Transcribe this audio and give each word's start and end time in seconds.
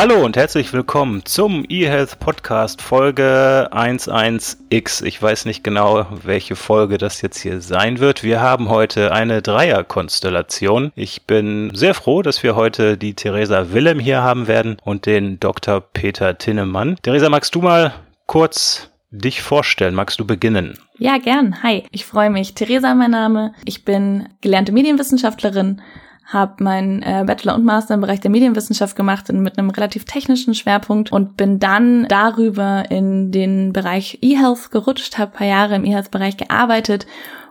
Hallo 0.00 0.24
und 0.24 0.36
herzlich 0.36 0.72
willkommen 0.72 1.24
zum 1.24 1.64
eHealth 1.68 2.20
Podcast 2.20 2.82
Folge 2.82 3.68
11X. 3.72 5.04
Ich 5.04 5.20
weiß 5.20 5.44
nicht 5.44 5.64
genau, 5.64 6.06
welche 6.22 6.54
Folge 6.54 6.98
das 6.98 7.20
jetzt 7.20 7.40
hier 7.40 7.60
sein 7.60 7.98
wird. 7.98 8.22
Wir 8.22 8.40
haben 8.40 8.68
heute 8.68 9.10
eine 9.10 9.42
Dreierkonstellation. 9.42 10.92
Ich 10.94 11.26
bin 11.26 11.72
sehr 11.74 11.94
froh, 11.94 12.22
dass 12.22 12.44
wir 12.44 12.54
heute 12.54 12.96
die 12.96 13.14
Theresa 13.14 13.72
Willem 13.72 13.98
hier 13.98 14.22
haben 14.22 14.46
werden 14.46 14.76
und 14.84 15.04
den 15.04 15.40
Dr. 15.40 15.80
Peter 15.80 16.38
Tinnemann. 16.38 16.96
Theresa, 17.02 17.28
magst 17.28 17.56
du 17.56 17.60
mal 17.60 17.92
kurz 18.26 18.92
dich 19.10 19.42
vorstellen? 19.42 19.96
Magst 19.96 20.20
du 20.20 20.24
beginnen? 20.24 20.78
Ja, 20.98 21.18
gern. 21.18 21.60
Hi, 21.64 21.82
ich 21.90 22.04
freue 22.04 22.30
mich. 22.30 22.54
Theresa 22.54 22.94
mein 22.94 23.10
Name. 23.10 23.52
Ich 23.64 23.84
bin 23.84 24.28
gelernte 24.42 24.70
Medienwissenschaftlerin 24.70 25.82
habe 26.28 26.62
meinen 26.62 27.02
äh, 27.02 27.24
Bachelor 27.26 27.54
und 27.54 27.64
Master 27.64 27.94
im 27.94 28.02
Bereich 28.02 28.20
der 28.20 28.30
Medienwissenschaft 28.30 28.94
gemacht 28.94 29.32
mit 29.32 29.58
einem 29.58 29.70
relativ 29.70 30.04
technischen 30.04 30.54
Schwerpunkt 30.54 31.10
und 31.10 31.36
bin 31.38 31.58
dann 31.58 32.06
darüber 32.08 32.84
in 32.90 33.32
den 33.32 33.72
Bereich 33.72 34.18
eHealth 34.20 34.70
gerutscht, 34.70 35.16
habe 35.16 35.32
paar 35.32 35.46
Jahre 35.46 35.74
im 35.76 35.84
eHealth-Bereich 35.84 36.36
gearbeitet 36.36 37.06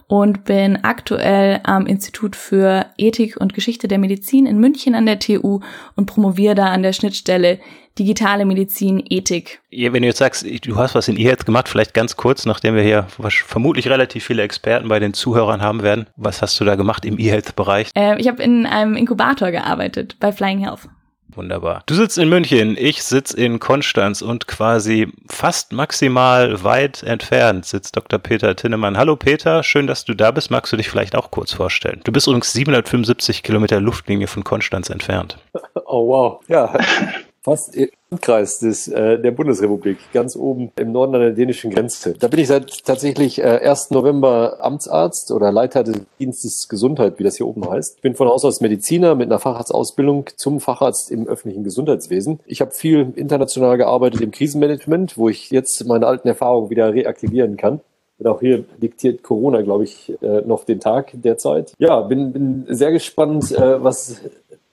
und 0.08 0.46
bin 0.46 0.84
aktuell 0.84 1.60
am 1.64 1.86
Institut 1.86 2.36
für 2.36 2.86
Ethik 2.98 3.38
und 3.38 3.54
Geschichte 3.54 3.88
der 3.88 3.98
Medizin 3.98 4.46
in 4.46 4.58
München 4.60 4.96
an 4.96 5.06
der 5.06 5.20
TU 5.20 5.60
und 5.96 6.06
promoviere 6.06 6.56
da 6.56 6.68
an 6.68 6.82
der 6.82 6.94
Schnittstelle 6.94 7.60
digitale 8.00 8.46
Medizin, 8.46 9.04
Ethik. 9.10 9.60
Ja, 9.70 9.92
wenn 9.92 10.04
du 10.04 10.08
jetzt 10.08 10.20
sagst, 10.20 10.46
du 10.66 10.76
hast 10.76 10.96
was 10.96 11.08
in 11.08 11.18
E-Health 11.18 11.46
gemacht, 11.46 11.68
vielleicht 11.68 11.94
ganz 11.94 12.16
kurz, 12.16 12.46
nachdem 12.46 12.76
wir 12.76 12.84
hier 12.84 13.08
vermutlich 13.10 13.90
relativ 13.90 14.26
viele 14.26 14.44
Experten 14.44 14.88
bei 14.88 15.00
den 15.00 15.14
Zuhörern 15.14 15.62
haben 15.62 15.82
werden. 15.82 16.08
Was 16.16 16.42
hast 16.42 16.60
du 16.60 16.66
da 16.66 16.76
gemacht 16.76 17.06
im 17.06 17.20
E-Health-Bereich? 17.20 17.90
Äh, 17.96 18.20
ich 18.20 18.28
habe 18.28 18.42
in 18.44 18.66
einem 18.66 18.96
Inkubator 18.96 19.52
gearbeitet 19.52 20.18
bei 20.20 20.32
Flying 20.32 20.60
Health. 20.60 20.88
Wunderbar. 21.38 21.84
Du 21.86 21.94
sitzt 21.94 22.18
in 22.18 22.30
München, 22.30 22.76
ich 22.80 23.04
sitze 23.04 23.38
in 23.38 23.60
Konstanz 23.60 24.24
und 24.24 24.48
quasi 24.48 25.14
fast 25.30 25.72
maximal 25.72 26.64
weit 26.64 27.04
entfernt 27.04 27.66
sitzt 27.66 27.96
Dr. 27.96 28.18
Peter 28.18 28.56
Tinnemann. 28.56 28.98
Hallo 28.98 29.16
Peter, 29.16 29.62
schön, 29.62 29.86
dass 29.86 30.04
du 30.04 30.16
da 30.16 30.32
bist. 30.32 30.50
Magst 30.50 30.74
du 30.74 30.78
dich 30.78 30.90
vielleicht 30.90 31.16
auch 31.16 31.30
kurz 31.30 31.54
vorstellen? 31.54 32.02
Du 32.04 32.12
bist 32.12 32.26
übrigens 32.26 32.52
775 32.54 33.44
Kilometer 33.44 33.80
Luftlinie 33.80 34.26
von 34.26 34.44
Konstanz 34.44 34.90
entfernt. 34.90 35.38
Oh 35.86 36.08
wow, 36.08 36.42
ja 36.48 36.74
fast 37.48 37.78
im 37.78 37.88
Landkreis 38.12 38.60
des, 38.60 38.90
äh, 38.90 39.18
der 39.20 39.32
Bundesrepublik, 39.32 39.98
ganz 40.12 40.36
oben 40.36 40.74
im 40.78 40.92
Norden 40.92 41.16
an 41.16 41.22
der 41.22 41.32
dänischen 41.32 41.72
Grenze. 41.72 42.14
Da 42.20 42.28
bin 42.28 42.42
ich 42.42 42.48
seit 42.48 42.84
tatsächlich 42.84 43.40
äh, 43.40 43.62
1. 43.64 43.92
November 43.92 44.58
Amtsarzt 44.60 45.32
oder 45.32 45.50
Leiter 45.54 45.86
des 45.86 46.02
Dienstes 46.20 46.68
Gesundheit, 46.68 47.20
wie 47.20 47.24
das 47.24 47.38
hier 47.38 47.48
oben 47.48 47.70
heißt. 47.70 47.96
Ich 47.96 48.02
bin 48.02 48.16
von 48.16 48.28
Haus 48.28 48.44
aus 48.44 48.60
Mediziner 48.60 49.16
mit 49.16 49.28
einer 49.28 49.40
Facharztausbildung 49.40 50.26
zum 50.36 50.60
Facharzt 50.60 51.10
im 51.10 51.26
öffentlichen 51.26 51.64
Gesundheitswesen. 51.64 52.42
Ich 52.46 52.60
habe 52.60 52.72
viel 52.72 53.14
international 53.16 53.78
gearbeitet 53.78 54.20
im 54.20 54.32
Krisenmanagement, 54.32 55.18
wo 55.18 55.30
ich 55.30 55.50
jetzt 55.50 55.86
meine 55.86 56.06
alten 56.06 56.28
Erfahrungen 56.28 56.70
wieder 56.70 56.94
reaktivieren 56.94 57.56
kann. 57.56 57.80
Und 58.20 58.28
auch 58.28 58.42
hier 58.42 58.66
diktiert 58.82 59.24
Corona, 59.24 59.62
glaube 59.62 59.86
ich, 59.86 60.12
äh, 60.22 60.42
noch 60.42 60.66
den 60.66 60.82
Tag 60.82 61.12
derzeit. 61.14 61.72
Ja, 61.78 62.02
bin, 62.02 62.34
bin 62.34 62.66
sehr 62.68 62.92
gespannt, 62.92 63.52
äh, 63.52 63.82
was 63.82 64.22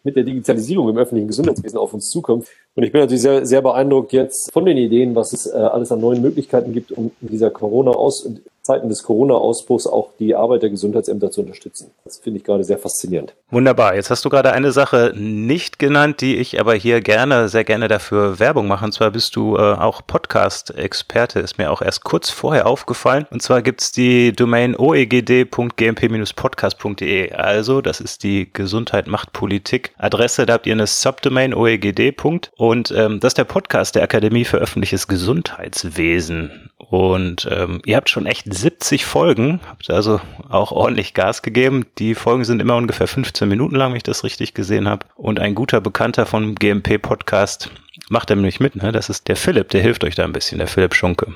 mit 0.04 0.16
der 0.16 0.22
Digitalisierung 0.22 0.90
im 0.90 0.98
öffentlichen 0.98 1.28
Gesundheitswesen 1.28 1.78
auf 1.78 1.94
uns 1.94 2.10
zukommt. 2.10 2.46
Und 2.74 2.82
ich 2.84 2.92
bin 2.92 3.00
natürlich 3.00 3.22
sehr, 3.22 3.44
sehr 3.44 3.62
beeindruckt 3.62 4.12
jetzt 4.12 4.52
von 4.52 4.64
den 4.64 4.76
Ideen, 4.76 5.14
was 5.14 5.32
es 5.32 5.46
äh, 5.46 5.56
alles 5.56 5.90
an 5.90 6.00
neuen 6.00 6.22
Möglichkeiten 6.22 6.72
gibt, 6.72 6.92
um 6.92 7.10
dieser 7.20 7.50
Corona-Aus 7.50 8.30
Zeiten 8.64 8.88
des 8.88 9.02
Corona-Ausbruchs 9.02 9.86
auch 9.86 10.08
die 10.18 10.34
Arbeit 10.34 10.62
der 10.62 10.70
Gesundheitsämter 10.70 11.30
zu 11.30 11.42
unterstützen. 11.42 11.90
Das 12.02 12.16
finde 12.16 12.38
ich 12.38 12.44
gerade 12.44 12.64
sehr 12.64 12.78
faszinierend. 12.78 13.34
Wunderbar. 13.50 13.94
Jetzt 13.94 14.08
hast 14.08 14.24
du 14.24 14.30
gerade 14.30 14.52
eine 14.52 14.72
Sache 14.72 15.12
nicht 15.14 15.78
genannt, 15.78 16.22
die 16.22 16.36
ich 16.36 16.58
aber 16.58 16.72
hier 16.72 17.02
gerne, 17.02 17.50
sehr 17.50 17.64
gerne 17.64 17.88
dafür 17.88 18.38
Werbung 18.38 18.66
mache. 18.66 18.86
Und 18.86 18.92
zwar 18.92 19.10
bist 19.10 19.36
du 19.36 19.58
äh, 19.58 19.60
auch 19.60 20.00
Podcast-Experte, 20.06 21.40
ist 21.40 21.58
mir 21.58 21.70
auch 21.70 21.82
erst 21.82 22.04
kurz 22.04 22.30
vorher 22.30 22.66
aufgefallen. 22.66 23.26
Und 23.30 23.42
zwar 23.42 23.60
gibt's 23.60 23.92
die 23.92 24.32
Domain 24.32 24.74
oegd.gmp-podcast.de. 24.74 27.32
Also, 27.32 27.82
das 27.82 28.00
ist 28.00 28.22
die 28.22 28.50
Gesundheit 28.50 29.08
macht 29.08 29.34
Politik 29.34 29.92
Adresse. 29.98 30.46
Da 30.46 30.54
habt 30.54 30.66
ihr 30.66 30.72
eine 30.72 30.86
Subdomain 30.86 31.52
oegd. 31.52 32.50
Und 32.56 32.94
ähm, 32.96 33.20
das 33.20 33.32
ist 33.32 33.38
der 33.38 33.44
Podcast 33.44 33.94
der 33.94 34.04
Akademie 34.04 34.46
für 34.46 34.56
öffentliches 34.56 35.06
Gesundheitswesen. 35.06 36.70
Und 36.90 37.48
ähm, 37.50 37.80
ihr 37.84 37.96
habt 37.96 38.10
schon 38.10 38.26
echt 38.26 38.52
70 38.52 39.04
Folgen, 39.04 39.60
habt 39.68 39.90
also 39.90 40.20
auch 40.48 40.72
ordentlich 40.72 41.14
Gas 41.14 41.42
gegeben. 41.42 41.86
Die 41.98 42.14
Folgen 42.14 42.44
sind 42.44 42.60
immer 42.60 42.76
ungefähr 42.76 43.06
15 43.06 43.48
Minuten 43.48 43.74
lang, 43.74 43.90
wenn 43.90 43.96
ich 43.96 44.02
das 44.02 44.24
richtig 44.24 44.54
gesehen 44.54 44.88
habe. 44.88 45.06
Und 45.16 45.40
ein 45.40 45.54
guter 45.54 45.80
Bekannter 45.80 46.26
vom 46.26 46.54
GMP-Podcast 46.54 47.70
macht 48.08 48.30
er 48.30 48.36
nämlich 48.36 48.60
mit. 48.60 48.76
Ne? 48.76 48.92
Das 48.92 49.08
ist 49.08 49.28
der 49.28 49.36
Philipp, 49.36 49.70
der 49.70 49.80
hilft 49.80 50.04
euch 50.04 50.14
da 50.14 50.24
ein 50.24 50.32
bisschen, 50.32 50.58
der 50.58 50.68
Philipp 50.68 50.94
Schunke. 50.94 51.32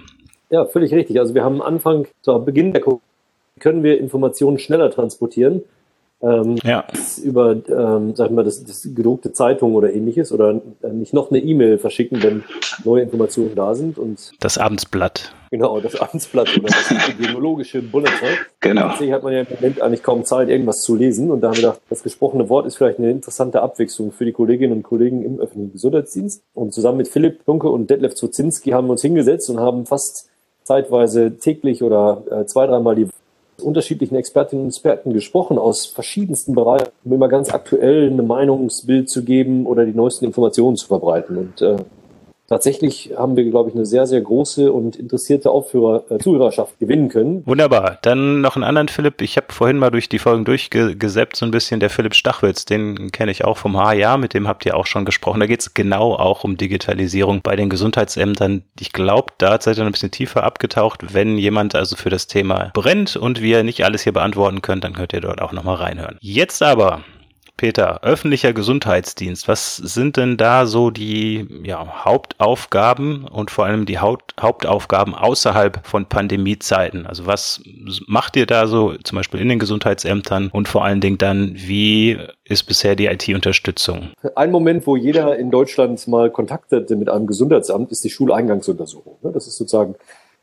Ja, 0.50 0.64
völlig 0.66 0.92
richtig. 0.92 1.18
Also 1.18 1.34
wir 1.34 1.44
haben 1.44 1.60
am 1.60 1.74
Anfang, 1.74 2.06
zu 2.22 2.38
Beginn 2.40 2.72
der 2.72 2.82
Corona, 2.82 3.00
können 3.60 3.82
wir 3.82 3.98
Informationen 3.98 4.58
schneller 4.58 4.90
transportieren 4.90 5.62
ähm, 6.20 6.56
ja. 6.64 6.84
über, 7.22 7.52
ähm, 7.68 8.14
sag 8.16 8.26
ich 8.30 8.32
mal, 8.32 8.44
das, 8.44 8.64
das 8.64 8.82
gedruckte 8.82 9.32
Zeitung 9.32 9.74
oder 9.74 9.92
ähnliches 9.92 10.32
oder 10.32 10.60
äh, 10.82 10.88
nicht 10.88 11.14
noch 11.14 11.30
eine 11.30 11.38
E-Mail 11.38 11.78
verschicken, 11.78 12.22
wenn 12.22 12.44
neue 12.84 13.02
Informationen 13.02 13.54
da 13.54 13.74
sind 13.74 13.98
und 13.98 14.32
das 14.40 14.58
Abendsblatt. 14.58 15.32
Genau, 15.50 15.80
das 15.80 15.98
Abendsblatt 15.98 16.58
oder 16.58 16.66
das 16.66 16.90
epidemiologische 16.90 17.80
Bulletin. 17.82 18.36
Genau. 18.60 18.82
Tatsächlich 18.82 19.12
hat 19.12 19.22
man 19.22 19.32
ja 19.32 19.40
im 19.40 19.46
Moment 19.54 19.80
eigentlich 19.80 20.02
kaum 20.02 20.24
Zeit, 20.24 20.48
irgendwas 20.48 20.82
zu 20.82 20.96
lesen 20.96 21.30
und 21.30 21.40
da 21.40 21.48
haben 21.48 21.56
wir 21.56 21.62
gedacht, 21.62 21.80
das 21.88 22.02
gesprochene 22.02 22.48
Wort 22.48 22.66
ist 22.66 22.76
vielleicht 22.76 22.98
eine 22.98 23.10
interessante 23.10 23.62
Abwechslung 23.62 24.10
für 24.12 24.24
die 24.24 24.32
Kolleginnen 24.32 24.72
und 24.72 24.82
Kollegen 24.82 25.24
im 25.24 25.38
öffentlichen 25.38 25.72
Gesundheitsdienst. 25.72 26.42
Und 26.52 26.74
zusammen 26.74 26.98
mit 26.98 27.08
Philipp 27.08 27.44
Dunke 27.46 27.68
und 27.68 27.88
Detlef 27.88 28.14
Zuzinski 28.14 28.70
haben 28.70 28.88
wir 28.88 28.92
uns 28.92 29.02
hingesetzt 29.02 29.48
und 29.50 29.60
haben 29.60 29.86
fast 29.86 30.28
zeitweise 30.64 31.38
täglich 31.38 31.82
oder 31.82 32.22
äh, 32.30 32.44
zwei, 32.46 32.66
dreimal 32.66 32.94
die 32.94 33.08
unterschiedlichen 33.62 34.16
Expertinnen 34.16 34.64
und 34.64 34.70
Experten 34.70 35.12
gesprochen 35.12 35.58
aus 35.58 35.86
verschiedensten 35.86 36.54
Bereichen, 36.54 36.88
um 37.04 37.12
immer 37.12 37.28
ganz 37.28 37.50
aktuell 37.50 38.10
eine 38.10 38.22
Meinungsbild 38.22 39.08
zu 39.08 39.24
geben 39.24 39.66
oder 39.66 39.84
die 39.84 39.94
neuesten 39.94 40.24
Informationen 40.24 40.76
zu 40.76 40.86
verbreiten. 40.86 41.36
Und 41.36 41.62
äh, 41.62 41.76
tatsächlich 42.48 43.12
haben 43.16 43.36
wir, 43.36 43.44
glaube 43.44 43.68
ich, 43.68 43.76
eine 43.76 43.86
sehr, 43.86 44.06
sehr 44.06 44.20
große 44.20 44.72
und 44.72 44.96
interessierte 44.96 45.50
Aufführer, 45.50 46.04
äh, 46.10 46.18
Zuhörerschaft 46.18 46.78
gewinnen 46.80 47.08
können. 47.08 47.46
Wunderbar. 47.46 47.98
Dann 48.02 48.40
noch 48.40 48.56
einen 48.56 48.64
anderen 48.64 48.88
Philipp. 48.88 49.20
Ich 49.20 49.36
habe 49.36 49.46
vorhin 49.50 49.78
mal 49.78 49.90
durch 49.90 50.08
die 50.08 50.18
Folgen 50.18 50.44
durchgesäppt, 50.44 51.36
so 51.36 51.44
ein 51.44 51.50
bisschen 51.50 51.78
der 51.78 51.90
Philipp 51.90 52.14
Stachwitz, 52.14 52.64
den 52.64 53.12
kenne 53.12 53.30
ich 53.30 53.44
auch 53.44 53.58
vom 53.58 53.76
HR, 53.76 54.16
mit 54.18 54.34
dem 54.34 54.48
habt 54.48 54.66
ihr 54.66 54.76
auch 54.76 54.86
schon 54.86 55.04
gesprochen. 55.04 55.40
Da 55.40 55.46
geht 55.46 55.60
es 55.60 55.74
genau 55.74 56.14
auch 56.14 56.42
um 56.42 56.56
Digitalisierung 56.56 57.42
bei 57.42 57.54
den 57.54 57.68
Gesundheitsämtern. 57.68 58.62
Ich 58.80 58.92
glaube, 58.92 59.32
da 59.38 59.60
seid 59.60 59.78
ihr 59.78 59.84
ein 59.84 59.92
bisschen 59.92 60.10
tiefer 60.10 60.42
abgetaucht. 60.42 61.14
Wenn 61.14 61.38
jemand 61.38 61.74
also 61.74 61.96
für 61.96 62.10
das 62.10 62.26
Thema 62.26 62.70
brennt 62.72 63.16
und 63.16 63.42
wir 63.42 63.62
nicht 63.62 63.84
alles 63.84 64.02
hier 64.02 64.12
beantworten 64.12 64.62
können, 64.62 64.80
dann 64.80 64.94
könnt 64.94 65.12
ihr 65.12 65.20
dort 65.20 65.42
auch 65.42 65.52
nochmal 65.52 65.76
reinhören. 65.76 66.16
Jetzt 66.20 66.62
aber 66.62 67.04
Peter, 67.58 68.02
öffentlicher 68.04 68.52
Gesundheitsdienst, 68.52 69.48
was 69.48 69.76
sind 69.76 70.16
denn 70.16 70.36
da 70.36 70.64
so 70.64 70.90
die 70.90 71.46
ja, 71.64 72.04
Hauptaufgaben 72.04 73.24
und 73.24 73.50
vor 73.50 73.66
allem 73.66 73.84
die 73.84 73.98
Haupt 73.98 74.34
Hauptaufgaben 74.40 75.14
außerhalb 75.14 75.84
von 75.84 76.06
Pandemiezeiten? 76.06 77.04
Also 77.06 77.26
was 77.26 77.60
macht 78.06 78.36
ihr 78.36 78.46
da 78.46 78.68
so 78.68 78.94
zum 79.02 79.16
Beispiel 79.16 79.40
in 79.40 79.48
den 79.48 79.58
Gesundheitsämtern 79.58 80.48
und 80.52 80.68
vor 80.68 80.84
allen 80.84 81.00
Dingen 81.00 81.18
dann, 81.18 81.52
wie 81.56 82.16
ist 82.44 82.62
bisher 82.62 82.94
die 82.94 83.06
IT-Unterstützung? 83.06 84.10
Ein 84.36 84.52
Moment, 84.52 84.86
wo 84.86 84.96
jeder 84.96 85.36
in 85.36 85.50
Deutschland 85.50 86.06
mal 86.06 86.30
Kontakt 86.30 86.70
hatte 86.70 86.94
mit 86.94 87.08
einem 87.08 87.26
Gesundheitsamt, 87.26 87.90
ist 87.90 88.04
die 88.04 88.10
Schuleingangsuntersuchung. 88.10 89.18
Das 89.22 89.48
ist 89.48 89.58
sozusagen 89.58 89.96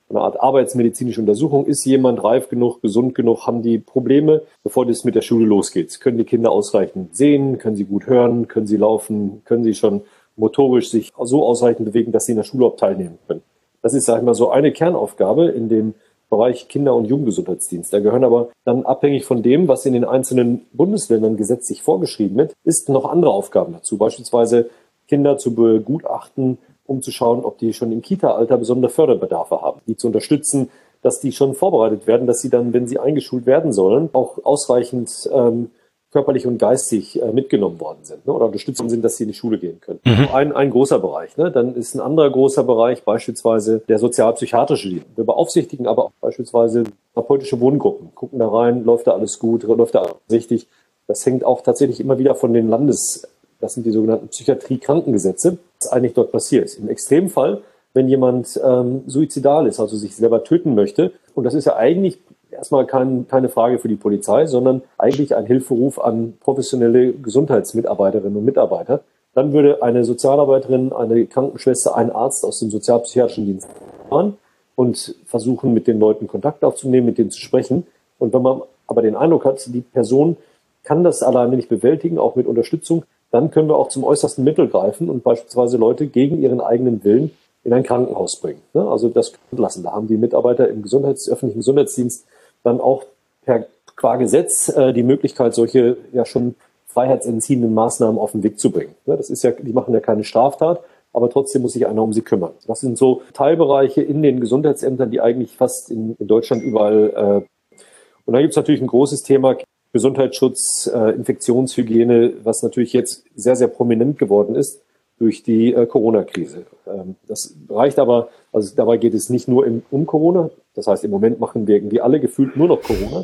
eine 0.09 0.21
Art 0.21 0.39
arbeitsmedizinische 0.39 1.19
Untersuchung. 1.19 1.65
Ist 1.65 1.85
jemand 1.85 2.23
reif 2.23 2.49
genug, 2.49 2.81
gesund 2.81 3.15
genug, 3.15 3.47
haben 3.47 3.61
die 3.61 3.79
Probleme, 3.79 4.41
bevor 4.63 4.85
das 4.85 5.03
mit 5.03 5.15
der 5.15 5.21
Schule 5.21 5.45
losgeht? 5.45 5.99
Können 5.99 6.17
die 6.17 6.25
Kinder 6.25 6.51
ausreichend 6.51 7.15
sehen? 7.15 7.57
Können 7.57 7.75
sie 7.75 7.85
gut 7.85 8.07
hören? 8.07 8.47
Können 8.47 8.67
sie 8.67 8.77
laufen? 8.77 9.41
Können 9.45 9.63
sie 9.63 9.73
schon 9.73 10.01
motorisch 10.35 10.89
sich 10.89 11.11
so 11.21 11.45
ausreichend 11.45 11.85
bewegen, 11.85 12.11
dass 12.11 12.25
sie 12.25 12.33
in 12.33 12.37
der 12.37 12.43
Schule 12.43 12.65
auch 12.65 12.75
teilnehmen 12.75 13.17
können? 13.27 13.41
Das 13.81 13.93
ist, 13.93 14.05
sag 14.05 14.19
ich 14.19 14.23
mal, 14.23 14.33
so 14.33 14.49
eine 14.49 14.71
Kernaufgabe 14.71 15.47
in 15.47 15.69
dem 15.69 15.93
Bereich 16.29 16.67
Kinder- 16.67 16.95
und 16.95 17.05
Jugendgesundheitsdienst. 17.05 17.93
Da 17.93 17.99
gehören 17.99 18.23
aber 18.23 18.49
dann 18.63 18.83
abhängig 18.83 19.25
von 19.25 19.43
dem, 19.43 19.67
was 19.67 19.85
in 19.85 19.93
den 19.93 20.03
einzelnen 20.05 20.65
Bundesländern 20.73 21.37
gesetzlich 21.37 21.83
vorgeschrieben 21.83 22.37
wird, 22.37 22.53
ist 22.63 22.89
noch 22.89 23.05
andere 23.05 23.31
Aufgaben 23.31 23.73
dazu. 23.73 23.97
Beispielsweise 23.97 24.69
Kinder 25.07 25.37
zu 25.37 25.53
begutachten, 25.53 26.57
um 26.85 27.01
zu 27.01 27.11
schauen, 27.11 27.43
ob 27.43 27.57
die 27.57 27.73
schon 27.73 27.91
im 27.91 28.01
Kita-Alter 28.01 28.57
besondere 28.57 28.91
Förderbedarfe 28.91 29.61
haben, 29.61 29.81
die 29.87 29.97
zu 29.97 30.07
unterstützen, 30.07 30.69
dass 31.01 31.19
die 31.19 31.31
schon 31.31 31.53
vorbereitet 31.53 32.07
werden, 32.07 32.27
dass 32.27 32.41
sie 32.41 32.49
dann, 32.49 32.73
wenn 32.73 32.87
sie 32.87 32.99
eingeschult 32.99 33.45
werden 33.45 33.73
sollen, 33.73 34.09
auch 34.13 34.43
ausreichend 34.43 35.29
ähm, 35.31 35.69
körperlich 36.15 36.47
und 36.47 36.57
geistig 36.57 37.21
äh, 37.21 37.31
mitgenommen 37.33 37.77
worden 37.81 37.99
sind 38.03 38.25
ne, 38.25 38.31
oder 38.31 38.45
unterstützt 38.45 38.79
worden 38.79 38.89
sind, 38.89 39.03
dass 39.03 39.17
sie 39.17 39.25
in 39.25 39.29
die 39.29 39.35
Schule 39.35 39.57
gehen 39.57 39.81
können. 39.81 39.99
Mhm. 40.05 40.29
Ein, 40.33 40.53
ein 40.53 40.69
großer 40.71 40.97
Bereich. 40.99 41.35
Ne? 41.35 41.51
Dann 41.51 41.75
ist 41.75 41.93
ein 41.93 41.99
anderer 41.99 42.29
großer 42.29 42.63
Bereich 42.63 43.03
beispielsweise 43.03 43.81
der 43.89 43.99
sozialpsychiatrische 43.99 44.87
Dienst. 44.87 45.07
Wir 45.15 45.25
beaufsichtigen 45.25 45.87
aber 45.87 46.05
auch 46.05 46.11
beispielsweise 46.21 46.85
therapeutische 47.13 47.59
Wohngruppen, 47.59 48.15
gucken 48.15 48.39
da 48.39 48.47
rein, 48.47 48.85
läuft 48.85 49.07
da 49.07 49.11
alles 49.11 49.39
gut, 49.39 49.63
läuft 49.63 49.95
da 49.95 50.03
alles 50.03 50.15
richtig. 50.31 50.67
Das 51.07 51.25
hängt 51.25 51.43
auch 51.43 51.61
tatsächlich 51.61 51.99
immer 51.99 52.17
wieder 52.17 52.33
von 52.33 52.53
den 52.53 52.69
Landes, 52.69 53.27
das 53.65 53.73
sind 53.73 53.85
die 53.85 53.91
sogenannten 53.91 54.27
Psychiatrie-Krankengesetze, 54.27 55.57
was 55.79 55.91
eigentlich 55.91 56.13
dort 56.13 56.31
passiert. 56.31 56.77
Im 56.77 56.87
Extremfall, 56.87 57.61
wenn 57.93 58.07
jemand 58.07 58.59
ähm, 58.63 59.03
suizidal 59.07 59.67
ist, 59.67 59.79
also 59.79 59.97
sich 59.97 60.15
selber 60.15 60.43
töten 60.43 60.75
möchte, 60.75 61.11
und 61.33 61.43
das 61.43 61.53
ist 61.53 61.65
ja 61.65 61.75
eigentlich 61.75 62.19
erstmal 62.51 62.85
kein, 62.85 63.27
keine 63.27 63.49
Frage 63.49 63.79
für 63.79 63.87
die 63.87 63.95
Polizei, 63.95 64.45
sondern 64.45 64.81
eigentlich 64.97 65.35
ein 65.35 65.45
Hilferuf 65.45 65.99
an 65.99 66.37
professionelle 66.39 67.13
Gesundheitsmitarbeiterinnen 67.13 68.37
und 68.37 68.45
Mitarbeiter. 68.45 69.01
Dann 69.33 69.51
würde 69.51 69.83
eine 69.83 70.05
Sozialarbeiterin, 70.05 70.93
eine 70.93 71.25
Krankenschwester, 71.25 71.95
ein 71.95 72.11
Arzt 72.11 72.45
aus 72.45 72.59
dem 72.59 72.69
sozialpsychiatrischen 72.69 73.45
Dienst 73.45 73.67
fahren 74.09 74.37
und 74.75 75.15
versuchen, 75.25 75.73
mit 75.73 75.87
den 75.87 75.99
Leuten 75.99 76.27
Kontakt 76.27 76.63
aufzunehmen, 76.63 77.07
mit 77.07 77.17
denen 77.17 77.31
zu 77.31 77.39
sprechen. 77.39 77.85
Und 78.19 78.33
wenn 78.33 78.41
man 78.41 78.61
aber 78.87 79.01
den 79.01 79.15
Eindruck 79.15 79.43
hat, 79.43 79.65
die 79.73 79.81
Person 79.81 80.37
kann 80.83 81.03
das 81.03 81.23
alleine 81.23 81.55
nicht 81.55 81.67
bewältigen, 81.67 82.19
auch 82.19 82.35
mit 82.35 82.47
Unterstützung, 82.47 83.03
dann 83.35 83.51
können 83.51 83.67
wir 83.67 83.75
auch 83.75 83.89
zum 83.89 84.05
äußersten 84.05 84.45
Mittel 84.45 84.69
greifen 84.69 85.09
und 85.09 85.23
beispielsweise 85.23 85.75
Leute 85.75 86.07
gegen 86.07 86.41
ihren 86.41 86.61
eigenen 86.61 87.03
Willen 87.03 87.31
in 87.65 87.73
ein 87.73 87.83
Krankenhaus 87.83 88.37
bringen. 88.37 88.61
Ne? 88.73 88.87
Also 88.87 89.09
das 89.09 89.33
lassen. 89.51 89.83
Da 89.83 89.91
haben 89.91 90.07
die 90.07 90.15
Mitarbeiter 90.15 90.69
im 90.69 90.81
Gesundheits-, 90.81 91.27
öffentlichen 91.27 91.59
Gesundheitsdienst 91.59 92.25
dann 92.63 92.79
auch 92.79 93.03
per 93.43 93.65
qua 93.97 94.15
Gesetz 94.15 94.69
äh, 94.69 94.93
die 94.93 95.03
Möglichkeit, 95.03 95.53
solche 95.53 95.97
ja 96.13 96.23
schon 96.25 96.55
freiheitsentziehenden 96.87 97.73
Maßnahmen 97.73 98.17
auf 98.17 98.31
den 98.31 98.41
Weg 98.43 98.57
zu 98.57 98.71
bringen. 98.71 98.95
Ne? 99.05 99.17
Das 99.17 99.29
ist 99.29 99.43
ja, 99.43 99.51
die 99.51 99.73
machen 99.73 99.93
ja 99.93 99.99
keine 99.99 100.23
Straftat, 100.23 100.81
aber 101.11 101.29
trotzdem 101.29 101.61
muss 101.61 101.73
sich 101.73 101.87
einer 101.87 102.03
um 102.03 102.13
sie 102.13 102.21
kümmern. 102.21 102.51
Das 102.67 102.79
sind 102.79 102.97
so 102.97 103.21
Teilbereiche 103.33 104.01
in 104.01 104.23
den 104.23 104.39
Gesundheitsämtern, 104.39 105.11
die 105.11 105.19
eigentlich 105.19 105.57
fast 105.57 105.91
in, 105.91 106.15
in 106.19 106.27
Deutschland 106.27 106.63
überall. 106.63 107.43
Äh, 107.73 107.77
und 108.25 108.33
dann 108.33 108.41
gibt 108.41 108.51
es 108.51 108.57
natürlich 108.57 108.81
ein 108.81 108.87
großes 108.87 109.23
Thema 109.23 109.57
Gesundheitsschutz, 109.95 110.91
äh, 110.93 111.11
Infektionshygiene, 111.11 112.33
was 112.43 112.63
natürlich 112.63 112.91
jetzt 112.91 113.23
sehr, 113.33 113.55
sehr 113.55 113.69
prominent 113.69 114.19
geworden 114.19 114.53
ist 114.53 114.81
durch 115.19 115.41
die 115.41 115.73
äh, 115.73 115.85
Corona-Krise. 115.85 116.65
Ähm, 116.85 117.15
das 117.29 117.55
reicht 117.69 117.97
aber, 117.97 118.27
also 118.51 118.75
dabei 118.75 118.97
geht 118.97 119.13
es 119.13 119.29
nicht 119.29 119.47
nur 119.47 119.65
im, 119.65 119.83
um 119.91 120.05
Corona. 120.05 120.49
Das 120.73 120.87
heißt, 120.87 121.05
im 121.05 121.11
Moment 121.11 121.39
machen 121.39 121.65
wir 121.65 121.77
irgendwie 121.77 122.01
alle 122.01 122.19
gefühlt 122.19 122.57
nur 122.57 122.67
noch 122.67 122.81
Corona. 122.81 123.23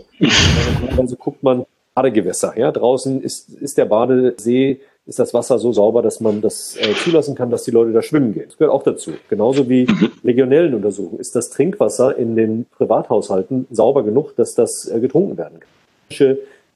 Also 0.97 1.17
guckt 1.17 1.43
man 1.43 1.65
Badegewässer. 1.93 2.57
Ja, 2.57 2.71
draußen 2.71 3.21
ist, 3.21 3.49
ist 3.49 3.77
der 3.77 3.83
Badesee, 3.83 4.79
ist 5.05 5.19
das 5.19 5.33
Wasser 5.33 5.59
so 5.59 5.73
sauber, 5.73 6.01
dass 6.01 6.21
man 6.21 6.39
das 6.39 6.77
äh, 6.77 6.93
zulassen 7.03 7.35
kann, 7.35 7.49
dass 7.49 7.63
die 7.65 7.71
Leute 7.71 7.91
da 7.91 8.01
schwimmen 8.01 8.33
gehen. 8.33 8.45
Das 8.47 8.57
gehört 8.57 8.73
auch 8.73 8.83
dazu. 8.83 9.11
Genauso 9.29 9.67
wie 9.67 9.87
Legionellenuntersuchungen. 10.23 11.19
Ist 11.19 11.35
das 11.35 11.49
Trinkwasser 11.49 12.15
in 12.17 12.37
den 12.37 12.65
Privathaushalten 12.77 13.67
sauber 13.71 14.03
genug, 14.03 14.37
dass 14.37 14.55
das 14.55 14.87
äh, 14.87 15.01
getrunken 15.01 15.37
werden 15.37 15.59
kann? 15.59 15.69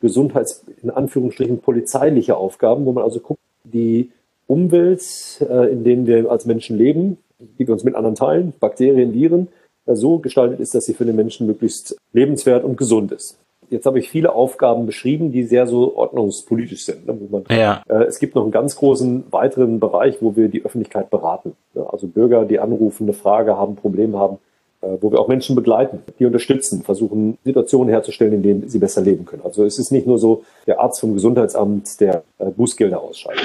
Gesundheits, 0.06 0.64
in 0.84 0.92
Anführungsstrichen 0.92 1.62
polizeiliche 1.62 2.38
Aufgaben, 2.38 2.86
wo 2.86 2.92
man 2.92 3.04
also 3.04 3.20
guckt, 3.20 3.42
die 3.64 4.12
Umwelt, 4.46 5.02
äh, 5.42 5.72
in 5.72 5.84
denen 5.84 6.06
wir 6.06 6.30
als 6.30 6.46
Menschen 6.46 6.78
leben, 6.78 7.18
die 7.40 7.68
wir 7.68 7.74
uns 7.74 7.84
mit 7.84 7.96
anderen 7.96 8.14
teilen, 8.14 8.54
Bakterien, 8.60 9.14
Viren, 9.14 9.48
äh, 9.88 9.96
so 9.96 10.20
gestaltet 10.20 10.60
ist, 10.60 10.76
dass 10.76 10.86
sie 10.86 10.94
für 10.94 11.06
den 11.06 11.16
Menschen 11.16 11.48
möglichst 11.48 11.98
lebenswert 12.14 12.64
und 12.64 12.78
gesund 12.78 13.12
ist. 13.12 13.40
Jetzt 13.72 13.88
habe 13.88 13.98
ich 13.98 14.12
viele 14.12 14.34
Aufgaben 14.34 14.86
beschrieben, 14.86 15.32
die 15.32 15.44
sehr 15.44 15.66
so 15.66 15.96
ordnungspolitisch 15.96 16.86
sind. 16.86 17.08
Ne, 17.08 17.18
man, 17.32 17.46
ja. 17.50 17.82
äh, 17.90 18.04
es 18.04 18.20
gibt 18.20 18.36
noch 18.36 18.44
einen 18.44 18.52
ganz 18.52 18.76
großen 18.76 19.24
weiteren 19.32 19.80
Bereich, 19.80 20.22
wo 20.22 20.36
wir 20.36 20.50
die 20.50 20.64
Öffentlichkeit 20.64 21.10
beraten. 21.10 21.54
Also 21.74 22.08
Bürger, 22.08 22.46
die 22.46 22.60
anrufen, 22.60 23.06
eine 23.06 23.14
Frage 23.14 23.58
haben, 23.58 23.76
Probleme 23.76 24.20
haben, 24.20 24.38
wo 25.00 25.12
wir 25.12 25.20
auch 25.20 25.28
Menschen 25.28 25.56
begleiten, 25.56 26.00
die 26.20 26.26
unterstützen, 26.26 26.84
versuchen 26.84 27.38
Situationen 27.44 27.90
herzustellen, 27.90 28.34
in 28.34 28.44
denen 28.44 28.70
sie 28.70 28.80
besser 28.80 29.02
leben 29.02 29.26
können. 29.26 29.44
Also 29.44 29.64
es 29.64 29.80
ist 29.80 29.92
nicht 29.92 30.08
nur 30.08 30.18
so 30.18 30.44
der 30.68 30.80
Arzt 30.80 31.00
vom 31.00 31.14
Gesundheitsamt, 31.14 32.00
der 32.00 32.24
äh, 32.40 32.46
Bußgelder 32.52 33.02
ausscheidet. 33.02 33.44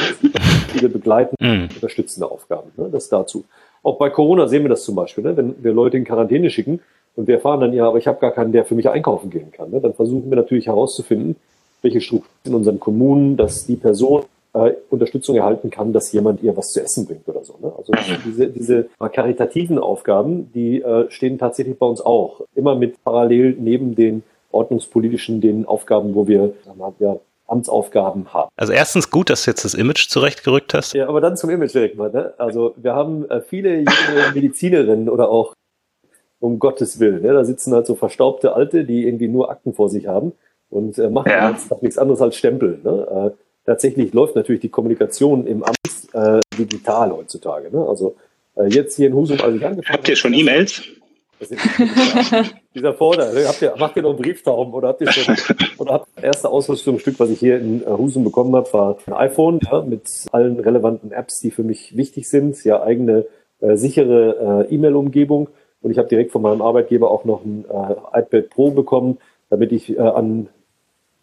Viele 0.68 0.88
begleiten, 0.88 1.36
mm. 1.40 1.74
unterstützende 1.74 2.30
Aufgaben. 2.30 2.70
Ne? 2.76 2.88
Das 2.90 3.08
dazu. 3.08 3.44
Auch 3.82 3.96
bei 3.96 4.10
Corona 4.10 4.46
sehen 4.48 4.62
wir 4.62 4.68
das 4.68 4.84
zum 4.84 4.94
Beispiel, 4.94 5.24
ne? 5.24 5.36
wenn 5.36 5.54
wir 5.62 5.72
Leute 5.72 5.96
in 5.96 6.04
Quarantäne 6.04 6.50
schicken 6.50 6.80
und 7.16 7.26
wir 7.26 7.36
erfahren 7.36 7.60
dann, 7.60 7.72
ja, 7.72 7.88
aber 7.88 7.98
ich 7.98 8.06
habe 8.06 8.20
gar 8.20 8.32
keinen, 8.32 8.52
der 8.52 8.64
für 8.64 8.74
mich 8.74 8.88
einkaufen 8.88 9.30
gehen 9.30 9.52
kann. 9.52 9.70
Ne? 9.70 9.80
Dann 9.80 9.94
versuchen 9.94 10.30
wir 10.30 10.36
natürlich 10.36 10.66
herauszufinden, 10.66 11.36
welche 11.82 12.00
Strukturen 12.00 12.30
in 12.44 12.54
unseren 12.54 12.80
Kommunen, 12.80 13.36
dass 13.36 13.66
die 13.66 13.76
Person 13.76 14.24
äh, 14.52 14.72
Unterstützung 14.90 15.36
erhalten 15.36 15.70
kann, 15.70 15.92
dass 15.92 16.12
jemand 16.12 16.42
ihr 16.42 16.56
was 16.56 16.72
zu 16.72 16.82
essen 16.82 17.06
bringt 17.06 17.28
oder 17.28 17.44
so. 17.44 17.56
Ne? 17.60 17.72
Also 17.76 17.92
diese, 18.24 18.48
diese 18.48 18.88
karitativen 19.12 19.78
Aufgaben, 19.78 20.50
die 20.52 20.82
äh, 20.82 21.10
stehen 21.10 21.38
tatsächlich 21.38 21.78
bei 21.78 21.86
uns 21.86 22.00
auch. 22.00 22.42
Immer 22.54 22.74
mit 22.74 23.02
parallel 23.04 23.56
neben 23.58 23.94
den 23.94 24.22
ordnungspolitischen, 24.52 25.40
den 25.40 25.66
Aufgaben, 25.66 26.14
wo 26.14 26.26
wir, 26.26 26.54
sagen 26.64 26.78
wir, 26.78 26.94
ja, 26.98 27.16
Amtsaufgaben 27.46 28.32
haben. 28.32 28.48
Also 28.56 28.72
erstens 28.72 29.10
gut, 29.10 29.28
dass 29.28 29.44
du 29.44 29.50
jetzt 29.50 29.64
das 29.64 29.74
Image 29.74 30.08
zurechtgerückt 30.08 30.72
hast. 30.72 30.94
Ja, 30.94 31.08
aber 31.08 31.20
dann 31.20 31.36
zum 31.36 31.50
Image 31.50 31.74
direkt 31.74 31.96
mal. 31.96 32.10
Ne? 32.10 32.32
Also 32.38 32.74
wir 32.76 32.94
haben 32.94 33.28
äh, 33.28 33.40
viele 33.40 33.78
junge 33.78 34.32
Medizinerinnen 34.34 35.08
oder 35.08 35.28
auch 35.28 35.54
um 36.38 36.58
Gottes 36.58 37.00
Willen. 37.00 37.22
Ne? 37.22 37.32
Da 37.32 37.44
sitzen 37.44 37.74
halt 37.74 37.86
so 37.86 37.96
verstaubte 37.96 38.54
Alte, 38.54 38.84
die 38.84 39.06
irgendwie 39.06 39.28
nur 39.28 39.50
Akten 39.50 39.74
vor 39.74 39.88
sich 39.88 40.06
haben 40.06 40.32
und 40.70 40.98
äh, 40.98 41.10
machen 41.10 41.30
ja. 41.30 41.56
nichts 41.80 41.98
anderes 41.98 42.22
als 42.22 42.36
Stempel. 42.36 42.80
Ne? 42.82 43.32
Äh, 43.36 43.42
tatsächlich 43.64 44.12
läuft 44.12 44.36
natürlich 44.36 44.60
die 44.60 44.68
Kommunikation 44.68 45.46
im 45.46 45.62
Amt 45.62 45.76
äh, 46.12 46.40
digital 46.58 47.10
heutzutage. 47.12 47.70
Ne? 47.70 47.86
Also 47.86 48.16
äh, 48.56 48.66
jetzt 48.66 48.96
hier 48.96 49.08
in 49.08 49.14
Husum, 49.14 49.40
also 49.40 49.56
ich 49.56 49.64
angefangen 49.64 49.98
Habt 49.98 50.08
ihr 50.08 50.16
schon 50.16 50.34
E-Mails? 50.34 50.82
dieser 52.74 52.92
Vorder, 52.92 53.32
ne? 53.32 53.46
habt 53.46 53.62
ihr, 53.62 53.74
macht 53.78 53.96
ihr 53.96 54.02
noch 54.02 54.14
Brieftauben 54.14 54.74
oder 54.74 54.88
habt 54.88 55.00
ihr 55.00 55.10
schon, 55.10 55.34
oder 55.78 55.94
habt 55.94 56.08
das 56.16 56.24
erste 56.24 56.48
Ausrüstungsstück, 56.50 57.18
was 57.18 57.30
ich 57.30 57.38
hier 57.38 57.58
in 57.58 57.82
äh, 57.82 57.86
Husum 57.86 58.24
bekommen 58.24 58.54
habe, 58.54 58.70
war 58.72 58.98
ein 59.06 59.14
iPhone 59.14 59.58
ja, 59.62 59.80
mit 59.80 60.26
allen 60.32 60.60
relevanten 60.60 61.12
Apps, 61.12 61.40
die 61.40 61.50
für 61.50 61.62
mich 61.62 61.96
wichtig 61.96 62.28
sind, 62.28 62.62
ja 62.64 62.82
eigene 62.82 63.26
äh, 63.60 63.76
sichere 63.76 64.66
äh, 64.68 64.74
E-Mail-Umgebung 64.74 65.48
und 65.82 65.90
ich 65.90 65.98
habe 65.98 66.08
direkt 66.08 66.32
von 66.32 66.42
meinem 66.42 66.62
Arbeitgeber 66.62 67.10
auch 67.10 67.24
noch 67.24 67.44
ein 67.44 67.64
äh, 67.64 68.20
iPad 68.20 68.50
Pro 68.50 68.70
bekommen, 68.70 69.18
damit 69.48 69.72
ich 69.72 69.96
äh, 69.96 70.00
an 70.00 70.48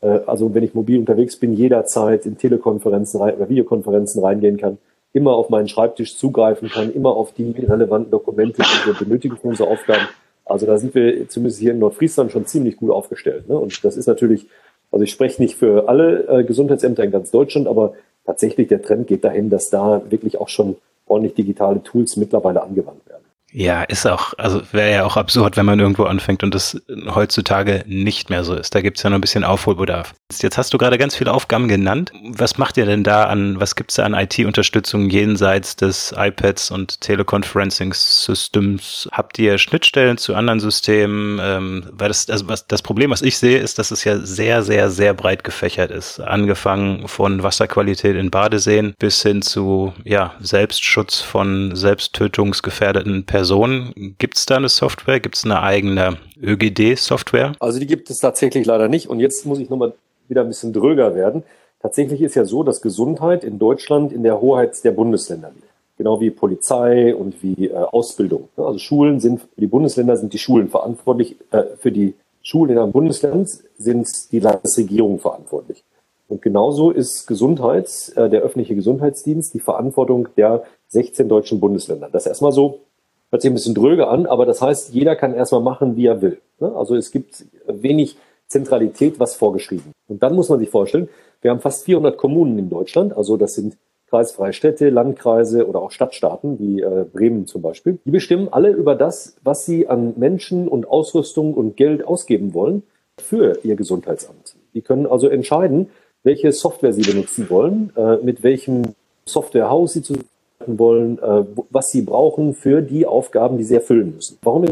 also 0.02 0.54
wenn 0.54 0.64
ich 0.64 0.74
mobil 0.74 1.00
unterwegs 1.00 1.38
bin, 1.38 1.54
jederzeit 1.54 2.26
in 2.26 2.38
Telekonferenzen 2.38 3.22
rein, 3.22 3.36
oder 3.36 3.50
Videokonferenzen 3.50 4.24
reingehen 4.24 4.58
kann, 4.58 4.78
immer 5.14 5.34
auf 5.34 5.50
meinen 5.50 5.68
Schreibtisch 5.68 6.18
zugreifen 6.18 6.70
kann, 6.70 6.94
immer 6.94 7.16
auf 7.16 7.34
die 7.34 7.52
relevanten 7.52 8.12
Dokumente, 8.12 8.62
die 8.62 8.88
wir 8.88 8.94
benötigen 8.94 9.38
für 9.38 9.48
unsere 9.48 9.70
Aufgaben. 9.70 10.08
Also 10.46 10.66
da 10.66 10.78
sind 10.78 10.94
wir 10.96 11.28
zumindest 11.28 11.60
hier 11.60 11.72
in 11.72 11.80
Nordfriesland 11.80 12.32
schon 12.32 12.46
ziemlich 12.46 12.78
gut 12.78 12.92
aufgestellt. 12.92 13.50
Ne? 13.50 13.58
Und 13.58 13.84
das 13.84 13.98
ist 13.98 14.08
natürlich, 14.08 14.46
also 14.92 15.04
ich 15.04 15.12
spreche 15.12 15.42
nicht 15.42 15.56
für 15.56 15.90
alle 15.90 16.28
äh, 16.28 16.44
Gesundheitsämter 16.44 17.04
in 17.04 17.12
ganz 17.12 17.32
Deutschland, 17.32 17.68
aber 17.68 17.94
tatsächlich 18.26 18.68
der 18.68 18.82
Trend 18.82 19.08
geht 19.08 19.24
dahin, 19.24 19.50
dass 19.50 19.70
da 19.70 20.02
wirklich 20.10 20.40
auch 20.40 20.50
schon 20.50 20.76
ordentlich 21.08 21.34
digitale 21.34 21.82
Tools 21.84 22.18
mittlerweile 22.18 22.62
angewandt 22.62 23.08
werden. 23.08 23.24
Ja, 23.60 23.82
ist 23.82 24.06
auch, 24.06 24.36
also 24.38 24.62
wäre 24.72 24.92
ja 24.92 25.04
auch 25.04 25.18
absurd, 25.18 25.58
wenn 25.58 25.66
man 25.66 25.80
irgendwo 25.80 26.04
anfängt 26.04 26.44
und 26.44 26.54
das 26.54 26.80
heutzutage 27.08 27.84
nicht 27.88 28.30
mehr 28.30 28.44
so 28.44 28.54
ist. 28.54 28.76
Da 28.76 28.82
gibt's 28.82 29.02
ja 29.02 29.10
noch 29.10 29.18
ein 29.18 29.22
bisschen 29.22 29.44
Aufholbedarf. 29.44 30.14
Jetzt 30.40 30.60
hast 30.60 30.76
du 30.76 30.78
gerade 30.78 31.00
ganz 31.00 31.16
viele 31.16 31.34
Aufgaben 31.34 31.68
genannt. 31.68 32.12
Was 32.30 32.60
macht 32.60 32.78
ihr 32.78 32.86
denn 32.86 33.04
da 33.04 33.24
an, 33.24 33.60
was 33.60 33.76
gibt's 33.76 33.96
da 33.96 34.04
an 34.04 34.14
IT-Unterstützung 34.14 35.10
jenseits 35.10 35.76
des 35.76 36.14
iPads 36.16 36.70
und 36.70 37.02
Teleconferencing-Systems? 37.02 39.10
Habt 39.12 39.40
ihr 39.40 39.58
Schnittstellen 39.58 40.20
zu 40.20 40.36
anderen 40.36 40.60
Systemen? 40.60 41.40
Ähm, 41.42 41.84
weil 41.94 42.10
das, 42.10 42.30
also 42.30 42.48
was, 42.48 42.68
das 42.68 42.84
Problem, 42.84 43.10
was 43.10 43.24
ich 43.24 43.40
sehe, 43.40 43.58
ist, 43.58 43.80
dass 43.80 43.90
es 43.90 44.04
ja 44.04 44.20
sehr, 44.20 44.62
sehr, 44.62 44.92
sehr 44.92 45.16
breit 45.16 45.44
gefächert 45.44 45.90
ist. 45.90 46.20
Angefangen 46.20 47.08
von 47.08 47.42
Wasserqualität 47.42 48.18
in 48.18 48.30
Badeseen 48.30 48.94
bis 49.00 49.24
hin 49.24 49.42
zu, 49.42 49.96
ja, 50.04 50.36
Selbstschutz 50.42 51.22
von 51.22 51.76
selbsttötungsgefährdeten 51.76 53.26
Personen 53.26 53.47
Personen. 53.48 54.16
Gibt 54.18 54.38
es 54.38 54.46
da 54.46 54.58
eine 54.58 54.68
Software? 54.68 55.22
Gibt 55.22 55.38
es 55.38 55.46
eine 55.46 55.62
eigene 55.62 56.18
ÖGD-Software? 56.42 57.54
Also 57.62 57.80
die 57.80 57.88
gibt 57.88 58.10
es 58.10 58.20
tatsächlich 58.20 58.66
leider 58.66 58.90
nicht. 58.90 59.08
Und 59.08 59.22
jetzt 59.22 59.46
muss 59.46 59.60
ich 59.60 59.70
nochmal 59.70 59.94
wieder 60.28 60.42
ein 60.42 60.50
bisschen 60.50 60.74
dröger 60.74 61.16
werden. 61.16 61.44
Tatsächlich 61.82 62.22
ist 62.22 62.36
ja 62.36 62.44
so, 62.44 62.64
dass 62.64 62.82
Gesundheit 62.82 63.46
in 63.46 63.58
Deutschland 63.58 64.12
in 64.12 64.24
der 64.24 64.42
Hoheit 64.42 64.84
der 64.84 64.92
Bundesländer 64.92 65.52
liegt. 65.56 65.68
Genau 65.98 66.20
wie 66.20 66.30
Polizei 66.30 67.16
und 67.16 67.42
wie 67.42 67.68
äh, 67.68 67.74
Ausbildung. 67.74 68.50
Also 68.58 68.80
Schulen 68.80 69.22
sind, 69.22 69.40
für 69.40 69.62
die 69.62 69.68
Bundesländer 69.68 70.18
sind 70.18 70.34
die 70.34 70.40
Schulen 70.40 70.68
verantwortlich. 70.68 71.38
Äh, 71.52 71.64
für 71.80 71.94
die 71.94 72.16
Schulen 72.42 72.72
in 72.72 72.80
einem 72.80 72.92
Bundesland 72.92 73.50
sind 73.78 74.10
die 74.34 74.40
Landesregierung 74.42 75.20
verantwortlich. 75.20 75.86
Und 76.28 76.42
genauso 76.42 76.92
ist 76.92 77.28
Gesundheit, 77.28 78.12
äh, 78.18 78.30
der 78.30 78.42
öffentliche 78.42 78.76
Gesundheitsdienst, 78.76 79.54
die 79.54 79.62
Verantwortung 79.62 80.28
der 80.36 80.64
16 80.90 81.30
deutschen 81.30 81.62
Bundesländer. 81.62 82.10
Das 82.12 82.24
ist 82.24 82.28
erstmal 82.28 82.52
so 82.52 82.82
Hört 83.30 83.42
sich 83.42 83.52
ein 83.52 83.56
bisschen 83.56 83.76
dröge 83.76 84.08
an, 84.08 84.26
aber 84.26 84.46
das 84.46 84.62
heißt, 84.62 84.94
jeder 84.94 85.16
kann 85.16 85.34
erstmal 85.34 85.62
machen, 85.62 85.96
wie 85.98 86.06
er 86.06 86.22
will. 86.22 86.40
Ne? 86.60 86.74
Also 86.76 86.96
es 86.96 87.12
gibt 87.12 87.46
wenig 87.68 88.18
Zentralität, 88.48 89.20
was 89.20 89.36
vorgeschrieben. 89.36 89.92
Und 90.08 90.24
dann 90.24 90.36
muss 90.36 90.50
man 90.50 90.60
sich 90.60 90.70
vorstellen, 90.70 91.10
Wir 91.42 91.52
haben 91.52 91.60
fast 91.60 91.86
400 91.86 92.18
Kommunen 92.18 92.58
in 92.58 92.70
Deutschland, 92.70 93.16
also 93.16 93.38
das 93.38 93.54
sind 93.54 93.78
kreisfreie 94.10 94.54
Städte, 94.54 94.90
Landkreise 94.90 95.68
oder 95.68 95.82
auch 95.82 95.92
Stadtstaaten, 95.92 96.60
wie 96.60 96.82
äh, 96.82 97.06
Bremen 97.12 97.46
zum 97.46 97.62
Beispiel. 97.62 98.00
Die 98.06 98.12
bestimmen 98.12 98.48
alle 98.52 98.70
über 98.70 98.96
das, 98.96 99.36
was 99.44 99.66
sie 99.66 99.88
an 99.88 100.14
Menschen 100.18 100.68
und 100.68 100.88
Ausrüstung 100.88 101.54
und 101.54 101.78
Geld 101.78 102.06
ausgeben 102.06 102.54
wollen 102.54 102.84
für 103.20 103.60
ihr 103.64 103.76
Gesundheitsamt. 103.76 104.56
Die 104.74 104.82
können 104.82 105.06
also 105.06 105.28
entscheiden, 105.28 105.90
welche 106.24 106.52
Software 106.52 106.94
sie 106.94 107.04
benutzen 107.04 107.50
wollen, 107.50 107.92
äh, 107.96 108.18
mit 108.18 108.44
welchem 108.44 108.96
Softwarehaus 109.26 109.94
sie 109.94 110.02
zusammenarbeiten 110.02 110.37
wollen, 110.66 111.20
äh, 111.20 111.46
was 111.70 111.90
sie 111.90 112.02
brauchen 112.02 112.54
für 112.54 112.82
die 112.82 113.06
Aufgaben, 113.06 113.58
die 113.58 113.64
sie 113.64 113.76
erfüllen 113.76 114.16
müssen. 114.16 114.38
Warum 114.42 114.66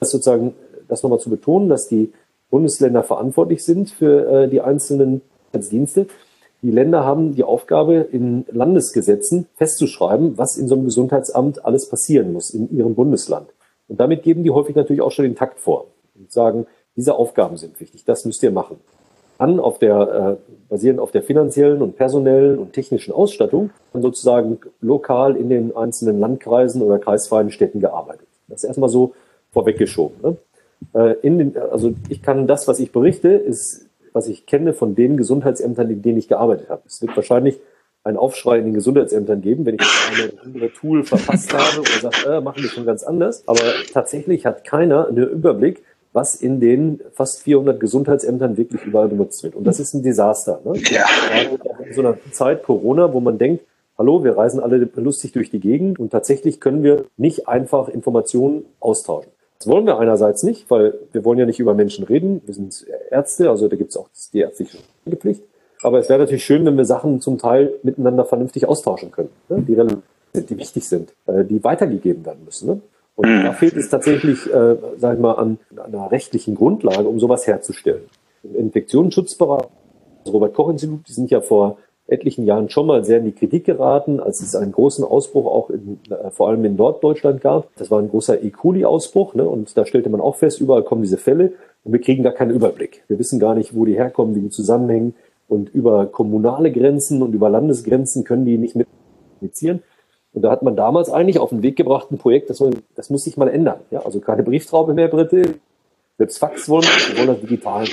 das 0.00 0.10
sozusagen, 0.10 0.54
das 0.88 1.02
nochmal 1.02 1.20
zu 1.20 1.30
betonen, 1.30 1.68
dass 1.68 1.88
die 1.88 2.12
Bundesländer 2.50 3.02
verantwortlich 3.02 3.64
sind 3.64 3.90
für 3.90 4.44
äh, 4.44 4.48
die 4.48 4.60
einzelnen 4.60 5.22
Dienste? 5.52 6.06
Die 6.62 6.70
Länder 6.70 7.04
haben 7.04 7.34
die 7.34 7.44
Aufgabe, 7.44 7.96
in 8.10 8.46
Landesgesetzen 8.50 9.46
festzuschreiben, 9.54 10.38
was 10.38 10.56
in 10.56 10.66
so 10.66 10.74
einem 10.74 10.84
Gesundheitsamt 10.84 11.64
alles 11.64 11.88
passieren 11.90 12.32
muss 12.32 12.50
in 12.50 12.74
ihrem 12.74 12.94
Bundesland. 12.94 13.48
Und 13.86 14.00
damit 14.00 14.22
geben 14.22 14.44
die 14.44 14.50
häufig 14.50 14.74
natürlich 14.74 15.02
auch 15.02 15.12
schon 15.12 15.26
den 15.26 15.36
Takt 15.36 15.60
vor 15.60 15.88
und 16.14 16.32
sagen, 16.32 16.66
diese 16.96 17.16
Aufgaben 17.16 17.58
sind 17.58 17.78
wichtig, 17.80 18.04
das 18.04 18.24
müsst 18.24 18.42
ihr 18.42 18.50
machen. 18.50 18.78
An 19.38 19.60
auf 19.60 19.78
der, 19.78 20.38
äh, 20.38 20.52
basierend 20.68 21.00
auf 21.00 21.10
der 21.10 21.22
finanziellen 21.22 21.82
und 21.82 21.96
personellen 21.96 22.58
und 22.58 22.72
technischen 22.72 23.12
Ausstattung, 23.12 23.70
sozusagen 23.92 24.58
lokal 24.80 25.36
in 25.36 25.48
den 25.48 25.76
einzelnen 25.76 26.20
Landkreisen 26.20 26.82
oder 26.82 26.98
kreisfreien 26.98 27.50
Städten 27.50 27.80
gearbeitet. 27.80 28.26
Das 28.48 28.62
ist 28.62 28.68
erstmal 28.68 28.88
so 28.88 29.14
vorweggeschoben. 29.52 30.16
Ne? 30.22 30.36
Äh, 30.94 31.16
in 31.22 31.38
den, 31.38 31.56
also 31.56 31.94
ich 32.08 32.22
kann 32.22 32.46
das, 32.46 32.68
was 32.68 32.78
ich 32.78 32.92
berichte, 32.92 33.28
ist 33.28 33.88
was 34.14 34.28
ich 34.28 34.46
kenne 34.46 34.72
von 34.72 34.94
den 34.94 35.16
Gesundheitsämtern, 35.16 35.90
in 35.90 36.00
denen 36.00 36.18
ich 36.18 36.28
gearbeitet 36.28 36.70
habe. 36.70 36.82
Es 36.86 37.02
wird 37.02 37.14
wahrscheinlich 37.16 37.60
einen 38.04 38.16
Aufschrei 38.16 38.58
in 38.58 38.66
den 38.66 38.74
Gesundheitsämtern 38.74 39.42
geben, 39.42 39.66
wenn 39.66 39.74
ich 39.74 39.80
das 39.80 40.10
eine 40.12 40.32
oder 40.32 40.42
andere 40.42 40.72
Tool 40.72 41.02
verpasst 41.02 41.52
habe 41.52 41.80
oder 41.80 42.12
sage, 42.12 42.36
äh, 42.36 42.40
machen 42.40 42.62
wir 42.62 42.70
schon 42.70 42.86
ganz 42.86 43.02
anders. 43.02 43.42
Aber 43.46 43.60
tatsächlich 43.92 44.46
hat 44.46 44.64
keiner 44.64 45.08
einen 45.08 45.28
Überblick, 45.28 45.82
was 46.14 46.36
in 46.36 46.60
den 46.60 47.00
fast 47.12 47.42
400 47.42 47.78
Gesundheitsämtern 47.78 48.56
wirklich 48.56 48.84
überall 48.84 49.08
benutzt 49.08 49.42
wird. 49.42 49.56
Und 49.56 49.64
das 49.64 49.80
ist 49.80 49.94
ein 49.94 50.02
Desaster. 50.02 50.60
Ne? 50.64 50.74
Ja. 50.90 51.04
In 51.84 51.92
so 51.92 52.00
einer 52.00 52.16
Zeit 52.30 52.62
Corona, 52.62 53.12
wo 53.12 53.20
man 53.20 53.36
denkt, 53.36 53.64
hallo, 53.98 54.22
wir 54.22 54.36
reisen 54.36 54.60
alle 54.60 54.88
lustig 54.94 55.32
durch 55.32 55.50
die 55.50 55.58
Gegend 55.58 55.98
und 55.98 56.10
tatsächlich 56.10 56.60
können 56.60 56.84
wir 56.84 57.04
nicht 57.16 57.48
einfach 57.48 57.88
Informationen 57.88 58.64
austauschen. 58.78 59.32
Das 59.58 59.66
wollen 59.66 59.86
wir 59.86 59.98
einerseits 59.98 60.44
nicht, 60.44 60.70
weil 60.70 60.94
wir 61.12 61.24
wollen 61.24 61.38
ja 61.38 61.46
nicht 61.46 61.58
über 61.58 61.74
Menschen 61.74 62.04
reden. 62.04 62.42
Wir 62.46 62.54
sind 62.54 62.86
Ärzte, 63.10 63.50
also 63.50 63.66
da 63.66 63.76
gibt 63.76 63.90
es 63.90 63.96
auch 63.96 64.08
die 64.32 64.40
ärztliche 64.40 64.78
Pflicht. 65.04 65.42
Aber 65.82 65.98
es 65.98 66.08
wäre 66.08 66.20
natürlich 66.20 66.44
schön, 66.44 66.64
wenn 66.64 66.76
wir 66.76 66.84
Sachen 66.84 67.20
zum 67.20 67.38
Teil 67.38 67.74
miteinander 67.82 68.24
vernünftig 68.24 68.66
austauschen 68.66 69.10
können, 69.10 69.30
ne? 69.48 69.62
die, 69.62 70.42
die 70.42 70.58
wichtig 70.58 70.88
sind, 70.88 71.12
äh, 71.26 71.44
die 71.44 71.62
weitergegeben 71.62 72.24
werden 72.24 72.44
müssen. 72.44 72.68
Ne? 72.68 72.80
Und 73.16 73.28
da 73.28 73.52
mhm. 73.52 73.54
fehlt 73.54 73.76
es 73.76 73.88
tatsächlich, 73.90 74.52
äh, 74.52 74.76
sag 74.96 75.14
ich 75.14 75.20
mal, 75.20 75.34
an, 75.34 75.58
an 75.76 75.94
einer 75.94 76.10
rechtlichen 76.10 76.54
Grundlage, 76.54 77.08
um 77.08 77.20
sowas 77.20 77.46
herzustellen. 77.46 78.02
Im 78.42 78.56
Infektionsschutzbereich, 78.56 79.66
das 80.24 80.32
Robert-Koch-Institut, 80.32 81.08
die 81.08 81.12
sind 81.12 81.30
ja 81.30 81.40
vor 81.40 81.78
etlichen 82.06 82.44
Jahren 82.44 82.68
schon 82.68 82.86
mal 82.86 83.04
sehr 83.04 83.18
in 83.18 83.24
die 83.24 83.32
Kritik 83.32 83.64
geraten, 83.64 84.20
als 84.20 84.40
es 84.40 84.54
einen 84.54 84.72
großen 84.72 85.04
Ausbruch 85.04 85.46
auch 85.46 85.70
in, 85.70 85.98
äh, 86.10 86.30
vor 86.30 86.48
allem 86.48 86.64
in 86.64 86.76
Norddeutschland 86.76 87.40
gab. 87.40 87.74
Das 87.76 87.90
war 87.90 88.00
ein 88.00 88.10
großer 88.10 88.42
E. 88.42 88.50
coli-Ausbruch 88.50 89.34
ne? 89.34 89.48
und 89.48 89.76
da 89.76 89.86
stellte 89.86 90.10
man 90.10 90.20
auch 90.20 90.36
fest, 90.36 90.60
überall 90.60 90.82
kommen 90.82 91.02
diese 91.02 91.16
Fälle 91.16 91.52
und 91.84 91.92
wir 91.92 92.00
kriegen 92.00 92.22
gar 92.22 92.32
keinen 92.32 92.50
Überblick. 92.50 93.04
Wir 93.08 93.18
wissen 93.18 93.38
gar 93.38 93.54
nicht, 93.54 93.74
wo 93.74 93.84
die 93.84 93.94
herkommen, 93.94 94.34
wie 94.34 94.40
die 94.40 94.50
zusammenhängen 94.50 95.14
und 95.48 95.70
über 95.74 96.06
kommunale 96.06 96.72
Grenzen 96.72 97.22
und 97.22 97.34
über 97.34 97.48
Landesgrenzen 97.48 98.24
können 98.24 98.44
die 98.44 98.58
nicht 98.58 98.76
mit 98.76 98.86
kommunizieren. 99.38 99.82
Und 100.34 100.42
da 100.42 100.50
hat 100.50 100.62
man 100.62 100.76
damals 100.76 101.10
eigentlich 101.10 101.38
auf 101.38 101.50
den 101.50 101.62
Weg 101.62 101.76
gebracht 101.76 102.10
ein 102.10 102.18
Projekt, 102.18 102.50
das, 102.50 102.58
soll, 102.58 102.72
das 102.96 103.08
muss 103.08 103.24
sich 103.24 103.36
mal 103.36 103.48
ändern. 103.48 103.80
Ja, 103.90 104.00
also 104.04 104.20
keine 104.20 104.42
Brieftraube 104.42 104.92
mehr, 104.92 105.08
Britte, 105.08 105.54
selbst 106.18 106.38
Fax 106.38 106.68
wollen 106.68 106.84
wir, 106.84 107.18
wollen 107.18 107.26
das 107.28 107.40
digital. 107.40 107.84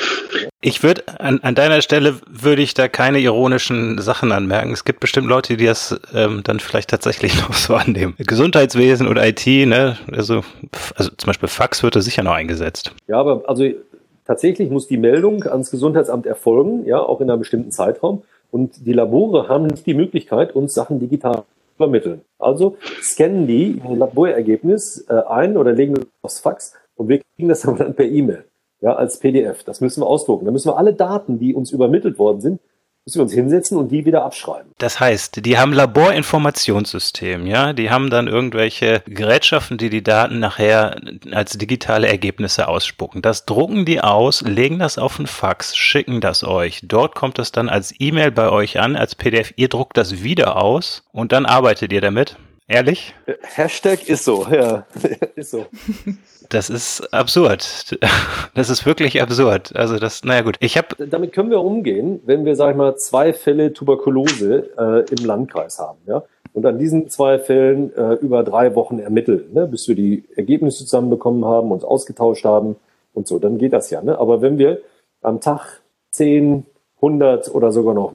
Ich 0.62 0.84
würde, 0.84 1.04
an, 1.20 1.40
an 1.42 1.56
deiner 1.56 1.82
Stelle 1.82 2.16
würde 2.30 2.62
ich 2.62 2.76
da 2.76 2.88
keine 2.88 3.20
ironischen 3.20 4.00
Sachen 4.00 4.32
anmerken. 4.32 4.72
Es 4.72 4.86
gibt 4.86 5.00
bestimmt 5.00 5.28
Leute, 5.28 5.58
die 5.58 5.66
das 5.66 6.00
ähm, 6.14 6.42
dann 6.44 6.60
vielleicht 6.60 6.92
tatsächlich 6.92 7.40
noch 7.48 7.54
so 7.54 7.76
annehmen. 7.76 8.16
Gesundheitswesen 8.18 9.08
oder 9.08 9.28
IT, 9.28 9.48
ne, 9.48 9.98
also, 10.12 10.42
also 10.96 11.12
zum 11.18 11.28
Beispiel 11.28 11.50
Fax 11.50 11.82
wird 11.82 11.96
da 11.96 12.02
sicher 12.02 12.22
noch 12.22 12.34
eingesetzt. 12.34 12.94
Ja, 13.08 13.20
aber 13.20 13.44
also 13.48 13.66
tatsächlich 14.26 14.70
muss 14.70 14.88
die 14.88 14.98
Meldung 14.98 15.44
ans 15.44 15.72
Gesundheitsamt 15.72 16.28
erfolgen, 16.28 16.86
ja, 16.86 17.00
auch 17.00 17.22
in 17.22 17.30
einem 17.30 17.40
bestimmten 17.40 17.72
Zeitraum. 17.72 18.22
Und 18.52 18.86
die 18.86 18.94
Labore 18.94 19.48
haben 19.48 19.66
nicht 19.66 19.86
die 19.86 19.94
Möglichkeit, 19.94 20.56
uns 20.56 20.74
Sachen 20.74 21.00
digital 21.00 21.44
übermitteln. 21.76 22.22
Also 22.40 22.78
scannen 23.02 23.48
die 23.48 23.82
ihr 23.88 23.96
Laborergebnis 23.96 25.06
äh, 25.10 25.14
ein 25.28 25.58
oder 25.58 25.72
legen 25.72 25.96
aufs 26.22 26.40
Fax 26.40 26.74
und 26.96 27.10
wir 27.10 27.22
kriegen 27.36 27.50
das 27.50 27.62
dann 27.78 27.96
per 27.96 28.06
E-Mail, 28.06 28.46
ja, 28.82 28.96
als 28.96 29.20
PDF. 29.20 29.64
Das 29.64 29.82
müssen 29.82 30.02
wir 30.02 30.08
ausdrucken. 30.08 30.46
Da 30.46 30.52
müssen 30.52 30.70
wir 30.70 30.78
alle 30.78 30.94
Daten, 30.94 31.40
die 31.40 31.54
uns 31.54 31.72
übermittelt 31.72 32.20
worden 32.20 32.42
sind, 32.42 32.62
müssen 33.06 33.18
wir 33.18 33.24
uns 33.24 33.34
hinsetzen 33.34 33.78
und 33.78 33.90
die 33.90 34.06
wieder 34.06 34.24
abschreiben. 34.24 34.72
Das 34.78 35.00
heißt, 35.00 35.44
die 35.46 35.58
haben 35.58 35.74
Laborinformationssystem, 35.74 37.48
ja, 37.48 37.74
die 37.74 37.90
haben 37.90 38.10
dann 38.10 38.28
irgendwelche 38.28 39.02
Gerätschaften, 39.08 39.78
die 39.78 39.90
die 39.90 40.04
Daten 40.04 40.40
nachher 40.40 41.02
als 41.32 41.58
digitale 41.58 42.08
Ergebnisse 42.08 42.68
ausspucken. 42.68 43.22
Das 43.22 43.46
drucken 43.46 43.86
die 43.86 44.02
aus, 44.02 44.42
legen 44.42 44.80
das 44.80 45.00
auf 45.00 45.18
ein 45.18 45.28
Fax, 45.28 45.76
schicken 45.76 46.22
das 46.22 46.44
euch. 46.44 46.82
Dort 46.84 47.16
kommt 47.16 47.40
es 47.40 47.52
dann 47.52 47.70
als 47.70 47.94
E-Mail 47.98 48.32
bei 48.32 48.50
euch 48.50 48.80
an, 48.80 48.96
als 48.96 49.16
PDF. 49.16 49.54
Ihr 49.56 49.68
druckt 49.68 49.98
das 49.98 50.24
wieder 50.24 50.58
aus 50.58 51.04
und 51.12 51.32
dann 51.32 51.46
arbeitet 51.46 51.92
ihr 51.92 52.02
damit. 52.02 52.38
Ehrlich? 52.68 53.14
Hashtag 53.42 54.08
ist 54.08 54.24
so, 54.24 54.48
ja, 54.50 54.86
ist 55.36 55.52
so. 55.52 55.68
Das 56.52 56.70
ist 56.70 57.14
absurd. 57.14 57.98
Das 58.54 58.70
ist 58.70 58.86
wirklich 58.86 59.22
absurd. 59.22 59.74
Also 59.78 59.98
das, 59.98 60.26
naja 60.26 60.42
gut. 60.42 60.58
Ich 60.60 60.78
habe. 60.78 61.08
Damit 61.08 61.32
können 61.32 61.50
wir 61.50 61.62
umgehen, 61.62 62.20
wenn 62.26 62.44
wir, 62.44 62.58
sag 62.58 62.72
ich 62.72 62.76
mal, 62.76 62.98
zwei 62.98 63.32
Fälle 63.32 63.72
Tuberkulose 63.72 64.70
äh, 64.78 65.06
im 65.10 65.26
Landkreis 65.26 65.80
haben, 65.80 66.00
ja. 66.06 66.24
Und 66.54 66.66
an 66.66 66.78
diesen 66.78 67.10
zwei 67.10 67.40
Fällen 67.40 67.96
äh, 67.96 68.16
über 68.16 68.44
drei 68.44 68.76
Wochen 68.76 69.00
ermitteln, 69.00 69.54
ne, 69.54 69.68
bis 69.68 69.88
wir 69.88 69.96
die 69.96 70.26
Ergebnisse 70.36 70.80
zusammenbekommen 70.80 71.46
haben, 71.46 71.72
uns 71.72 71.86
ausgetauscht 71.86 72.44
haben 72.44 72.76
und 73.14 73.26
so, 73.26 73.40
dann 73.40 73.58
geht 73.58 73.72
das 73.72 73.90
ja. 73.90 74.02
Ne? 74.02 74.20
Aber 74.20 74.42
wenn 74.42 74.58
wir 74.58 74.82
am 75.22 75.40
Tag 75.40 75.82
10, 76.12 76.66
100 76.98 77.56
oder 77.56 77.72
sogar 77.72 77.94
noch 77.94 78.14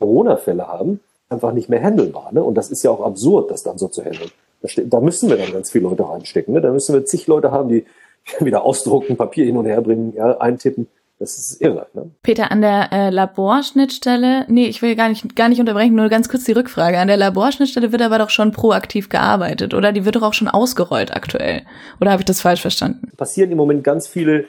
Corona-Fälle 0.00 0.66
haben, 0.66 0.98
einfach 1.28 1.52
nicht 1.52 1.68
mehr 1.68 1.80
handelbar. 1.80 2.32
Ne? 2.32 2.42
Und 2.42 2.56
das 2.56 2.72
ist 2.72 2.82
ja 2.82 2.90
auch 2.90 3.00
absurd, 3.00 3.52
das 3.52 3.62
dann 3.62 3.78
so 3.78 3.86
zu 3.86 4.04
handeln. 4.04 4.30
Da, 4.62 4.68
da 4.84 5.00
müssen 5.00 5.28
wir 5.28 5.36
dann 5.36 5.52
ganz 5.52 5.70
viele 5.70 5.84
Leute 5.84 6.08
reinstecken. 6.08 6.54
Ne? 6.54 6.60
Da 6.60 6.70
müssen 6.70 6.94
wir 6.94 7.04
zig 7.04 7.26
Leute 7.26 7.50
haben, 7.50 7.68
die 7.68 7.84
wieder 8.40 8.62
ausdrucken, 8.62 9.16
Papier 9.16 9.44
hin 9.44 9.56
und 9.56 9.66
her 9.66 9.80
bringen, 9.80 10.12
ja, 10.14 10.38
eintippen. 10.38 10.88
Das 11.20 11.36
ist 11.36 11.60
irre. 11.60 11.88
Ne? 11.94 12.10
Peter, 12.22 12.52
an 12.52 12.60
der 12.60 12.92
äh, 12.92 13.10
Laborschnittstelle, 13.10 14.44
nee, 14.48 14.66
ich 14.66 14.82
will 14.82 14.94
gar 14.94 15.08
nicht, 15.08 15.34
gar 15.34 15.48
nicht 15.48 15.58
unterbrechen, 15.58 15.96
nur 15.96 16.08
ganz 16.08 16.28
kurz 16.28 16.44
die 16.44 16.52
Rückfrage. 16.52 16.98
An 16.98 17.08
der 17.08 17.16
Laborschnittstelle 17.16 17.90
wird 17.90 18.02
aber 18.02 18.18
doch 18.18 18.30
schon 18.30 18.52
proaktiv 18.52 19.08
gearbeitet, 19.08 19.74
oder? 19.74 19.90
Die 19.90 20.04
wird 20.04 20.14
doch 20.14 20.22
auch 20.22 20.34
schon 20.34 20.46
ausgerollt 20.46 21.14
aktuell. 21.14 21.62
Oder 22.00 22.12
habe 22.12 22.22
ich 22.22 22.26
das 22.26 22.40
falsch 22.40 22.60
verstanden? 22.60 23.10
Passieren 23.16 23.50
im 23.50 23.56
Moment 23.56 23.82
ganz 23.82 24.06
viele 24.06 24.44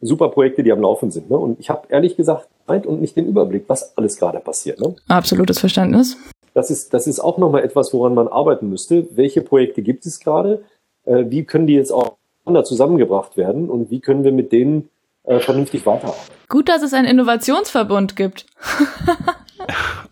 super 0.00 0.28
Projekte, 0.28 0.62
die 0.62 0.70
am 0.70 0.80
Laufen 0.80 1.10
sind. 1.10 1.28
Ne? 1.28 1.36
Und 1.36 1.58
ich 1.58 1.70
habe 1.70 1.88
ehrlich 1.88 2.16
gesagt 2.16 2.48
und 2.66 3.00
nicht 3.00 3.16
den 3.16 3.26
Überblick, 3.26 3.64
was 3.66 3.96
alles 3.98 4.16
gerade 4.16 4.38
passiert. 4.40 4.80
Ne? 4.80 4.94
Absolutes 5.08 5.58
Verständnis. 5.58 6.16
Das 6.54 6.70
ist, 6.70 6.92
das 6.94 7.06
ist 7.06 7.20
auch 7.20 7.38
nochmal 7.38 7.64
etwas, 7.64 7.92
woran 7.92 8.14
man 8.14 8.28
arbeiten 8.28 8.68
müsste. 8.68 9.06
Welche 9.16 9.42
Projekte 9.42 9.82
gibt 9.82 10.06
es 10.06 10.20
gerade? 10.20 10.64
Äh, 11.04 11.24
wie 11.28 11.44
können 11.44 11.66
die 11.66 11.74
jetzt 11.74 11.92
auch 11.92 12.16
zusammengebracht 12.64 13.36
werden 13.36 13.70
und 13.70 13.90
wie 13.90 14.00
können 14.00 14.24
wir 14.24 14.32
mit 14.32 14.50
denen 14.52 14.88
äh, 15.24 15.40
vernünftig 15.40 15.86
weiterarbeiten? 15.86 16.32
Gut, 16.48 16.68
dass 16.68 16.82
es 16.82 16.92
einen 16.92 17.08
Innovationsverbund 17.08 18.16
gibt. 18.16 18.46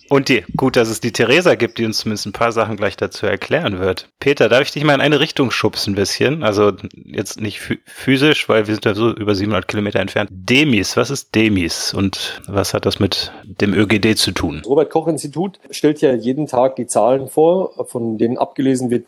Und 0.09 0.29
die, 0.29 0.45
gut, 0.57 0.75
dass 0.75 0.89
es 0.89 1.01
die 1.01 1.13
Theresa 1.13 1.55
gibt, 1.55 1.79
die 1.79 1.85
uns 1.85 1.99
zumindest 1.99 2.27
ein 2.27 2.33
paar 2.33 2.51
Sachen 2.51 2.77
gleich 2.77 2.97
dazu 2.97 3.27
erklären 3.27 3.79
wird. 3.79 4.09
Peter, 4.19 4.49
darf 4.49 4.63
ich 4.63 4.73
dich 4.73 4.83
mal 4.83 4.95
in 4.95 5.01
eine 5.01 5.21
Richtung 5.21 5.53
schubsen 5.53 5.93
ein 5.93 5.97
bisschen? 5.97 6.43
Also 6.43 6.73
jetzt 7.05 7.41
nicht 7.41 7.61
physisch, 7.85 8.49
weil 8.49 8.67
wir 8.67 8.75
sind 8.75 8.85
ja 8.85 8.95
so 8.95 9.11
über 9.11 9.37
700 9.37 9.69
Kilometer 9.69 10.01
entfernt. 10.01 10.31
Demis, 10.33 10.97
was 10.97 11.11
ist 11.11 11.35
Demis 11.37 11.95
und 11.95 12.43
was 12.49 12.75
hat 12.75 12.87
das 12.87 12.99
mit 12.99 13.33
dem 13.45 13.73
ÖGD 13.73 14.19
zu 14.19 14.33
tun? 14.33 14.59
Das 14.59 14.67
Robert 14.69 14.91
Koch 14.91 15.07
Institut 15.07 15.61
stellt 15.71 16.01
ja 16.01 16.13
jeden 16.13 16.47
Tag 16.47 16.75
die 16.75 16.87
Zahlen 16.87 17.29
vor, 17.29 17.87
von 17.87 18.19
denen 18.19 18.37
abgelesen 18.37 18.91
wird, 18.91 19.07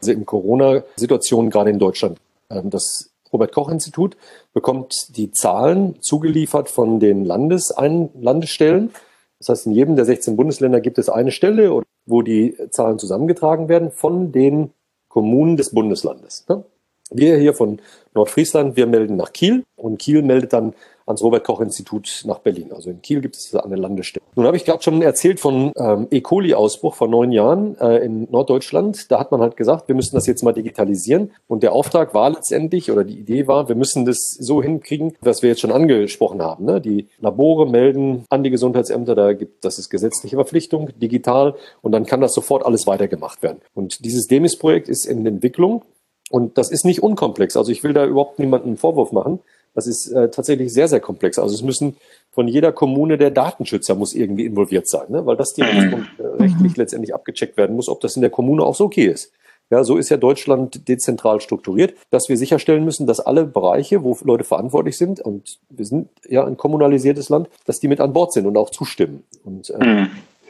also 0.00 0.10
in 0.10 0.26
Corona-Situationen 0.26 1.50
gerade 1.50 1.70
in 1.70 1.78
Deutschland. 1.78 2.18
Ähm, 2.50 2.70
das 2.70 3.10
Robert 3.32 3.52
Koch 3.52 3.70
Institut 3.70 4.16
bekommt 4.52 5.16
die 5.16 5.30
Zahlen 5.30 5.96
zugeliefert 6.00 6.68
von 6.68 7.00
den 7.00 7.24
Landesein 7.24 8.10
Landesstellen 8.18 8.90
das 9.38 9.48
heißt, 9.48 9.66
in 9.66 9.72
jedem 9.72 9.96
der 9.96 10.04
16 10.04 10.36
Bundesländer 10.36 10.80
gibt 10.80 10.98
es 10.98 11.08
eine 11.08 11.30
Stelle, 11.30 11.82
wo 12.06 12.22
die 12.22 12.56
Zahlen 12.70 12.98
zusammengetragen 12.98 13.68
werden 13.68 13.90
von 13.90 14.32
den 14.32 14.70
Kommunen 15.08 15.56
des 15.56 15.70
Bundeslandes. 15.70 16.46
Ne? 16.48 16.64
Wir 17.10 17.36
hier 17.36 17.54
von 17.54 17.80
Nordfriesland, 18.14 18.76
wir 18.76 18.86
melden 18.86 19.16
nach 19.16 19.32
Kiel 19.32 19.64
und 19.76 19.98
Kiel 19.98 20.22
meldet 20.22 20.52
dann 20.52 20.74
ans 21.06 21.22
Robert-Koch-Institut 21.22 22.24
nach 22.26 22.40
Berlin. 22.40 22.72
Also 22.72 22.90
in 22.90 23.00
Kiel 23.00 23.20
gibt 23.20 23.36
es 23.36 23.54
eine 23.54 23.76
Landestelle. 23.76 24.24
Nun 24.34 24.46
habe 24.46 24.56
ich 24.56 24.64
gerade 24.64 24.82
schon 24.82 25.00
erzählt 25.02 25.40
von 25.40 25.72
ähm, 25.76 26.08
E. 26.10 26.20
coli-Ausbruch 26.20 26.94
vor 26.94 27.08
neun 27.08 27.32
Jahren 27.32 27.78
äh, 27.78 27.98
in 27.98 28.28
Norddeutschland. 28.30 29.10
Da 29.10 29.18
hat 29.18 29.30
man 29.30 29.40
halt 29.40 29.56
gesagt, 29.56 29.88
wir 29.88 29.94
müssen 29.94 30.14
das 30.14 30.26
jetzt 30.26 30.42
mal 30.42 30.52
digitalisieren. 30.52 31.32
Und 31.46 31.62
der 31.62 31.72
Auftrag 31.72 32.12
war 32.12 32.30
letztendlich, 32.30 32.90
oder 32.90 33.04
die 33.04 33.18
Idee 33.18 33.46
war, 33.46 33.68
wir 33.68 33.76
müssen 33.76 34.04
das 34.04 34.36
so 34.38 34.62
hinkriegen, 34.62 35.14
was 35.20 35.42
wir 35.42 35.50
jetzt 35.50 35.60
schon 35.60 35.72
angesprochen 35.72 36.42
haben. 36.42 36.64
Ne? 36.64 36.80
Die 36.80 37.08
Labore 37.20 37.68
melden 37.70 38.24
an 38.28 38.42
die 38.42 38.50
Gesundheitsämter, 38.50 39.14
da 39.14 39.32
gibt 39.32 39.64
das 39.64 39.78
ist 39.78 39.90
gesetzliche 39.90 40.36
Verpflichtung, 40.36 40.90
digital, 40.98 41.54
und 41.82 41.92
dann 41.92 42.04
kann 42.04 42.20
das 42.20 42.34
sofort 42.34 42.66
alles 42.66 42.86
weitergemacht 42.86 43.42
werden. 43.42 43.60
Und 43.74 44.04
dieses 44.04 44.26
Demis-Projekt 44.26 44.88
ist 44.88 45.06
in 45.06 45.24
Entwicklung. 45.26 45.82
Und 46.28 46.58
das 46.58 46.72
ist 46.72 46.84
nicht 46.84 47.02
unkomplex. 47.02 47.56
Also 47.56 47.70
ich 47.70 47.84
will 47.84 47.92
da 47.92 48.04
überhaupt 48.04 48.40
niemanden 48.40 48.68
einen 48.68 48.76
Vorwurf 48.76 49.12
machen. 49.12 49.38
Das 49.76 49.86
ist 49.86 50.10
äh, 50.10 50.30
tatsächlich 50.30 50.72
sehr, 50.72 50.88
sehr 50.88 51.00
komplex. 51.00 51.38
Also 51.38 51.54
es 51.54 51.62
müssen 51.62 51.96
von 52.32 52.48
jeder 52.48 52.72
Kommune 52.72 53.18
der 53.18 53.30
Datenschützer 53.30 53.94
muss 53.94 54.14
irgendwie 54.14 54.46
involviert 54.46 54.88
sein, 54.88 55.04
ne? 55.10 55.24
weil 55.26 55.36
das 55.36 55.52
direkt 55.52 55.96
mhm. 55.96 56.06
äh, 56.18 56.26
rechtlich 56.42 56.72
mhm. 56.72 56.82
letztendlich 56.82 57.14
abgecheckt 57.14 57.58
werden 57.58 57.76
muss, 57.76 57.88
ob 57.88 58.00
das 58.00 58.16
in 58.16 58.22
der 58.22 58.30
Kommune 58.30 58.64
auch 58.64 58.74
so 58.74 58.86
okay 58.86 59.06
ist. 59.06 59.32
Ja, 59.68 59.84
so 59.84 59.96
ist 59.96 60.08
ja 60.08 60.16
Deutschland 60.16 60.88
dezentral 60.88 61.40
strukturiert, 61.40 61.94
dass 62.10 62.28
wir 62.28 62.38
sicherstellen 62.38 62.84
müssen, 62.84 63.06
dass 63.06 63.20
alle 63.20 63.44
Bereiche, 63.44 64.02
wo 64.02 64.16
Leute 64.22 64.44
verantwortlich 64.44 64.96
sind, 64.96 65.20
und 65.20 65.58
wir 65.68 65.84
sind 65.84 66.08
ja 66.26 66.44
ein 66.44 66.56
kommunalisiertes 66.56 67.28
Land, 67.28 67.48
dass 67.66 67.80
die 67.80 67.88
mit 67.88 68.00
an 68.00 68.12
Bord 68.12 68.32
sind 68.32 68.46
und 68.46 68.56
auch 68.56 68.70
zustimmen. 68.70 69.24
Und 69.44 69.70
äh, 69.70 70.06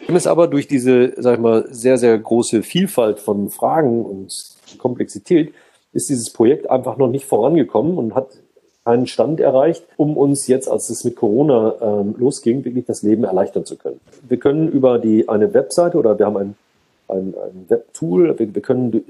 mhm. 0.09 0.17
ist 0.17 0.27
aber 0.27 0.47
durch 0.47 0.69
diese, 0.69 1.15
sag 1.17 1.35
ich 1.35 1.41
mal, 1.41 1.67
sehr, 1.71 1.99
sehr 1.99 2.17
große 2.17 2.63
Vielfalt 2.63 3.19
von 3.19 3.49
Fragen 3.51 4.05
und 4.05 4.33
Komplexität 4.79 5.53
ist 5.93 6.11
dieses 6.11 6.31
Projekt 6.31 6.71
einfach 6.71 6.97
noch 6.97 7.09
nicht 7.09 7.25
vorangekommen 7.25 7.97
und 7.97 8.15
hat 8.15 8.29
einen 8.87 9.07
Stand 9.07 9.41
erreicht, 9.41 9.85
um 9.97 10.17
uns 10.17 10.47
jetzt, 10.47 10.71
als 10.71 10.89
es 10.91 11.05
mit 11.05 11.17
Corona 11.17 11.75
ähm, 11.81 12.15
losging, 12.19 12.65
wirklich 12.65 12.85
das 12.85 13.03
Leben 13.03 13.25
erleichtern 13.25 13.65
zu 13.65 13.77
können. 13.77 14.01
Wir 14.29 14.39
können 14.39 14.69
über 14.69 14.99
die 14.99 15.29
eine 15.29 15.53
Webseite 15.53 15.99
oder 15.99 16.19
wir 16.19 16.27
haben 16.27 16.37
ein, 16.37 16.55
ein, 17.09 17.35
ein 17.35 17.65
Webtool, 17.69 18.39
wir, 18.39 18.55
wir 18.55 18.63
können 18.63 19.05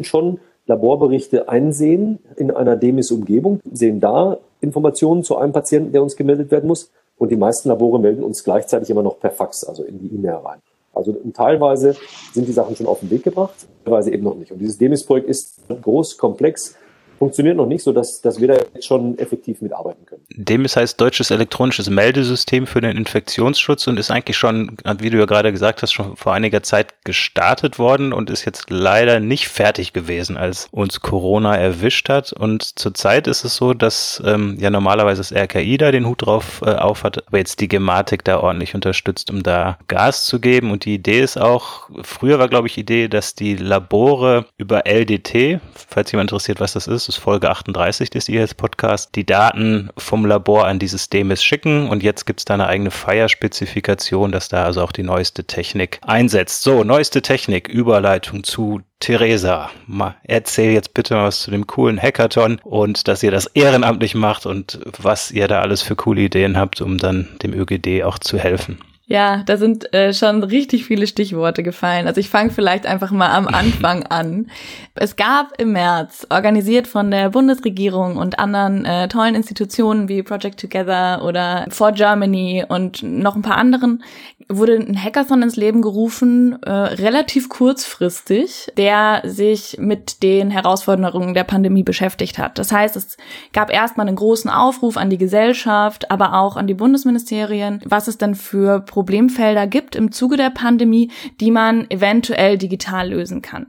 schon 0.00 0.40
Laborberichte 0.66 1.48
einsehen 1.48 2.18
in 2.36 2.50
einer 2.50 2.76
Demis-Umgebung, 2.76 3.60
sehen 3.72 4.00
da 4.00 4.38
Informationen 4.60 5.22
zu 5.22 5.36
einem 5.36 5.52
Patienten, 5.52 5.92
der 5.92 6.02
uns 6.02 6.16
gemeldet 6.16 6.50
werden 6.50 6.66
muss. 6.66 6.90
Und 7.16 7.30
die 7.30 7.36
meisten 7.36 7.68
Labore 7.68 7.98
melden 8.00 8.22
uns 8.22 8.44
gleichzeitig 8.44 8.90
immer 8.90 9.02
noch 9.02 9.18
per 9.18 9.30
Fax, 9.30 9.64
also 9.64 9.82
in 9.82 9.98
die 9.98 10.14
E-Mail 10.14 10.34
rein. 10.34 10.58
Also 10.92 11.16
teilweise 11.32 11.94
sind 12.32 12.48
die 12.48 12.52
Sachen 12.52 12.74
schon 12.76 12.86
auf 12.86 13.00
den 13.00 13.10
Weg 13.10 13.22
gebracht, 13.22 13.54
teilweise 13.84 14.12
eben 14.12 14.24
noch 14.24 14.34
nicht. 14.34 14.50
Und 14.52 14.58
dieses 14.58 14.78
Demis-Projekt 14.78 15.28
ist 15.28 15.60
groß, 15.82 16.18
komplex 16.18 16.76
funktioniert 17.18 17.56
noch 17.56 17.66
nicht, 17.66 17.82
so 17.82 17.92
dass, 17.92 18.20
dass 18.20 18.40
wir 18.40 18.48
da 18.48 18.54
jetzt 18.54 18.84
schon 18.84 19.18
effektiv 19.18 19.60
mitarbeiten 19.60 20.06
können. 20.06 20.22
Dem 20.30 20.64
heißt 20.64 21.00
deutsches 21.00 21.30
elektronisches 21.30 21.90
Meldesystem 21.90 22.66
für 22.66 22.80
den 22.80 22.96
Infektionsschutz 22.96 23.86
und 23.86 23.98
ist 23.98 24.10
eigentlich 24.10 24.36
schon, 24.36 24.76
wie 24.98 25.10
du 25.10 25.18
ja 25.18 25.24
gerade 25.24 25.50
gesagt 25.52 25.82
hast, 25.82 25.92
schon 25.92 26.16
vor 26.16 26.34
einiger 26.34 26.62
Zeit 26.62 27.04
gestartet 27.04 27.78
worden 27.78 28.12
und 28.12 28.30
ist 28.30 28.44
jetzt 28.44 28.70
leider 28.70 29.18
nicht 29.20 29.48
fertig 29.48 29.92
gewesen, 29.92 30.36
als 30.36 30.68
uns 30.70 31.00
Corona 31.00 31.56
erwischt 31.56 32.08
hat. 32.08 32.32
Und 32.32 32.78
zurzeit 32.78 33.26
ist 33.26 33.44
es 33.44 33.56
so, 33.56 33.74
dass 33.74 34.22
ähm, 34.24 34.56
ja 34.60 34.70
normalerweise 34.70 35.20
das 35.20 35.32
RKI 35.32 35.76
da 35.78 35.90
den 35.90 36.06
Hut 36.06 36.26
drauf 36.26 36.62
äh, 36.64 36.70
auf 36.74 37.02
hat, 37.02 37.26
aber 37.26 37.38
jetzt 37.38 37.60
die 37.60 37.68
Gematik 37.68 38.24
da 38.24 38.40
ordentlich 38.40 38.74
unterstützt, 38.74 39.30
um 39.30 39.42
da 39.42 39.78
Gas 39.88 40.24
zu 40.24 40.40
geben. 40.40 40.70
Und 40.70 40.84
die 40.84 40.94
Idee 40.94 41.20
ist 41.20 41.40
auch, 41.40 41.88
früher 42.02 42.38
war 42.38 42.48
glaube 42.48 42.68
ich 42.68 42.78
Idee, 42.78 43.08
dass 43.08 43.34
die 43.34 43.56
Labore 43.56 44.46
über 44.56 44.86
LDT, 44.86 45.60
falls 45.74 46.12
jemand 46.12 46.30
interessiert, 46.30 46.60
was 46.60 46.74
das 46.74 46.86
ist, 46.86 47.07
ist 47.08 47.16
Folge 47.16 47.50
38 47.50 48.10
des 48.10 48.28
IHS 48.28 48.54
Podcast, 48.54 49.14
die 49.14 49.24
Daten 49.24 49.90
vom 49.96 50.26
Labor 50.26 50.66
an 50.66 50.78
dieses 50.78 51.08
DEMIS 51.08 51.42
schicken 51.42 51.88
und 51.88 52.02
jetzt 52.02 52.26
gibt 52.26 52.40
es 52.40 52.44
da 52.44 52.54
eine 52.54 52.66
eigene 52.66 52.90
Fire-Spezifikation, 52.90 54.32
dass 54.32 54.48
da 54.48 54.64
also 54.64 54.82
auch 54.82 54.92
die 54.92 55.02
neueste 55.02 55.44
Technik 55.44 55.98
einsetzt. 56.02 56.62
So, 56.62 56.84
neueste 56.84 57.22
Technik, 57.22 57.68
Überleitung 57.68 58.44
zu 58.44 58.80
Theresa. 59.00 59.70
Mal 59.86 60.16
erzähl 60.24 60.72
jetzt 60.72 60.94
bitte 60.94 61.14
mal 61.14 61.26
was 61.26 61.40
zu 61.40 61.50
dem 61.50 61.66
coolen 61.66 62.00
Hackathon 62.00 62.60
und 62.64 63.08
dass 63.08 63.22
ihr 63.22 63.30
das 63.30 63.46
ehrenamtlich 63.46 64.14
macht 64.14 64.46
und 64.46 64.80
was 64.98 65.30
ihr 65.30 65.48
da 65.48 65.60
alles 65.60 65.82
für 65.82 65.96
coole 65.96 66.22
Ideen 66.22 66.56
habt, 66.56 66.80
um 66.80 66.98
dann 66.98 67.28
dem 67.42 67.54
ÖGD 67.54 68.02
auch 68.02 68.18
zu 68.18 68.38
helfen. 68.38 68.78
Ja, 69.10 69.42
da 69.46 69.56
sind 69.56 69.94
äh, 69.94 70.12
schon 70.12 70.42
richtig 70.42 70.84
viele 70.84 71.06
Stichworte 71.06 71.62
gefallen. 71.62 72.06
Also 72.06 72.20
ich 72.20 72.28
fange 72.28 72.50
vielleicht 72.50 72.84
einfach 72.84 73.10
mal 73.10 73.30
am 73.30 73.48
Anfang 73.48 74.02
an. 74.10 74.50
Es 74.94 75.16
gab 75.16 75.58
im 75.58 75.72
März, 75.72 76.26
organisiert 76.28 76.86
von 76.86 77.10
der 77.10 77.30
Bundesregierung 77.30 78.18
und 78.18 78.38
anderen 78.38 78.84
äh, 78.84 79.08
tollen 79.08 79.34
Institutionen 79.34 80.10
wie 80.10 80.22
Project 80.22 80.60
Together 80.60 81.24
oder 81.24 81.64
For 81.70 81.92
Germany 81.92 82.66
und 82.68 83.02
noch 83.02 83.34
ein 83.34 83.40
paar 83.40 83.56
anderen, 83.56 84.04
wurde 84.48 84.76
ein 84.76 85.02
Hackathon 85.02 85.42
ins 85.42 85.56
Leben 85.56 85.82
gerufen, 85.82 86.62
äh, 86.62 86.70
relativ 86.70 87.48
kurzfristig, 87.48 88.72
der 88.76 89.22
sich 89.24 89.76
mit 89.78 90.22
den 90.22 90.50
Herausforderungen 90.50 91.34
der 91.34 91.44
Pandemie 91.44 91.82
beschäftigt 91.82 92.38
hat. 92.38 92.58
Das 92.58 92.72
heißt, 92.72 92.96
es 92.96 93.16
gab 93.52 93.70
erstmal 93.70 94.06
einen 94.06 94.16
großen 94.16 94.50
Aufruf 94.50 94.96
an 94.96 95.10
die 95.10 95.18
Gesellschaft, 95.18 96.10
aber 96.10 96.34
auch 96.34 96.56
an 96.56 96.66
die 96.66 96.74
Bundesministerien, 96.74 97.80
was 97.84 98.08
es 98.08 98.16
denn 98.16 98.34
für 98.34 98.80
Problemfelder 98.80 99.66
gibt 99.66 99.96
im 99.96 100.12
Zuge 100.12 100.36
der 100.36 100.50
Pandemie, 100.50 101.10
die 101.40 101.50
man 101.50 101.90
eventuell 101.90 102.56
digital 102.56 103.10
lösen 103.10 103.42
kann. 103.42 103.66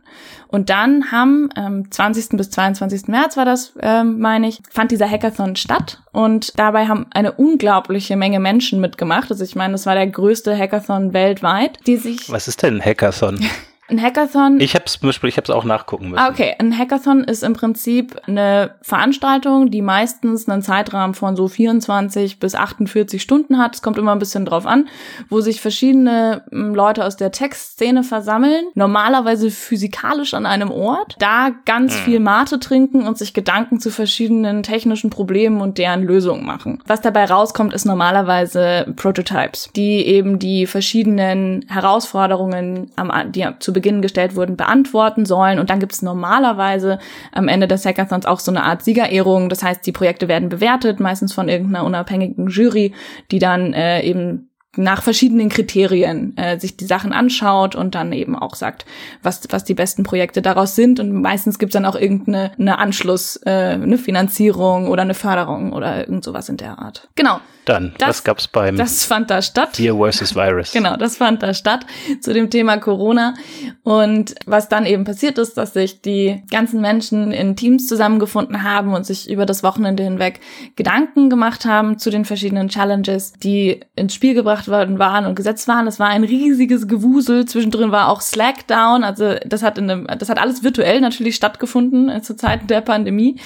Und 0.52 0.72
dann 0.72 1.12
haben 1.12 1.50
ähm, 1.56 1.92
20. 1.92 2.30
bis 2.30 2.50
22. 2.50 3.08
März 3.08 3.38
war 3.38 3.46
das, 3.46 3.74
ähm, 3.82 4.20
meine 4.20 4.48
ich, 4.48 4.62
fand 4.72 4.90
dieser 4.90 5.08
Hackathon 5.08 5.56
statt 5.56 6.02
und 6.12 6.58
dabei 6.58 6.88
haben 6.88 7.06
eine 7.12 7.34
unglaubliche 7.34 8.16
Menge 8.16 8.40
Menschen 8.40 8.82
mitgemacht. 8.82 9.30
Also 9.30 9.44
ich 9.44 9.56
meine, 9.56 9.74
das 9.74 9.86
war 9.86 9.94
der 9.94 10.08
größte 10.08 10.58
Hackathon 10.58 10.69
weltweit, 11.14 11.80
die 11.88 11.98
sich. 11.98 12.32
Was 12.32 12.48
ist 12.48 12.64
denn 12.64 12.78
ein 12.78 12.86
Hackathon? 12.86 13.40
Ein 13.90 14.02
Hackathon. 14.02 14.60
Ich 14.60 14.76
habe 14.76 14.86
es 14.86 15.00
ich 15.02 15.38
hab's 15.38 15.50
auch 15.50 15.64
nachgucken 15.64 16.10
müssen. 16.10 16.20
Ah, 16.20 16.30
okay. 16.30 16.56
Ein 16.60 16.78
Hackathon 16.78 17.24
ist 17.24 17.44
im 17.44 17.54
Prinzip 17.54 18.20
eine 18.28 18.76
Veranstaltung, 18.82 19.72
die 19.72 19.82
meistens 19.82 20.48
einen 20.48 20.62
Zeitrahmen 20.62 21.16
von 21.16 21.36
so 21.36 21.48
24 21.48 22.40
bis 22.40 22.54
48 22.54 23.22
Stunden 23.22 23.58
hat. 23.58 23.76
Es 23.76 23.82
kommt 23.82 23.98
immer 23.98 24.12
ein 24.12 24.20
bisschen 24.20 24.46
drauf 24.46 24.68
an, 24.68 24.88
wo 25.30 25.42
sich 25.42 25.60
verschiedene 25.60 26.44
hm, 26.52 26.76
Leute 26.76 27.04
aus 27.04 27.18
der 27.18 27.32
Textszene 27.32 28.04
versammeln. 28.04 28.66
Normalerweise 28.76 29.50
physikalisch 29.50 30.36
an 30.36 30.46
einem 30.46 30.70
Ort. 30.72 31.16
Da 31.20 31.50
ganz 31.66 31.96
hm. 31.96 32.04
viel 32.04 32.20
Mate 32.20 32.60
trinken 32.60 33.08
und 33.08 33.18
sich 33.18 33.34
Gedanken 33.34 33.80
zu 33.80 33.90
verschiedenen 33.90 34.62
technischen 34.62 35.10
Problemen 35.10 35.62
und 35.62 35.80
deren 35.80 36.04
Lösungen 36.04 36.46
machen. 36.46 36.84
Was 36.86 37.02
dabei 37.02 37.26
rauskommt, 37.26 37.74
ist 37.74 37.86
normalerweise 37.86 38.94
Prototypes, 38.96 39.70
die 39.76 40.06
eben 40.06 40.38
die 40.38 40.68
verschiedenen 40.68 41.66
Herausforderungen, 41.68 42.92
am, 42.96 43.32
die 43.32 43.48
zu 43.60 43.74
Beginn 43.80 44.02
gestellt 44.02 44.36
wurden, 44.36 44.58
beantworten 44.58 45.26
sollen. 45.26 45.58
Und 45.58 45.70
dann 45.70 45.80
gibt 45.80 45.94
es 45.94 46.02
normalerweise 46.02 47.00
am 47.32 47.48
Ende 47.48 47.66
des 47.66 47.86
Hackathons 47.86 48.26
auch 48.26 48.42
so 48.42 48.52
eine 48.52 48.64
Art 48.64 48.84
Siegerehrung. 48.84 49.48
Das 49.48 49.64
heißt, 49.64 49.86
die 49.86 49.94
Projekte 49.94 50.28
werden 50.28 50.50
bewertet, 50.50 51.00
meistens 51.00 51.32
von 51.32 51.48
irgendeiner 51.48 51.86
unabhängigen 51.86 52.50
Jury, 52.50 52.94
die 53.32 53.40
dann 53.40 53.72
äh, 53.74 54.02
eben 54.02 54.50
nach 54.76 55.02
verschiedenen 55.02 55.48
Kriterien 55.48 56.36
äh, 56.38 56.60
sich 56.60 56.76
die 56.78 56.86
Sachen 56.86 57.14
anschaut 57.14 57.76
und 57.76 57.96
dann 57.96 58.12
eben 58.12 58.36
auch 58.36 58.56
sagt, 58.56 58.86
was, 59.24 59.42
was 59.50 59.64
die 59.64 59.74
besten 59.74 60.04
Projekte 60.04 60.42
daraus 60.42 60.76
sind. 60.76 61.00
Und 61.00 61.22
meistens 61.22 61.58
gibt's 61.58 61.74
dann 61.74 61.86
auch 61.86 61.96
irgendeine 61.96 62.52
eine 62.60 62.78
Anschluss, 62.78 63.40
äh, 63.46 63.50
eine 63.50 63.98
Finanzierung 63.98 64.90
oder 64.90 65.04
eine 65.04 65.16
Förderung 65.16 65.72
oder 65.72 66.00
irgend 66.00 66.24
sowas 66.24 66.50
in 66.50 66.58
der 66.58 66.80
Art. 66.80 67.10
Genau. 67.16 67.40
Dann, 67.70 67.94
das, 68.00 68.10
was 68.10 68.24
gab's 68.24 68.48
beim 68.48 68.78
Das 68.78 69.06
fand 69.06 69.30
da 69.30 69.44
statt. 69.44 69.76
Fear 69.76 69.96
versus 69.96 70.36
Virus. 70.36 70.72
Genau, 70.72 70.98
das 70.98 71.18
fand 71.18 71.44
da 71.44 71.54
statt 71.54 71.86
zu 72.20 72.34
dem 72.34 72.50
Thema 72.50 72.78
Corona. 72.78 73.36
Und 73.84 74.34
was 74.48 74.70
dann 74.70 74.88
eben 74.88 75.04
passiert 75.04 75.38
ist, 75.38 75.56
dass 75.56 75.74
sich 75.74 76.02
die 76.02 76.42
ganzen 76.50 76.82
Menschen 76.82 77.32
in 77.32 77.56
Teams 77.56 77.86
zusammengefunden 77.86 78.64
haben 78.64 78.96
und 78.96 79.06
sich 79.06 79.30
über 79.30 79.46
das 79.46 79.62
Wochenende 79.62 80.02
hinweg 80.02 80.40
Gedanken 80.76 81.30
gemacht 81.30 81.66
haben 81.66 82.00
zu 82.00 82.10
den 82.10 82.26
verschiedenen 82.26 82.70
Challenges, 82.70 83.34
die 83.34 83.82
ins 83.96 84.16
Spiel 84.16 84.34
gebracht 84.34 84.68
worden 84.68 84.98
waren 84.98 85.28
und 85.28 85.36
gesetzt 85.36 85.68
waren. 85.68 85.86
Es 85.86 86.00
war 86.00 86.08
ein 86.08 86.24
riesiges 86.24 86.88
Gewusel. 86.88 87.46
Zwischendrin 87.46 87.92
war 87.92 88.10
auch 88.10 88.22
Slack 88.22 88.66
down. 88.66 89.04
Also 89.04 89.36
das 89.46 89.62
hat 89.62 89.78
in 89.78 89.92
einem, 89.92 90.08
das 90.18 90.30
hat 90.30 90.40
alles 90.40 90.64
virtuell 90.64 91.02
natürlich 91.02 91.36
stattgefunden 91.36 92.10
äh, 92.10 92.24
zu 92.24 92.36
Zeiten 92.36 92.66
der 92.66 92.82
Pandemie. 92.82 93.40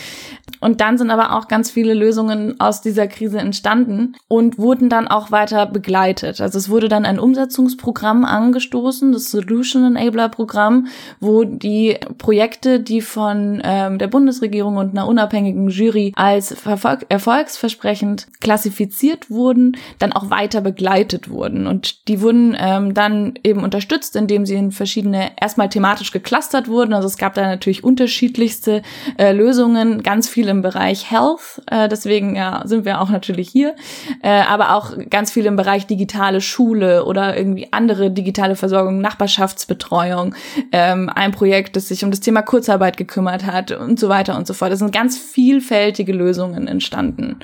Und 0.60 0.82
dann 0.82 0.98
sind 0.98 1.12
aber 1.12 1.36
auch 1.36 1.48
ganz 1.48 1.72
viele 1.72 1.94
Lösungen 1.94 2.60
aus 2.60 2.82
dieser 2.82 3.08
Krise 3.08 3.39
entstanden 3.39 4.16
und 4.28 4.58
wurden 4.58 4.89
dann 4.89 5.08
auch 5.08 5.32
weiter 5.32 5.66
begleitet. 5.66 6.42
Also 6.42 6.58
es 6.58 6.70
wurde 6.70 6.88
dann 6.88 7.06
ein 7.06 7.20
Umsetzungsprogramm 7.20 8.26
angestoßen, 8.26 9.12
das 9.12 9.32
Solution 9.32 9.96
Enabler 9.96 10.30
Programm, 10.30 10.88
wo 11.20 11.44
die 11.44 11.98
Projekte, 12.18 12.80
die 12.80 13.02
von 13.02 13.62
ähm, 13.63 13.98
der 13.98 14.08
Bundesregierung 14.08 14.78
und 14.78 14.92
einer 14.92 15.08
unabhängigen 15.08 15.70
Jury 15.70 16.13
als 16.16 16.66
Erfolg 16.66 17.06
erfolgsversprechend 17.10 18.28
klassifiziert 18.39 19.30
wurden, 19.30 19.78
dann 20.00 20.13
auch 20.13 20.30
weiter 20.30 20.62
begleitet 20.62 21.30
wurden. 21.30 21.68
Und 21.68 22.08
die 22.08 22.22
wurden 22.22 22.56
ähm, 22.60 22.94
dann 22.94 23.34
eben 23.44 23.63
unterstützt, 23.63 24.16
indem 24.16 24.46
sie 24.46 24.56
in 24.56 24.72
verschiedene, 24.72 25.32
erstmal 25.39 25.70
thematisch 25.70 26.12
geclustert 26.12 26.68
wurden. 26.68 26.94
Also 26.94 27.08
es 27.08 27.18
gab 27.18 27.34
da 27.34 27.44
natürlich 27.44 27.84
unterschiedlichste 27.84 28.82
äh, 29.18 29.32
Lösungen, 29.32 30.04
ganz 30.04 30.30
viel 30.44 30.50
im 30.50 30.62
Bereich 30.62 31.10
Health, 31.10 31.62
äh, 31.68 31.88
deswegen 31.88 32.36
ja, 32.36 32.64
sind 32.66 32.84
wir 32.84 33.00
auch 33.00 33.10
natürlich 33.10 33.50
hier, 33.50 33.76
äh, 34.22 34.42
aber 34.42 34.76
auch 34.76 34.92
ganz 35.10 35.32
viel 35.32 35.46
im 35.46 35.56
Bereich 35.56 35.88
digitale 35.88 36.42
Schule 36.42 37.06
oder 37.06 37.38
irgendwie 37.38 37.70
andere 37.72 38.12
digitale 38.12 38.58
Versorgung, 38.58 39.00
Nachbarschaftsbetreuung, 39.00 40.36
ähm, 40.74 41.10
ein 41.14 41.32
Projekt, 41.32 41.78
das 41.78 41.88
sich 41.88 42.04
um 42.04 42.12
das 42.12 42.20
Thema 42.20 42.42
Kurzarbeit 42.42 42.98
gekümmert 42.98 43.46
hat 43.46 43.72
und 43.72 43.98
so 44.00 44.10
weiter 44.10 44.36
und 44.38 44.46
so 44.46 44.54
fort. 44.54 44.74
Es 44.74 44.80
sind 44.80 44.92
ganz 44.92 45.18
vielfältige 45.18 46.12
Lösungen 46.12 46.68
entstanden. 46.68 47.38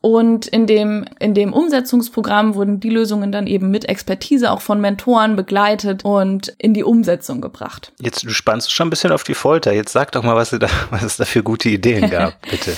Und 0.00 0.46
in 0.46 0.66
dem, 0.66 1.06
in 1.18 1.34
dem 1.34 1.52
Umsetzungsprogramm 1.52 2.54
wurden 2.54 2.78
die 2.78 2.90
Lösungen 2.90 3.32
dann 3.32 3.48
eben 3.48 3.70
mit 3.70 3.88
Expertise 3.88 4.52
auch 4.52 4.60
von 4.60 4.80
Mentoren 4.80 5.34
begleitet 5.34 6.04
und 6.04 6.54
in 6.58 6.72
die 6.72 6.84
Umsetzung 6.84 7.40
gebracht. 7.40 7.92
Jetzt, 8.00 8.22
du 8.24 8.30
spannst 8.30 8.72
schon 8.72 8.86
ein 8.86 8.90
bisschen 8.90 9.10
auf 9.10 9.24
die 9.24 9.34
Folter. 9.34 9.72
Jetzt 9.72 9.92
sag 9.92 10.12
doch 10.12 10.22
mal, 10.22 10.36
was, 10.36 10.50
da, 10.50 10.68
was 10.90 11.02
es 11.02 11.16
da 11.16 11.24
für 11.24 11.42
gute 11.42 11.68
Ideen 11.68 12.10
gab, 12.10 12.40
bitte. 12.50 12.76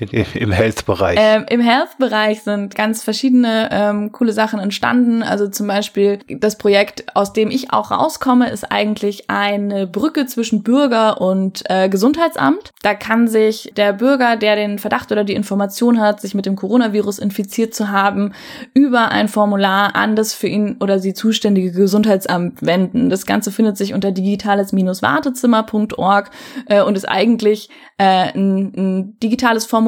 Im 0.00 0.52
Health-Bereich. 0.52 1.18
Ähm, 1.20 1.46
Im 1.48 1.60
Health-Bereich 1.60 2.42
sind 2.42 2.74
ganz 2.74 3.02
verschiedene 3.02 3.68
ähm, 3.72 4.12
coole 4.12 4.32
Sachen 4.32 4.60
entstanden. 4.60 5.22
Also 5.22 5.48
zum 5.48 5.66
Beispiel 5.66 6.18
das 6.28 6.58
Projekt, 6.58 7.16
aus 7.16 7.32
dem 7.32 7.50
ich 7.50 7.72
auch 7.72 7.90
rauskomme, 7.90 8.50
ist 8.50 8.70
eigentlich 8.70 9.28
eine 9.28 9.86
Brücke 9.86 10.26
zwischen 10.26 10.62
Bürger 10.62 11.20
und 11.20 11.64
äh, 11.68 11.88
Gesundheitsamt. 11.88 12.70
Da 12.82 12.94
kann 12.94 13.28
sich 13.28 13.72
der 13.76 13.92
Bürger, 13.92 14.36
der 14.36 14.56
den 14.56 14.78
Verdacht 14.78 15.12
oder 15.12 15.24
die 15.24 15.34
Information 15.34 16.00
hat, 16.00 16.20
sich 16.20 16.34
mit 16.34 16.46
dem 16.46 16.56
Coronavirus 16.56 17.18
infiziert 17.18 17.74
zu 17.74 17.90
haben, 17.90 18.32
über 18.74 19.10
ein 19.10 19.28
Formular 19.28 19.96
an 19.96 20.16
das 20.16 20.34
für 20.34 20.48
ihn 20.48 20.76
oder 20.80 20.98
sie 20.98 21.14
zuständige 21.14 21.72
Gesundheitsamt 21.72 22.64
wenden. 22.64 23.10
Das 23.10 23.26
Ganze 23.26 23.50
findet 23.50 23.76
sich 23.76 23.94
unter 23.94 24.12
digitales-wartezimmer.org 24.12 26.30
äh, 26.66 26.82
und 26.82 26.96
ist 26.96 27.08
eigentlich 27.08 27.68
äh, 27.98 28.32
ein, 28.32 28.72
ein 28.76 29.18
digitales 29.20 29.66
Formular. 29.66 29.87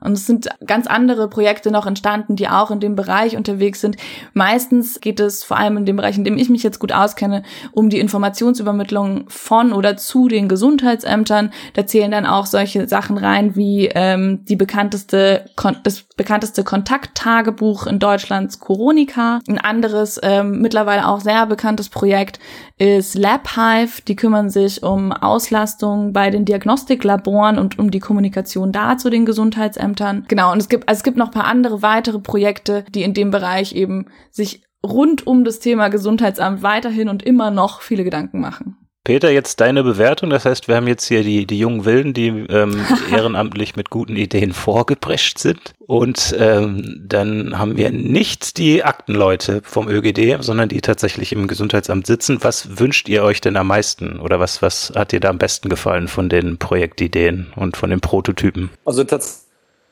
Und 0.00 0.12
es 0.12 0.26
sind 0.26 0.48
ganz 0.66 0.86
andere 0.86 1.28
Projekte 1.28 1.70
noch 1.70 1.86
entstanden, 1.86 2.36
die 2.36 2.48
auch 2.48 2.70
in 2.70 2.80
dem 2.80 2.96
Bereich 2.96 3.36
unterwegs 3.36 3.80
sind. 3.80 3.96
Meistens 4.34 5.00
geht 5.00 5.20
es 5.20 5.44
vor 5.44 5.56
allem 5.56 5.76
in 5.78 5.86
dem 5.86 5.96
Bereich, 5.96 6.16
in 6.18 6.24
dem 6.24 6.36
ich 6.36 6.48
mich 6.48 6.62
jetzt 6.62 6.78
gut 6.78 6.92
auskenne, 6.92 7.42
um 7.72 7.88
die 7.88 8.00
Informationsübermittlung 8.00 9.24
von 9.28 9.72
oder 9.72 9.96
zu 9.96 10.28
den 10.28 10.48
Gesundheitsämtern. 10.48 11.52
Da 11.74 11.86
zählen 11.86 12.10
dann 12.10 12.26
auch 12.26 12.46
solche 12.46 12.88
Sachen 12.88 13.18
rein 13.18 13.56
wie 13.56 13.88
ähm, 13.94 14.44
die 14.44 14.56
bekannteste, 14.56 15.46
das 15.82 16.02
bekannteste 16.16 16.64
Kontakttagebuch 16.64 17.86
in 17.86 17.98
Deutschlands 17.98 18.58
Coronica. 18.58 19.40
Ein 19.48 19.58
anderes, 19.58 20.20
ähm, 20.22 20.60
mittlerweile 20.60 21.06
auch 21.06 21.20
sehr 21.20 21.46
bekanntes 21.46 21.88
Projekt 21.88 22.38
ist 22.78 23.14
LabHive. 23.16 24.02
Die 24.06 24.16
kümmern 24.16 24.50
sich 24.50 24.82
um 24.82 25.12
Auslastung 25.12 26.12
bei 26.12 26.30
den 26.30 26.44
Diagnostiklaboren 26.44 27.58
und 27.58 27.78
um 27.78 27.90
die 27.90 28.00
Kommunikation 28.00 28.72
da 28.72 28.98
zu 28.98 29.10
den 29.10 29.24
Gesundheitsämtern. 29.28 30.24
Genau, 30.26 30.50
und 30.50 30.58
es 30.58 30.68
gibt, 30.68 30.88
also 30.88 30.98
es 30.98 31.04
gibt 31.04 31.16
noch 31.16 31.30
paar 31.30 31.44
andere 31.44 31.82
weitere 31.82 32.18
Projekte, 32.18 32.84
die 32.90 33.04
in 33.04 33.14
dem 33.14 33.30
Bereich 33.30 33.74
eben 33.74 34.06
sich 34.32 34.64
rund 34.84 35.26
um 35.26 35.44
das 35.44 35.60
Thema 35.60 35.88
Gesundheitsamt 35.88 36.62
weiterhin 36.62 37.08
und 37.08 37.22
immer 37.22 37.52
noch 37.52 37.82
viele 37.82 38.02
Gedanken 38.02 38.40
machen. 38.40 38.76
Peter, 39.08 39.30
jetzt 39.30 39.60
deine 39.62 39.82
Bewertung. 39.82 40.28
Das 40.28 40.44
heißt, 40.44 40.68
wir 40.68 40.76
haben 40.76 40.86
jetzt 40.86 41.06
hier 41.06 41.22
die, 41.22 41.46
die 41.46 41.58
jungen 41.58 41.86
Wilden, 41.86 42.12
die 42.12 42.26
ähm, 42.28 42.84
ehrenamtlich 43.10 43.74
mit 43.74 43.88
guten 43.88 44.16
Ideen 44.16 44.52
vorgeprescht 44.52 45.38
sind. 45.38 45.72
Und 45.86 46.36
ähm, 46.38 47.06
dann 47.08 47.58
haben 47.58 47.78
wir 47.78 47.90
nicht 47.90 48.58
die 48.58 48.84
Aktenleute 48.84 49.62
vom 49.64 49.88
ÖGD, 49.88 50.44
sondern 50.44 50.68
die 50.68 50.82
tatsächlich 50.82 51.32
im 51.32 51.48
Gesundheitsamt 51.48 52.06
sitzen. 52.06 52.36
Was 52.42 52.78
wünscht 52.78 53.08
ihr 53.08 53.22
euch 53.22 53.40
denn 53.40 53.56
am 53.56 53.68
meisten? 53.68 54.20
Oder 54.20 54.40
was, 54.40 54.60
was 54.60 54.92
hat 54.94 55.12
dir 55.12 55.20
da 55.20 55.30
am 55.30 55.38
besten 55.38 55.70
gefallen 55.70 56.06
von 56.06 56.28
den 56.28 56.58
Projektideen 56.58 57.46
und 57.56 57.78
von 57.78 57.88
den 57.88 58.00
Prototypen? 58.00 58.68
Also 58.84 59.04
tatsächlich 59.04 59.46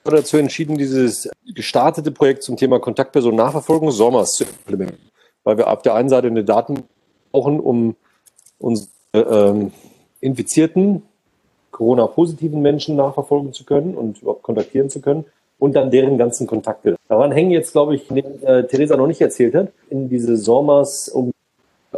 dazu 0.05 0.37
entschieden, 0.37 0.77
dieses 0.77 1.27
gestartete 1.55 2.11
Projekt 2.11 2.43
zum 2.43 2.59
Thema 2.59 2.81
Kontaktpersonen-Nachverfolgung 2.81 3.91
SORMAS 3.93 4.35
zu 4.35 4.45
implementieren. 4.45 5.11
Weil 5.43 5.57
wir 5.57 5.69
auf 5.69 5.81
der 5.81 5.95
einen 5.95 6.11
Seite 6.11 6.27
eine 6.27 6.45
Daten 6.45 6.83
brauchen, 7.33 7.61
um 7.61 7.97
uns 8.59 8.91
ähm, 9.21 9.73
infizierten, 10.21 11.03
Corona-positiven 11.71 12.63
Menschen 12.63 12.97
nachverfolgen 12.97 13.53
zu 13.53 13.65
können 13.65 13.95
und 13.95 14.23
überhaupt 14.23 14.43
kontaktieren 14.43 14.89
zu 14.89 15.01
können 15.01 15.27
und 15.59 15.77
dann 15.77 15.91
deren 15.91 16.19
ganzen 16.19 16.47
Kontakte. 16.47 16.97
Daran 17.09 17.33
hängen 17.33 17.51
jetzt, 17.51 17.73
glaube 17.73 17.95
ich, 17.95 18.09
den 18.09 18.43
äh, 18.43 18.67
Theresa 18.67 18.97
noch 18.97 19.07
nicht 19.07 19.21
erzählt 19.21 19.55
hat, 19.55 19.69
in 19.91 20.09
diese 20.09 20.37
SORMAs 20.37 21.15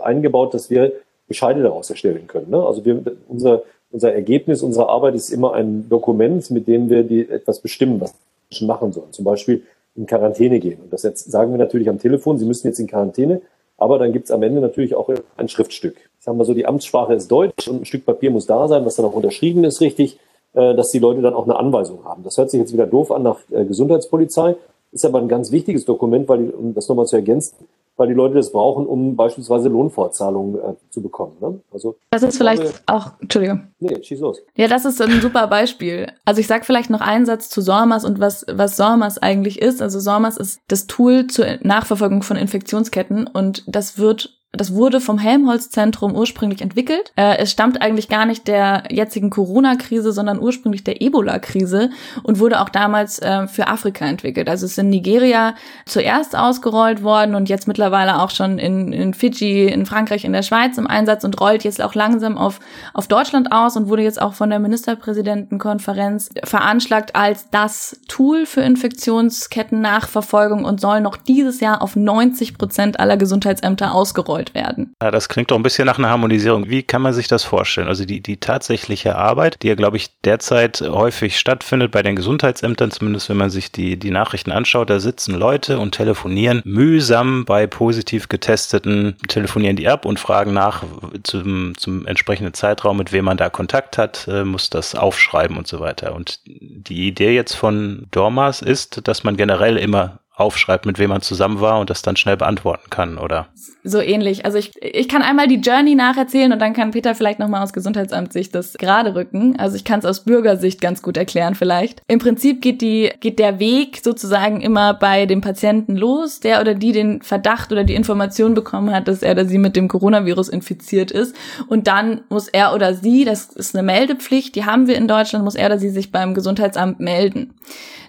eingebaut, 0.00 0.54
dass 0.54 0.70
wir 0.70 0.92
Bescheide 1.28 1.62
daraus 1.62 1.90
erstellen 1.90 2.26
können. 2.26 2.50
Ne? 2.50 2.64
Also 2.64 2.84
wir, 2.84 3.02
unser, 3.28 3.62
unser 3.90 4.12
Ergebnis 4.12 4.62
unserer 4.62 4.88
Arbeit 4.88 5.14
ist 5.14 5.30
immer 5.30 5.54
ein 5.54 5.88
Dokument, 5.88 6.50
mit 6.50 6.66
dem 6.66 6.88
wir 6.88 7.02
die 7.02 7.28
etwas 7.28 7.60
bestimmen, 7.60 8.00
was 8.00 8.14
Menschen 8.50 8.66
machen 8.66 8.92
sollen. 8.92 9.12
Zum 9.12 9.24
Beispiel 9.24 9.62
in 9.94 10.06
Quarantäne 10.06 10.58
gehen. 10.60 10.80
Und 10.80 10.92
das 10.92 11.02
jetzt 11.02 11.30
sagen 11.30 11.52
wir 11.52 11.58
natürlich 11.58 11.88
am 11.88 11.98
Telefon, 11.98 12.38
Sie 12.38 12.46
müssen 12.46 12.66
jetzt 12.68 12.78
in 12.78 12.86
Quarantäne, 12.86 13.42
aber 13.78 13.98
dann 13.98 14.12
gibt's 14.12 14.30
am 14.30 14.42
Ende 14.42 14.60
natürlich 14.60 14.94
auch 14.94 15.08
ein 15.36 15.48
Schriftstück. 15.48 15.96
Ich 16.18 16.24
sage 16.24 16.36
mal 16.36 16.44
so, 16.44 16.52
die 16.52 16.66
Amtssprache 16.66 17.14
ist 17.14 17.28
Deutsch 17.28 17.68
und 17.68 17.82
ein 17.82 17.84
Stück 17.86 18.04
Papier 18.04 18.30
muss 18.30 18.46
da 18.46 18.68
sein, 18.68 18.84
was 18.84 18.96
dann 18.96 19.06
auch 19.06 19.14
unterschrieben 19.14 19.64
ist, 19.64 19.80
richtig, 19.80 20.18
äh, 20.52 20.74
dass 20.74 20.90
die 20.90 20.98
Leute 20.98 21.22
dann 21.22 21.34
auch 21.34 21.44
eine 21.44 21.56
Anweisung 21.56 22.04
haben. 22.04 22.24
Das 22.24 22.36
hört 22.36 22.50
sich 22.50 22.60
jetzt 22.60 22.72
wieder 22.72 22.86
doof 22.86 23.12
an 23.12 23.22
nach 23.22 23.38
äh, 23.50 23.64
Gesundheitspolizei, 23.64 24.56
ist 24.92 25.04
aber 25.04 25.20
ein 25.20 25.28
ganz 25.28 25.52
wichtiges 25.52 25.84
Dokument, 25.84 26.28
weil, 26.28 26.50
um 26.50 26.74
das 26.74 26.88
nochmal 26.88 27.06
zu 27.06 27.16
ergänzen, 27.16 27.54
weil 27.98 28.08
die 28.08 28.14
Leute 28.14 28.34
das 28.34 28.52
brauchen, 28.52 28.86
um 28.86 29.16
beispielsweise 29.16 29.68
Lohnfortzahlungen 29.68 30.54
äh, 30.54 30.74
zu 30.88 31.02
bekommen. 31.02 31.36
Ne? 31.40 31.60
Also 31.72 31.96
das 32.10 32.22
ist 32.22 32.38
vielleicht 32.38 32.62
glaube, 32.62 32.78
auch, 32.86 33.10
Entschuldigung. 33.20 33.66
Nee, 33.80 34.02
schieß 34.02 34.20
los. 34.20 34.40
Ja, 34.56 34.68
das 34.68 34.84
ist 34.84 35.02
ein 35.02 35.20
super 35.20 35.48
Beispiel. 35.48 36.06
Also 36.24 36.40
ich 36.40 36.46
sage 36.46 36.64
vielleicht 36.64 36.90
noch 36.90 37.00
einen 37.00 37.26
Satz 37.26 37.50
zu 37.50 37.60
SORMAS 37.60 38.04
und 38.04 38.20
was, 38.20 38.46
was 38.50 38.76
SORMAS 38.76 39.18
eigentlich 39.18 39.60
ist. 39.60 39.82
Also 39.82 39.98
SORMAS 39.98 40.36
ist 40.36 40.60
das 40.68 40.86
Tool 40.86 41.26
zur 41.26 41.46
Nachverfolgung 41.62 42.22
von 42.22 42.36
Infektionsketten 42.36 43.26
und 43.26 43.64
das 43.66 43.98
wird 43.98 44.37
das 44.60 44.74
wurde 44.74 45.00
vom 45.00 45.18
Helmholtz-Zentrum 45.18 46.14
ursprünglich 46.14 46.60
entwickelt. 46.60 47.12
Äh, 47.16 47.38
es 47.38 47.50
stammt 47.50 47.80
eigentlich 47.80 48.08
gar 48.08 48.26
nicht 48.26 48.48
der 48.48 48.84
jetzigen 48.90 49.30
Corona-Krise, 49.30 50.12
sondern 50.12 50.40
ursprünglich 50.40 50.84
der 50.84 51.00
Ebola-Krise 51.00 51.90
und 52.22 52.40
wurde 52.40 52.60
auch 52.60 52.68
damals 52.68 53.20
äh, 53.20 53.46
für 53.46 53.68
Afrika 53.68 54.04
entwickelt. 54.04 54.48
Also 54.48 54.66
es 54.66 54.72
ist 54.72 54.78
in 54.78 54.90
Nigeria 54.90 55.54
zuerst 55.86 56.36
ausgerollt 56.36 57.02
worden 57.02 57.34
und 57.34 57.48
jetzt 57.48 57.68
mittlerweile 57.68 58.20
auch 58.20 58.30
schon 58.30 58.58
in, 58.58 58.92
in 58.92 59.14
Fidschi, 59.14 59.66
in 59.66 59.86
Frankreich, 59.86 60.24
in 60.24 60.32
der 60.32 60.42
Schweiz 60.42 60.76
im 60.76 60.86
Einsatz 60.86 61.24
und 61.24 61.40
rollt 61.40 61.64
jetzt 61.64 61.80
auch 61.80 61.94
langsam 61.94 62.36
auf, 62.36 62.60
auf 62.94 63.06
Deutschland 63.06 63.52
aus 63.52 63.76
und 63.76 63.88
wurde 63.88 64.02
jetzt 64.02 64.20
auch 64.20 64.34
von 64.34 64.50
der 64.50 64.58
Ministerpräsidentenkonferenz 64.58 66.30
veranschlagt 66.44 67.14
als 67.14 67.48
das 67.50 68.00
Tool 68.08 68.44
für 68.44 68.62
Infektionsketten-Nachverfolgung 68.62 70.64
und 70.64 70.80
soll 70.80 71.00
noch 71.00 71.16
dieses 71.16 71.60
Jahr 71.60 71.80
auf 71.80 71.94
90 71.94 72.58
Prozent 72.58 72.98
aller 72.98 73.16
Gesundheitsämter 73.16 73.94
ausgerollt 73.94 74.47
ausgerollt 74.48 74.54
werden. 74.54 74.94
Ja, 75.02 75.10
das 75.10 75.28
klingt 75.28 75.50
doch 75.50 75.56
ein 75.56 75.62
bisschen 75.62 75.86
nach 75.86 75.98
einer 75.98 76.10
Harmonisierung. 76.10 76.68
Wie 76.68 76.82
kann 76.82 77.02
man 77.02 77.12
sich 77.12 77.28
das 77.28 77.44
vorstellen? 77.44 77.88
Also 77.88 78.04
die, 78.04 78.20
die 78.20 78.38
tatsächliche 78.38 79.16
Arbeit, 79.16 79.62
die 79.62 79.68
ja, 79.68 79.74
glaube 79.74 79.96
ich, 79.96 80.20
derzeit 80.22 80.80
häufig 80.80 81.38
stattfindet 81.38 81.90
bei 81.90 82.02
den 82.02 82.16
Gesundheitsämtern, 82.16 82.90
zumindest 82.90 83.28
wenn 83.28 83.36
man 83.36 83.50
sich 83.50 83.72
die, 83.72 83.98
die 83.98 84.10
Nachrichten 84.10 84.52
anschaut, 84.52 84.90
da 84.90 85.00
sitzen 85.00 85.34
Leute 85.34 85.78
und 85.78 85.92
telefonieren 85.92 86.62
mühsam 86.64 87.44
bei 87.44 87.66
positiv 87.66 88.28
getesteten, 88.28 89.16
telefonieren 89.28 89.76
die 89.76 89.88
ab 89.88 90.04
und 90.04 90.18
fragen 90.18 90.52
nach 90.52 90.84
zum, 91.22 91.76
zum 91.76 92.06
entsprechenden 92.06 92.54
Zeitraum, 92.54 92.96
mit 92.96 93.12
wem 93.12 93.24
man 93.24 93.36
da 93.36 93.50
Kontakt 93.50 93.98
hat, 93.98 94.26
äh, 94.28 94.44
muss 94.44 94.70
das 94.70 94.94
aufschreiben 94.94 95.56
und 95.56 95.66
so 95.66 95.80
weiter. 95.80 96.14
Und 96.14 96.40
die 96.46 97.08
Idee 97.08 97.34
jetzt 97.34 97.54
von 97.54 98.06
Dormas 98.10 98.62
ist, 98.62 99.06
dass 99.06 99.24
man 99.24 99.36
generell 99.36 99.76
immer 99.76 100.20
aufschreibt, 100.38 100.86
mit 100.86 100.98
wem 100.98 101.10
man 101.10 101.20
zusammen 101.20 101.60
war 101.60 101.80
und 101.80 101.90
das 101.90 102.02
dann 102.02 102.16
schnell 102.16 102.36
beantworten 102.36 102.90
kann, 102.90 103.18
oder? 103.18 103.48
So 103.82 104.00
ähnlich. 104.00 104.44
Also 104.44 104.58
ich, 104.58 104.72
ich 104.82 105.08
kann 105.08 105.22
einmal 105.22 105.48
die 105.48 105.56
Journey 105.56 105.94
nacherzählen 105.94 106.52
und 106.52 106.60
dann 106.60 106.74
kann 106.74 106.92
Peter 106.92 107.14
vielleicht 107.14 107.38
nochmal 107.38 107.62
aus 107.62 107.72
Gesundheitsamt 107.72 108.32
sich 108.32 108.50
das 108.50 108.74
gerade 108.74 109.14
rücken. 109.14 109.58
Also 109.58 109.76
ich 109.76 109.84
kann 109.84 109.98
es 109.98 110.04
aus 110.04 110.24
Bürgersicht 110.24 110.80
ganz 110.80 111.02
gut 111.02 111.16
erklären 111.16 111.54
vielleicht. 111.54 112.02
Im 112.06 112.18
Prinzip 112.18 112.62
geht 112.62 112.80
die, 112.82 113.10
geht 113.20 113.38
der 113.38 113.58
Weg 113.58 114.00
sozusagen 114.02 114.60
immer 114.60 114.94
bei 114.94 115.26
dem 115.26 115.40
Patienten 115.40 115.96
los, 115.96 116.40
der 116.40 116.60
oder 116.60 116.74
die 116.74 116.92
den 116.92 117.22
Verdacht 117.22 117.72
oder 117.72 117.84
die 117.84 117.94
Information 117.94 118.54
bekommen 118.54 118.94
hat, 118.94 119.08
dass 119.08 119.22
er 119.22 119.32
oder 119.32 119.44
sie 119.44 119.58
mit 119.58 119.74
dem 119.74 119.88
Coronavirus 119.88 120.48
infiziert 120.48 121.10
ist. 121.10 121.34
Und 121.66 121.88
dann 121.88 122.22
muss 122.28 122.48
er 122.48 122.74
oder 122.74 122.94
sie, 122.94 123.24
das 123.24 123.46
ist 123.46 123.74
eine 123.74 123.82
Meldepflicht, 123.82 124.54
die 124.54 124.64
haben 124.64 124.86
wir 124.86 124.96
in 124.96 125.08
Deutschland, 125.08 125.44
muss 125.44 125.56
er 125.56 125.66
oder 125.66 125.78
sie 125.78 125.90
sich 125.90 126.12
beim 126.12 126.34
Gesundheitsamt 126.34 127.00
melden. 127.00 127.54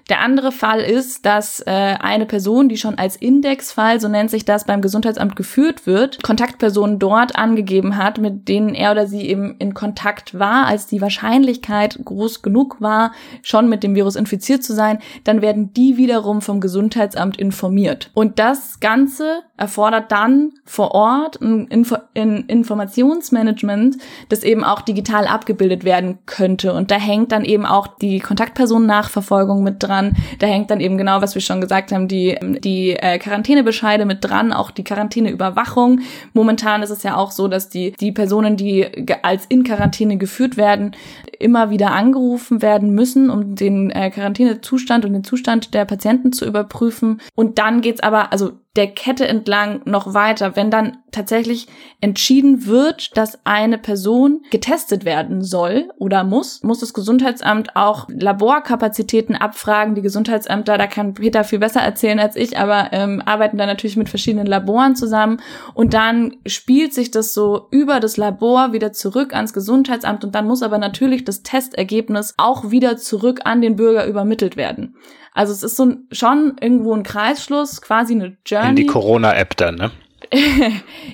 Der 0.10 0.22
andere 0.22 0.52
Fall 0.52 0.82
ist, 0.82 1.26
dass 1.28 1.60
äh, 1.62 1.70
eine 1.70 2.26
Person, 2.26 2.68
die 2.68 2.78
schon 2.78 2.98
als 2.98 3.16
Indexfall, 3.16 4.02
so 4.02 4.08
nennt 4.08 4.32
sich 4.32 4.44
das, 4.44 4.66
beim 4.66 4.82
Gesundheitsamt 4.82 5.36
geführt 5.36 5.86
wird, 5.86 6.24
Kontaktpersonen 6.24 6.98
dort 6.98 7.36
angegeben 7.36 7.96
hat, 7.96 8.18
mit 8.18 8.48
denen 8.48 8.74
er 8.74 8.92
oder 8.92 9.06
sie 9.06 9.28
eben 9.28 9.56
in 9.60 9.76
Kontakt 9.76 10.38
war, 10.38 10.66
als 10.66 10.88
die 10.88 11.02
Wahrscheinlichkeit 11.02 12.00
groß 12.04 12.42
genug 12.42 12.82
war, 12.82 13.12
schon 13.44 13.70
mit 13.70 13.84
dem 13.84 13.94
Virus 13.94 14.16
infiziert 14.16 14.64
zu 14.64 14.74
sein, 14.74 14.98
dann 15.26 15.44
werden 15.44 15.74
die 15.74 15.98
wiederum 15.98 16.42
vom 16.42 16.60
Gesundheitsamt 16.60 17.38
informiert. 17.38 18.10
Und 18.16 18.40
das 18.40 18.80
Ganze 18.80 19.44
erfordert 19.60 20.12
dann 20.12 20.54
vor 20.66 20.92
Ort 20.92 21.42
ein 21.42 21.68
Info 21.68 21.98
ein 22.16 22.46
Informationsmanagement, 22.48 23.98
das 24.30 24.44
eben 24.44 24.64
auch 24.64 24.82
digital 24.82 25.28
abgebildet 25.28 25.84
werden 25.84 26.20
könnte. 26.26 26.74
Und 26.74 26.92
da 26.92 26.96
hängt 26.96 27.32
dann 27.32 27.44
eben 27.44 27.66
auch 27.66 27.88
die 27.88 28.20
Kontaktpersonennachverfolgung 28.20 29.64
mit 29.64 29.84
dran. 29.84 30.16
Da 30.40 30.48
hängt 30.48 30.72
dann 30.72 30.80
eben 30.80 30.98
genau, 30.98 31.22
was 31.22 31.36
wir 31.36 31.42
schon 31.42 31.62
gesagt 31.62 31.92
haben, 31.92 32.08
die, 32.08 32.38
die 32.64 32.92
äh, 32.92 33.20
Quarantänebescheide 33.20 34.06
mit 34.06 34.24
dran, 34.24 34.54
auch 34.54 34.72
die 34.72 34.84
Quarantäneüberwachung. 34.84 36.02
Momentan 36.34 36.82
ist 36.82 36.90
es 36.90 37.04
ja 37.04 37.16
auch 37.16 37.32
so, 37.32 37.48
dass 37.48 37.70
die, 37.70 37.92
die 38.00 38.12
Personen, 38.12 38.56
die 38.56 38.88
als 39.22 39.46
in 39.48 39.64
Quarantäne 39.64 40.18
geführt 40.18 40.58
werden, 40.58 40.96
immer 41.40 41.70
wieder 41.70 41.92
angerufen 41.92 42.62
werden 42.62 42.94
müssen, 42.94 43.30
um 43.30 43.56
den 43.56 43.92
äh, 43.92 44.10
Quarantänezustand 44.10 45.06
und 45.06 45.14
den 45.14 45.24
Zustand 45.24 45.74
der 45.74 45.86
Patienten 45.86 46.34
zu 46.34 46.46
überprüfen. 46.46 47.22
Und 47.36 47.60
dann 47.60 47.82
geht's 47.82 48.02
aber, 48.02 48.32
also 48.32 48.54
der 48.76 48.88
Kette 48.88 49.28
entlang 49.28 49.82
noch 49.86 50.14
weiter, 50.14 50.56
wenn 50.56 50.70
dann 50.70 50.98
tatsächlich 51.12 51.68
entschieden 52.02 52.68
wird, 52.68 53.18
dass 53.18 53.44
eine 53.44 53.80
Person 53.80 54.44
getestet 54.52 55.06
werden 55.06 55.44
soll 55.44 55.90
oder 55.98 56.24
muss, 56.24 56.62
muss 56.62 56.80
das 56.80 56.94
Gesundheitsamt 56.94 57.76
auch 57.76 58.08
Laborkapazitäten 58.10 59.36
abfragen. 59.36 59.96
Die 59.96 60.04
Gesundheitsämter, 60.04 60.78
da 60.78 60.86
kann 60.86 61.16
Peter 61.16 61.44
viel 61.44 61.58
besser 61.58 61.82
erzählen 61.82 62.20
als 62.20 62.36
ich, 62.36 62.60
aber 62.60 62.90
ähm, 62.92 63.24
arbeiten 63.26 63.58
da 63.58 63.66
natürlich 63.66 63.98
mit 63.98 64.08
verschiedenen 64.08 64.46
Laboren 64.46 64.96
zusammen 64.96 65.42
und 65.74 65.96
dann 65.96 66.38
spielt 66.46 66.94
sich 66.94 67.10
das 67.10 67.34
so 67.34 67.68
über 67.72 68.00
das 68.00 68.18
Labor 68.18 68.72
wieder 68.72 68.94
zurück 68.94 69.34
ans 69.34 69.54
Gesundheitsamt 69.54 70.24
und 70.24 70.36
dann 70.36 70.46
muss 70.46 70.62
aber 70.62 70.78
natürlich 70.78 71.26
das 71.26 71.42
Testergebnis 71.42 72.36
auch 72.38 72.70
wieder 72.70 72.98
zurück 72.98 73.42
an 73.46 73.62
den 73.62 73.76
Bürger 73.76 74.06
übermittelt 74.06 74.58
werden. 74.58 74.96
Also 75.34 75.54
es 75.54 75.64
ist 75.64 75.76
so 75.76 75.86
ein, 75.86 76.08
schon 76.12 76.56
irgendwo 76.62 76.94
ein 76.94 77.04
Kreisschluss, 77.04 77.82
quasi 77.82 78.14
eine 78.14 78.38
Journey. 78.46 78.70
In 78.70 78.76
die 78.76 78.86
Corona-App 78.86 79.56
dann, 79.58 79.76
ne? 79.76 79.92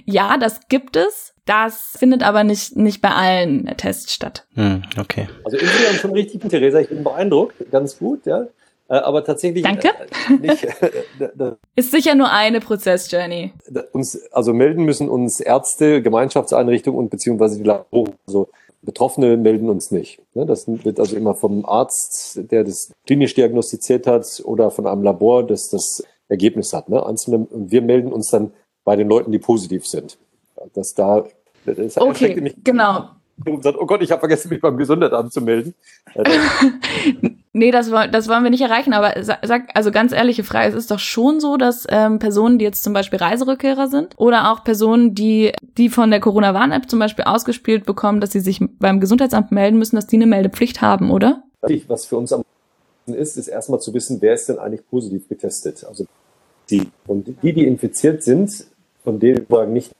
ja, 0.05 0.37
das 0.37 0.67
gibt 0.67 0.95
es. 0.95 1.33
Das 1.45 1.95
findet 1.97 2.23
aber 2.23 2.43
nicht, 2.43 2.75
nicht 2.75 3.01
bei 3.01 3.11
allen 3.11 3.65
Tests 3.77 4.13
statt. 4.13 4.47
Hm, 4.55 4.81
okay. 4.99 5.27
Also 5.43 5.57
insgesamt 5.57 5.99
schon 5.99 6.11
richtig, 6.11 6.41
Theresa, 6.49 6.79
ich 6.79 6.89
bin 6.89 7.03
beeindruckt, 7.03 7.69
ganz 7.71 7.99
gut, 7.99 8.25
ja. 8.25 8.47
Äh, 8.87 8.95
aber 8.95 9.23
tatsächlich 9.23 9.63
Danke. 9.63 9.89
Äh, 9.89 10.47
nicht, 10.47 10.63
äh, 10.63 11.51
ist 11.75 11.91
sicher 11.91 12.15
nur 12.15 12.31
eine 12.31 12.59
Prozessjourney. 12.59 13.53
Uns, 13.93 14.19
also 14.31 14.53
melden 14.53 14.85
müssen 14.85 15.09
uns 15.09 15.39
Ärzte, 15.39 16.01
Gemeinschaftseinrichtungen 16.01 16.99
und 16.99 17.09
beziehungsweise 17.09 17.57
die 17.57 17.63
Labore. 17.63 18.13
Also 18.27 18.49
Betroffene 18.85 19.37
melden 19.37 19.69
uns 19.69 19.91
nicht. 19.91 20.21
Ne, 20.33 20.45
das 20.45 20.67
wird 20.67 20.99
also 20.99 21.15
immer 21.15 21.35
vom 21.35 21.65
Arzt, 21.65 22.39
der 22.51 22.63
das 22.63 22.91
klinisch 23.05 23.33
diagnostiziert 23.33 24.07
hat, 24.07 24.41
oder 24.45 24.71
von 24.71 24.87
einem 24.87 25.03
Labor, 25.03 25.45
das 25.45 25.69
das 25.69 26.03
Ergebnis 26.29 26.73
hat. 26.73 26.89
Ne? 26.89 27.05
Einzelne, 27.05 27.47
wir 27.51 27.81
melden 27.81 28.13
uns 28.13 28.29
dann 28.29 28.53
bei 28.83 28.95
den 28.95 29.07
Leuten, 29.07 29.31
die 29.31 29.39
positiv 29.39 29.85
sind. 29.85 30.17
Dass 30.73 30.93
da 30.93 31.25
das 31.65 31.97
okay, 31.97 32.39
mich, 32.39 32.55
genau 32.63 33.09
und 33.43 33.63
sagt, 33.63 33.77
oh 33.77 33.85
Gott, 33.85 34.01
ich 34.01 34.11
habe 34.11 34.19
vergessen, 34.19 34.49
mich 34.49 34.61
beim 34.61 34.77
Gesundheitsamt 34.77 35.33
zu 35.33 35.41
melden. 35.41 35.73
nee, 37.53 37.71
das, 37.71 37.89
das 37.89 38.29
wollen 38.29 38.43
wir 38.43 38.49
nicht 38.49 38.61
erreichen, 38.61 38.93
aber 38.93 39.23
sag, 39.23 39.75
also 39.75 39.91
ganz 39.91 40.13
ehrliche 40.13 40.43
Frage, 40.43 40.69
es 40.69 40.75
ist 40.75 40.91
doch 40.91 40.99
schon 40.99 41.39
so, 41.39 41.57
dass 41.57 41.85
ähm, 41.89 42.19
Personen, 42.19 42.59
die 42.59 42.65
jetzt 42.65 42.83
zum 42.83 42.93
Beispiel 42.93 43.19
Reiserückkehrer 43.19 43.87
sind 43.87 44.13
oder 44.17 44.51
auch 44.51 44.63
Personen, 44.63 45.15
die, 45.15 45.51
die 45.77 45.89
von 45.89 46.11
der 46.11 46.21
Corona-Warn-App 46.21 46.89
zum 46.89 46.99
Beispiel 46.99 47.25
ausgespielt 47.25 47.85
bekommen, 47.85 48.21
dass 48.21 48.31
sie 48.31 48.39
sich 48.39 48.59
beim 48.79 48.99
Gesundheitsamt 48.99 49.51
melden 49.51 49.77
müssen, 49.77 49.97
dass 49.97 50.07
die 50.07 50.15
eine 50.15 50.27
Meldepflicht 50.27 50.81
haben, 50.81 51.11
oder? 51.11 51.43
Was 51.87 52.05
für 52.05 52.17
uns 52.17 52.31
am 52.31 52.43
ist, 53.07 53.37
ist 53.37 53.47
erstmal 53.47 53.79
zu 53.79 53.93
wissen, 53.93 54.21
wer 54.21 54.33
ist 54.33 54.49
denn 54.49 54.57
eigentlich 54.57 54.87
positiv 54.89 55.27
getestet. 55.27 55.83
Also 55.83 56.05
die. 56.69 56.89
Und 57.05 57.27
die, 57.41 57.53
die 57.53 57.65
infiziert 57.65 58.23
sind, 58.23 58.65
von 59.03 59.19
denen 59.19 59.45
wir 59.47 59.65
nicht 59.65 59.91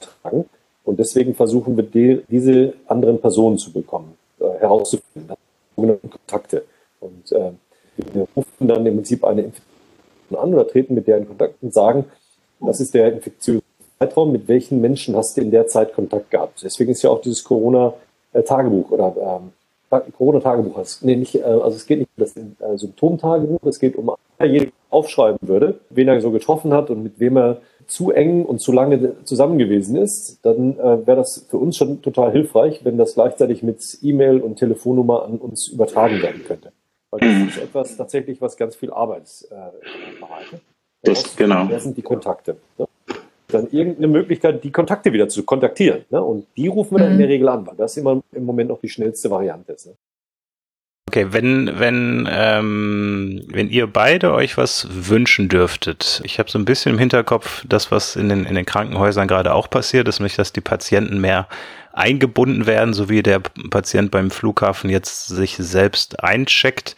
tragen, 0.00 0.44
und 0.86 1.00
deswegen 1.00 1.34
versuchen 1.34 1.76
wir, 1.76 1.82
die, 1.82 2.22
diese 2.30 2.74
anderen 2.86 3.20
Personen 3.20 3.58
zu 3.58 3.72
bekommen, 3.72 4.16
äh, 4.38 4.44
herauszufinden, 4.60 5.36
sogenannte 5.74 6.08
Kontakte. 6.08 6.64
Und 7.00 7.32
äh, 7.32 7.50
wir 8.12 8.26
rufen 8.34 8.68
dann 8.68 8.86
im 8.86 8.94
Prinzip 8.94 9.24
eine 9.24 9.42
Infektion 9.42 10.38
an 10.38 10.54
oder 10.54 10.66
treten 10.66 10.94
mit 10.94 11.08
der 11.08 11.18
in 11.18 11.26
Kontakt 11.26 11.56
und 11.60 11.74
sagen, 11.74 12.04
das 12.60 12.80
ist 12.80 12.94
der 12.94 13.12
infektiöse 13.12 13.62
Zeitraum, 13.98 14.30
mit 14.30 14.46
welchen 14.46 14.80
Menschen 14.80 15.16
hast 15.16 15.36
du 15.36 15.40
in 15.40 15.50
der 15.50 15.66
Zeit 15.66 15.92
Kontakt 15.92 16.30
gehabt. 16.30 16.62
Deswegen 16.62 16.92
ist 16.92 17.02
ja 17.02 17.10
auch 17.10 17.20
dieses 17.20 17.42
Corona-Tagebuch 17.42 18.90
oder 18.92 19.42
ähm, 19.90 20.02
Corona-Tagebuch. 20.12 20.84
Nee, 21.00 21.16
nicht, 21.16 21.34
äh, 21.34 21.42
also 21.42 21.76
es 21.76 21.86
geht 21.86 21.98
nicht 21.98 22.10
um 22.16 22.24
das 22.24 22.36
äh, 22.36 22.78
Symptomtagebuch, 22.78 23.60
es 23.64 23.80
geht 23.80 23.96
um, 23.96 24.12
jeder 24.40 24.70
aufschreiben 24.90 25.48
würde, 25.48 25.80
wen 25.90 26.06
er 26.06 26.20
so 26.20 26.30
getroffen 26.30 26.72
hat 26.72 26.90
und 26.90 27.02
mit 27.02 27.18
wem 27.18 27.36
er 27.36 27.60
zu 27.86 28.10
eng 28.10 28.44
und 28.44 28.60
zu 28.60 28.72
lange 28.72 29.24
zusammen 29.24 29.58
gewesen 29.58 29.96
ist, 29.96 30.44
dann 30.44 30.78
äh, 30.78 31.06
wäre 31.06 31.16
das 31.16 31.46
für 31.48 31.58
uns 31.58 31.76
schon 31.76 32.02
total 32.02 32.32
hilfreich, 32.32 32.84
wenn 32.84 32.98
das 32.98 33.14
gleichzeitig 33.14 33.62
mit 33.62 33.98
E-Mail 34.02 34.40
und 34.40 34.56
Telefonnummer 34.56 35.24
an 35.24 35.38
uns 35.38 35.68
übertragen 35.68 36.20
werden 36.22 36.42
könnte. 36.44 36.72
Weil 37.10 37.20
das 37.20 37.30
mhm. 37.30 37.48
ist 37.48 37.58
etwas 37.58 37.96
tatsächlich, 37.96 38.40
was 38.40 38.56
ganz 38.56 38.76
viel 38.76 38.90
Arbeit 38.90 39.22
äh, 39.50 40.20
bereitet. 40.20 40.60
Das, 41.02 41.36
genau. 41.36 41.66
Wer 41.68 41.80
sind 41.80 41.96
die 41.96 42.02
Kontakte? 42.02 42.56
Ne? 42.78 42.86
Dann 43.48 43.68
irgendeine 43.70 44.08
Möglichkeit, 44.08 44.64
die 44.64 44.72
Kontakte 44.72 45.12
wieder 45.12 45.28
zu 45.28 45.44
kontaktieren. 45.44 46.04
Ne? 46.10 46.22
Und 46.22 46.46
die 46.56 46.66
rufen 46.66 46.96
wir 46.96 47.04
dann 47.04 47.12
in 47.12 47.18
der 47.18 47.28
mhm. 47.28 47.32
Regel 47.32 47.48
an, 47.48 47.66
weil 47.66 47.76
das 47.76 47.96
immer 47.96 48.20
im 48.32 48.44
Moment 48.44 48.70
noch 48.70 48.80
die 48.80 48.88
schnellste 48.88 49.30
Variante 49.30 49.72
ist. 49.72 49.86
Ne? 49.86 49.92
Okay, 51.08 51.28
wenn, 51.30 51.78
wenn, 51.78 52.28
ähm, 52.30 53.44
wenn 53.48 53.70
ihr 53.70 53.86
beide 53.86 54.32
euch 54.32 54.56
was 54.56 54.88
wünschen 54.90 55.48
dürftet, 55.48 56.20
ich 56.24 56.40
habe 56.40 56.50
so 56.50 56.58
ein 56.58 56.64
bisschen 56.64 56.94
im 56.94 56.98
Hinterkopf 56.98 57.64
das, 57.68 57.92
was 57.92 58.16
in 58.16 58.28
den, 58.28 58.44
in 58.44 58.56
den 58.56 58.66
Krankenhäusern 58.66 59.28
gerade 59.28 59.54
auch 59.54 59.70
passiert 59.70 60.08
ist, 60.08 60.18
nämlich 60.18 60.34
dass 60.34 60.52
die 60.52 60.60
Patienten 60.60 61.20
mehr 61.20 61.46
eingebunden 61.92 62.66
werden, 62.66 62.92
so 62.92 63.08
wie 63.08 63.22
der 63.22 63.40
Patient 63.70 64.10
beim 64.10 64.30
Flughafen 64.30 64.90
jetzt 64.90 65.28
sich 65.28 65.56
selbst 65.56 66.22
eincheckt 66.22 66.96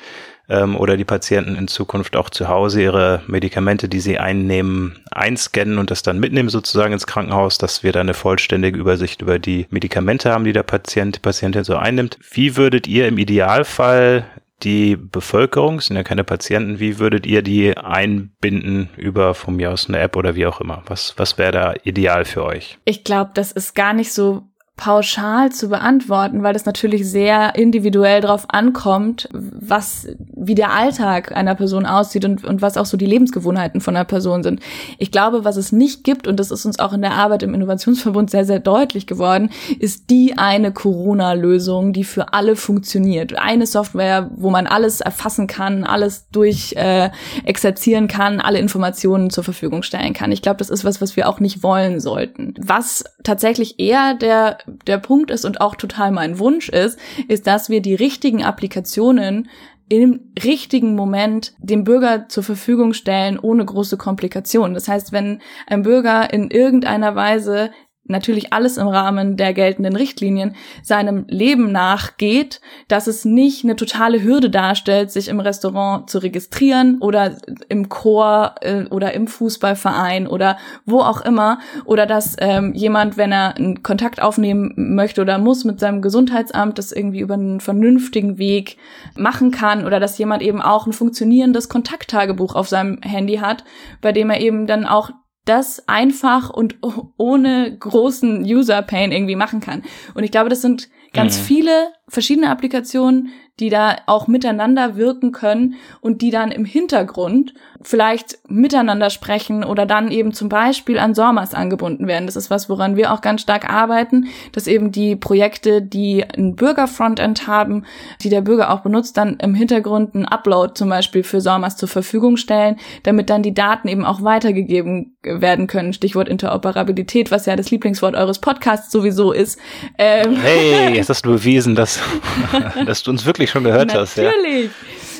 ähm, 0.48 0.76
oder 0.76 0.96
die 0.96 1.04
Patienten 1.04 1.56
in 1.56 1.68
Zukunft 1.68 2.16
auch 2.16 2.30
zu 2.30 2.48
Hause 2.48 2.82
ihre 2.82 3.22
Medikamente, 3.26 3.88
die 3.88 4.00
sie 4.00 4.18
einnehmen, 4.18 5.04
einscannen 5.11 5.78
und 5.78 5.90
das 5.90 6.02
dann 6.02 6.18
mitnehmen 6.18 6.48
sozusagen 6.48 6.92
ins 6.92 7.06
Krankenhaus, 7.06 7.58
dass 7.58 7.82
wir 7.82 7.92
da 7.92 8.00
eine 8.00 8.14
vollständige 8.14 8.78
Übersicht 8.78 9.22
über 9.22 9.38
die 9.38 9.66
Medikamente 9.70 10.32
haben, 10.32 10.44
die 10.44 10.52
der 10.52 10.62
Patient, 10.62 11.16
die 11.16 11.20
Patientin 11.20 11.64
so 11.64 11.76
einnimmt. 11.76 12.18
Wie 12.30 12.56
würdet 12.56 12.87
ihr 12.87 13.08
im 13.08 13.18
Idealfall 13.18 14.24
die 14.62 14.96
Bevölkerung, 14.96 15.80
sind 15.80 15.96
ja 15.96 16.02
keine 16.02 16.24
Patienten, 16.24 16.80
wie 16.80 16.98
würdet 16.98 17.26
ihr 17.26 17.42
die 17.42 17.76
einbinden 17.76 18.88
über 18.96 19.34
von 19.34 19.54
mir 19.54 19.70
aus 19.70 19.88
eine 19.88 20.00
App 20.00 20.16
oder 20.16 20.34
wie 20.34 20.46
auch 20.46 20.61
immer? 20.61 20.82
Was, 20.87 21.14
was 21.16 21.38
wäre 21.38 21.52
da 21.52 21.74
ideal 21.84 22.24
für 22.24 22.44
euch? 22.44 22.78
Ich 22.84 23.04
glaube, 23.04 23.30
das 23.34 23.52
ist 23.52 23.74
gar 23.74 23.92
nicht 23.92 24.12
so 24.12 24.47
pauschal 24.78 25.50
zu 25.50 25.68
beantworten, 25.68 26.44
weil 26.44 26.54
es 26.54 26.64
natürlich 26.64 27.10
sehr 27.10 27.56
individuell 27.56 28.20
darauf 28.20 28.44
ankommt, 28.48 29.28
was, 29.32 30.06
wie 30.34 30.54
der 30.54 30.72
Alltag 30.72 31.32
einer 31.36 31.56
Person 31.56 31.84
aussieht 31.84 32.24
und, 32.24 32.44
und 32.44 32.62
was 32.62 32.76
auch 32.76 32.86
so 32.86 32.96
die 32.96 33.04
Lebensgewohnheiten 33.04 33.80
von 33.80 33.96
einer 33.96 34.04
Person 34.04 34.44
sind. 34.44 34.60
Ich 34.96 35.10
glaube, 35.10 35.44
was 35.44 35.56
es 35.56 35.72
nicht 35.72 36.04
gibt, 36.04 36.28
und 36.28 36.38
das 36.38 36.52
ist 36.52 36.64
uns 36.64 36.78
auch 36.78 36.92
in 36.92 37.02
der 37.02 37.14
Arbeit 37.14 37.42
im 37.42 37.54
Innovationsverbund 37.54 38.30
sehr, 38.30 38.44
sehr 38.44 38.60
deutlich 38.60 39.08
geworden, 39.08 39.50
ist 39.80 40.10
die 40.10 40.38
eine 40.38 40.72
Corona-Lösung, 40.72 41.92
die 41.92 42.04
für 42.04 42.32
alle 42.32 42.54
funktioniert. 42.54 43.36
Eine 43.36 43.66
Software, 43.66 44.30
wo 44.36 44.48
man 44.48 44.68
alles 44.68 45.00
erfassen 45.00 45.48
kann, 45.48 45.82
alles 45.82 46.28
durch 46.30 46.74
äh, 46.76 47.10
exerzieren 47.44 48.06
kann, 48.06 48.38
alle 48.38 48.60
Informationen 48.60 49.30
zur 49.30 49.42
Verfügung 49.42 49.82
stellen 49.82 50.12
kann. 50.12 50.30
Ich 50.30 50.40
glaube, 50.40 50.58
das 50.58 50.70
ist 50.70 50.84
was, 50.84 51.00
was 51.00 51.16
wir 51.16 51.28
auch 51.28 51.40
nicht 51.40 51.64
wollen 51.64 51.98
sollten. 51.98 52.54
Was 52.60 53.02
tatsächlich 53.24 53.80
eher 53.80 54.14
der 54.14 54.58
der 54.87 54.98
Punkt 54.98 55.31
ist 55.31 55.44
und 55.44 55.61
auch 55.61 55.74
total 55.74 56.11
mein 56.11 56.38
Wunsch 56.38 56.68
ist, 56.68 56.98
ist, 57.28 57.46
dass 57.46 57.68
wir 57.68 57.81
die 57.81 57.94
richtigen 57.94 58.44
Applikationen 58.44 59.48
im 59.88 60.20
richtigen 60.44 60.94
Moment 60.94 61.54
dem 61.59 61.85
Bürger 61.85 62.28
zur 62.28 62.42
Verfügung 62.42 62.92
stellen, 62.92 63.38
ohne 63.38 63.64
große 63.64 63.96
Komplikationen. 63.96 64.74
Das 64.74 64.87
heißt, 64.87 65.12
wenn 65.12 65.40
ein 65.66 65.83
Bürger 65.83 66.33
in 66.33 66.50
irgendeiner 66.50 67.14
Weise 67.14 67.70
natürlich 68.08 68.52
alles 68.52 68.76
im 68.76 68.88
Rahmen 68.88 69.36
der 69.36 69.52
geltenden 69.52 69.94
Richtlinien 69.96 70.56
seinem 70.82 71.24
Leben 71.28 71.70
nachgeht, 71.70 72.60
dass 72.88 73.06
es 73.06 73.24
nicht 73.24 73.64
eine 73.64 73.76
totale 73.76 74.22
Hürde 74.22 74.50
darstellt, 74.50 75.10
sich 75.10 75.28
im 75.28 75.40
Restaurant 75.40 76.10
zu 76.10 76.18
registrieren 76.18 76.98
oder 77.00 77.36
im 77.68 77.88
Chor 77.88 78.54
äh, 78.60 78.84
oder 78.86 79.12
im 79.12 79.26
Fußballverein 79.26 80.26
oder 80.26 80.58
wo 80.86 81.00
auch 81.00 81.20
immer. 81.20 81.58
Oder 81.84 82.06
dass 82.06 82.36
ähm, 82.38 82.72
jemand, 82.74 83.16
wenn 83.16 83.32
er 83.32 83.56
einen 83.56 83.82
Kontakt 83.82 84.20
aufnehmen 84.20 84.72
möchte 84.76 85.20
oder 85.20 85.38
muss 85.38 85.64
mit 85.64 85.80
seinem 85.80 86.02
Gesundheitsamt, 86.02 86.78
das 86.78 86.92
irgendwie 86.92 87.20
über 87.20 87.34
einen 87.34 87.60
vernünftigen 87.60 88.38
Weg 88.38 88.78
machen 89.16 89.50
kann. 89.50 89.86
Oder 89.86 90.00
dass 90.00 90.18
jemand 90.18 90.42
eben 90.42 90.62
auch 90.62 90.86
ein 90.86 90.92
funktionierendes 90.92 91.68
Kontakttagebuch 91.68 92.54
auf 92.54 92.68
seinem 92.68 93.00
Handy 93.02 93.36
hat, 93.36 93.64
bei 94.00 94.12
dem 94.12 94.30
er 94.30 94.40
eben 94.40 94.66
dann 94.66 94.86
auch 94.86 95.10
das 95.48 95.88
einfach 95.88 96.50
und 96.50 96.76
ohne 97.16 97.76
großen 97.78 98.42
User 98.44 98.82
Pain 98.82 99.12
irgendwie 99.12 99.37
machen 99.37 99.61
kann. 99.61 99.82
Und 100.14 100.24
ich 100.24 100.30
glaube, 100.30 100.50
das 100.50 100.62
sind 100.62 100.88
ganz 101.12 101.38
mhm. 101.38 101.42
viele 101.42 101.92
verschiedene 102.08 102.50
Applikationen, 102.50 103.30
die 103.60 103.70
da 103.70 103.96
auch 104.06 104.26
miteinander 104.26 104.96
wirken 104.96 105.32
können 105.32 105.74
und 106.00 106.22
die 106.22 106.30
dann 106.30 106.50
im 106.50 106.64
Hintergrund 106.64 107.54
vielleicht 107.82 108.38
miteinander 108.48 109.10
sprechen 109.10 109.62
oder 109.62 109.86
dann 109.86 110.10
eben 110.10 110.32
zum 110.32 110.48
Beispiel 110.48 110.98
an 110.98 111.14
SORMAS 111.14 111.54
angebunden 111.54 112.06
werden. 112.06 112.26
Das 112.26 112.36
ist 112.36 112.50
was, 112.50 112.68
woran 112.68 112.96
wir 112.96 113.12
auch 113.12 113.20
ganz 113.20 113.42
stark 113.42 113.70
arbeiten, 113.70 114.26
dass 114.52 114.66
eben 114.66 114.90
die 114.90 115.16
Projekte, 115.16 115.80
die 115.80 116.24
ein 116.24 116.56
Bürger-Frontend 116.56 117.46
haben, 117.46 117.84
die 118.22 118.30
der 118.30 118.40
Bürger 118.40 118.72
auch 118.72 118.80
benutzt, 118.80 119.16
dann 119.16 119.36
im 119.36 119.54
Hintergrund 119.54 120.14
einen 120.14 120.24
Upload 120.24 120.74
zum 120.74 120.88
Beispiel 120.88 121.22
für 121.22 121.40
SORMAS 121.40 121.76
zur 121.76 121.88
Verfügung 121.88 122.36
stellen, 122.36 122.76
damit 123.04 123.30
dann 123.30 123.42
die 123.42 123.54
Daten 123.54 123.88
eben 123.88 124.04
auch 124.04 124.22
weitergegeben 124.22 125.16
werden 125.22 125.66
können. 125.66 125.92
Stichwort 125.92 126.28
Interoperabilität, 126.28 127.30
was 127.30 127.46
ja 127.46 127.56
das 127.56 127.70
Lieblingswort 127.70 128.14
eures 128.14 128.40
Podcasts 128.40 128.90
sowieso 128.90 129.32
ist. 129.32 129.58
Ähm 129.98 130.36
hey, 130.36 130.94
jetzt 130.94 131.08
hast 131.08 131.24
du 131.24 131.30
bewiesen, 131.30 131.74
dass, 131.74 132.00
dass 132.86 133.02
du 133.02 133.10
uns 133.10 133.24
wirklich 133.24 133.47
schon 133.48 133.64
gehört 133.64 133.88
Natürlich. 133.88 134.08
hast. 134.08 134.16
Ja. 134.16 134.30
Natürlich. 134.30 134.70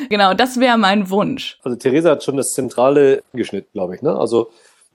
Genau, 0.09 0.35
das 0.35 0.61
wäre 0.61 0.79
mein 0.79 1.11
Wunsch. 1.11 1.59
Also 1.63 1.77
Theresa 1.77 2.11
hat 2.11 2.23
schon 2.23 2.37
das 2.37 2.53
Zentrale 2.53 3.23
geschnitten, 3.33 3.69
glaube 3.73 3.97
ich. 3.97 4.03
Ne? 4.03 4.17
Also 4.17 4.51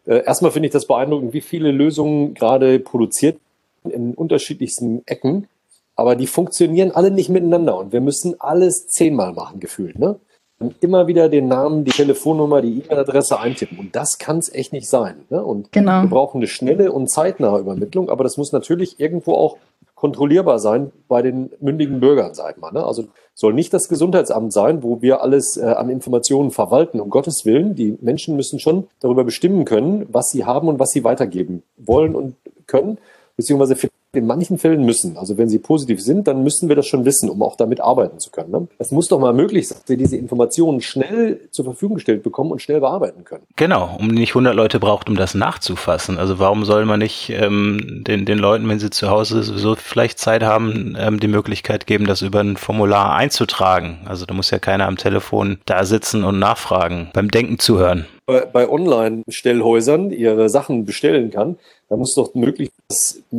äh, 0.05 0.23
erstmal 0.25 0.51
finde 0.51 0.67
ich 0.67 0.73
das 0.73 0.87
beeindruckend, 0.87 1.33
wie 1.33 1.41
viele 1.41 1.71
Lösungen 1.71 2.33
gerade 2.33 2.79
produziert 2.79 3.37
in 3.83 4.13
unterschiedlichsten 4.13 5.03
Ecken, 5.05 5.47
aber 5.95 6.15
die 6.15 6.27
funktionieren 6.27 6.91
alle 6.91 7.11
nicht 7.11 7.29
miteinander 7.29 7.77
und 7.77 7.91
wir 7.91 8.01
müssen 8.01 8.39
alles 8.39 8.87
zehnmal 8.87 9.33
machen, 9.33 9.59
gefühlt. 9.59 9.99
Ne? 9.99 10.19
Und 10.59 10.75
immer 10.81 11.07
wieder 11.07 11.29
den 11.29 11.47
Namen, 11.47 11.83
die 11.83 11.91
Telefonnummer, 11.91 12.61
die 12.61 12.79
E-Mail-Adresse 12.79 13.39
eintippen. 13.39 13.77
Und 13.79 13.95
das 13.95 14.17
kann 14.17 14.37
es 14.37 14.53
echt 14.53 14.71
nicht 14.71 14.89
sein. 14.89 15.25
Ne? 15.29 15.43
Und 15.43 15.71
genau. 15.71 16.03
wir 16.03 16.09
brauchen 16.09 16.37
eine 16.37 16.47
schnelle 16.47 16.91
und 16.91 17.09
zeitnahe 17.09 17.59
Übermittlung, 17.59 18.09
aber 18.09 18.23
das 18.23 18.37
muss 18.37 18.53
natürlich 18.53 18.99
irgendwo 18.99 19.33
auch 19.33 19.57
kontrollierbar 20.03 20.59
sein 20.59 20.91
bei 21.07 21.21
den 21.21 21.49
mündigen 21.61 22.01
Bürgern, 22.01 22.33
sag 22.33 22.55
ich 22.55 22.61
mal. 22.61 22.73
Ne? 22.73 22.85
Also 22.85 23.05
soll 23.33 23.53
nicht 23.53 23.73
das 23.73 23.87
Gesundheitsamt 23.87 24.51
sein, 24.51 24.83
wo 24.83 25.01
wir 25.01 25.21
alles 25.21 25.55
äh, 25.55 25.63
an 25.63 25.89
Informationen 25.89 26.51
verwalten, 26.51 26.99
um 26.99 27.09
Gottes 27.09 27.45
Willen. 27.45 27.73
Die 27.73 27.97
Menschen 28.01 28.35
müssen 28.35 28.59
schon 28.59 28.87
darüber 28.99 29.23
bestimmen 29.23 29.63
können, 29.63 30.05
was 30.11 30.29
sie 30.29 30.43
haben 30.43 30.67
und 30.67 30.77
was 30.77 30.89
sie 30.89 31.05
weitergeben 31.05 31.63
wollen 31.77 32.15
und 32.15 32.35
können, 32.67 32.97
beziehungsweise 33.37 33.77
in 34.15 34.27
manchen 34.27 34.57
Fällen 34.57 34.85
müssen. 34.85 35.17
Also 35.17 35.37
wenn 35.37 35.49
sie 35.49 35.59
positiv 35.59 36.01
sind, 36.01 36.27
dann 36.27 36.43
müssen 36.43 36.69
wir 36.69 36.75
das 36.75 36.85
schon 36.85 37.03
wissen, 37.03 37.29
um 37.29 37.41
auch 37.41 37.55
damit 37.55 37.81
arbeiten 37.81 38.19
zu 38.19 38.29
können. 38.29 38.51
Ne? 38.51 38.67
Es 38.77 38.91
muss 38.91 39.07
doch 39.07 39.19
mal 39.19 39.33
möglich 39.33 39.67
sein, 39.67 39.79
dass 39.79 39.89
wir 39.89 39.97
diese 39.97 40.17
Informationen 40.17 40.81
schnell 40.81 41.39
zur 41.51 41.65
Verfügung 41.65 41.95
gestellt 41.95 42.21
bekommen 42.21 42.51
und 42.51 42.61
schnell 42.61 42.79
bearbeiten 42.79 43.23
können. 43.23 43.43
Genau, 43.55 43.95
um 43.97 44.07
nicht 44.07 44.31
100 44.31 44.55
Leute 44.55 44.79
braucht, 44.79 45.09
um 45.09 45.15
das 45.15 45.33
nachzufassen. 45.33 46.17
Also 46.17 46.37
warum 46.37 46.63
soll 46.63 46.85
man 46.85 46.99
nicht 46.99 47.31
ähm, 47.31 48.03
den, 48.05 48.25
den 48.25 48.37
Leuten, 48.37 48.69
wenn 48.69 48.79
sie 48.79 48.91
zu 48.91 49.09
Hause 49.09 49.41
so 49.41 49.75
vielleicht 49.75 50.19
Zeit 50.19 50.43
haben, 50.43 50.95
ähm, 50.99 51.19
die 51.19 51.27
Möglichkeit 51.27 51.87
geben, 51.87 52.05
das 52.05 52.21
über 52.21 52.41
ein 52.41 52.57
Formular 52.57 53.15
einzutragen? 53.15 53.97
Also 54.05 54.25
da 54.25 54.33
muss 54.33 54.51
ja 54.51 54.59
keiner 54.59 54.87
am 54.87 54.97
Telefon 54.97 55.57
da 55.65 55.85
sitzen 55.85 56.23
und 56.23 56.37
nachfragen, 56.37 57.09
beim 57.13 57.31
Denken 57.31 57.57
zuhören 57.57 58.05
bei, 58.25 58.41
bei 58.45 58.69
Online-Stellhäusern 58.69 60.11
ihre 60.11 60.49
Sachen 60.49 60.85
bestellen 60.85 61.31
kann, 61.31 61.57
da 61.89 61.97
muss 61.97 62.15
doch 62.15 62.33
möglich 62.33 62.71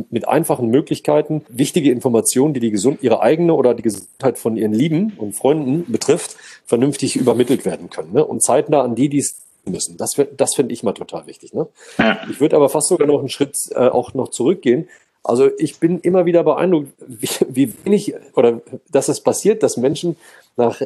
mit 0.09 0.27
einfachen 0.27 0.69
Möglichkeiten 0.69 1.43
wichtige 1.49 1.91
Informationen, 1.91 2.53
die 2.53 2.59
die 2.59 2.71
Gesund 2.71 3.01
ihre 3.01 3.21
eigene 3.21 3.53
oder 3.53 3.73
die 3.73 3.83
Gesundheit 3.83 4.37
von 4.37 4.57
ihren 4.57 4.73
Lieben 4.73 5.13
und 5.17 5.33
Freunden 5.33 5.91
betrifft, 5.91 6.35
vernünftig 6.65 7.15
übermittelt 7.15 7.65
werden 7.65 7.89
können 7.89 8.13
ne? 8.13 8.25
und 8.25 8.43
zeitnah 8.43 8.81
an 8.81 8.95
die, 8.95 9.09
die 9.09 9.19
es 9.19 9.37
müssen. 9.65 9.97
Das, 9.97 10.15
das 10.37 10.55
finde 10.55 10.73
ich 10.73 10.83
mal 10.83 10.93
total 10.93 11.27
wichtig. 11.27 11.53
Ne? 11.53 11.67
Ich 12.29 12.39
würde 12.39 12.55
aber 12.55 12.69
fast 12.69 12.87
sogar 12.87 13.07
noch 13.07 13.19
einen 13.19 13.29
Schritt 13.29 13.57
äh, 13.71 13.87
auch 13.87 14.13
noch 14.13 14.29
zurückgehen. 14.29 14.87
Also 15.25 15.49
ich 15.57 15.79
bin 15.79 15.99
immer 16.01 16.25
wieder 16.25 16.43
beeindruckt, 16.43 16.89
wie, 16.99 17.27
wie 17.49 17.73
wenig 17.83 18.13
oder 18.35 18.61
dass 18.91 19.09
es 19.09 19.21
passiert, 19.21 19.63
dass 19.63 19.75
Menschen 19.75 20.17
nach 20.55 20.81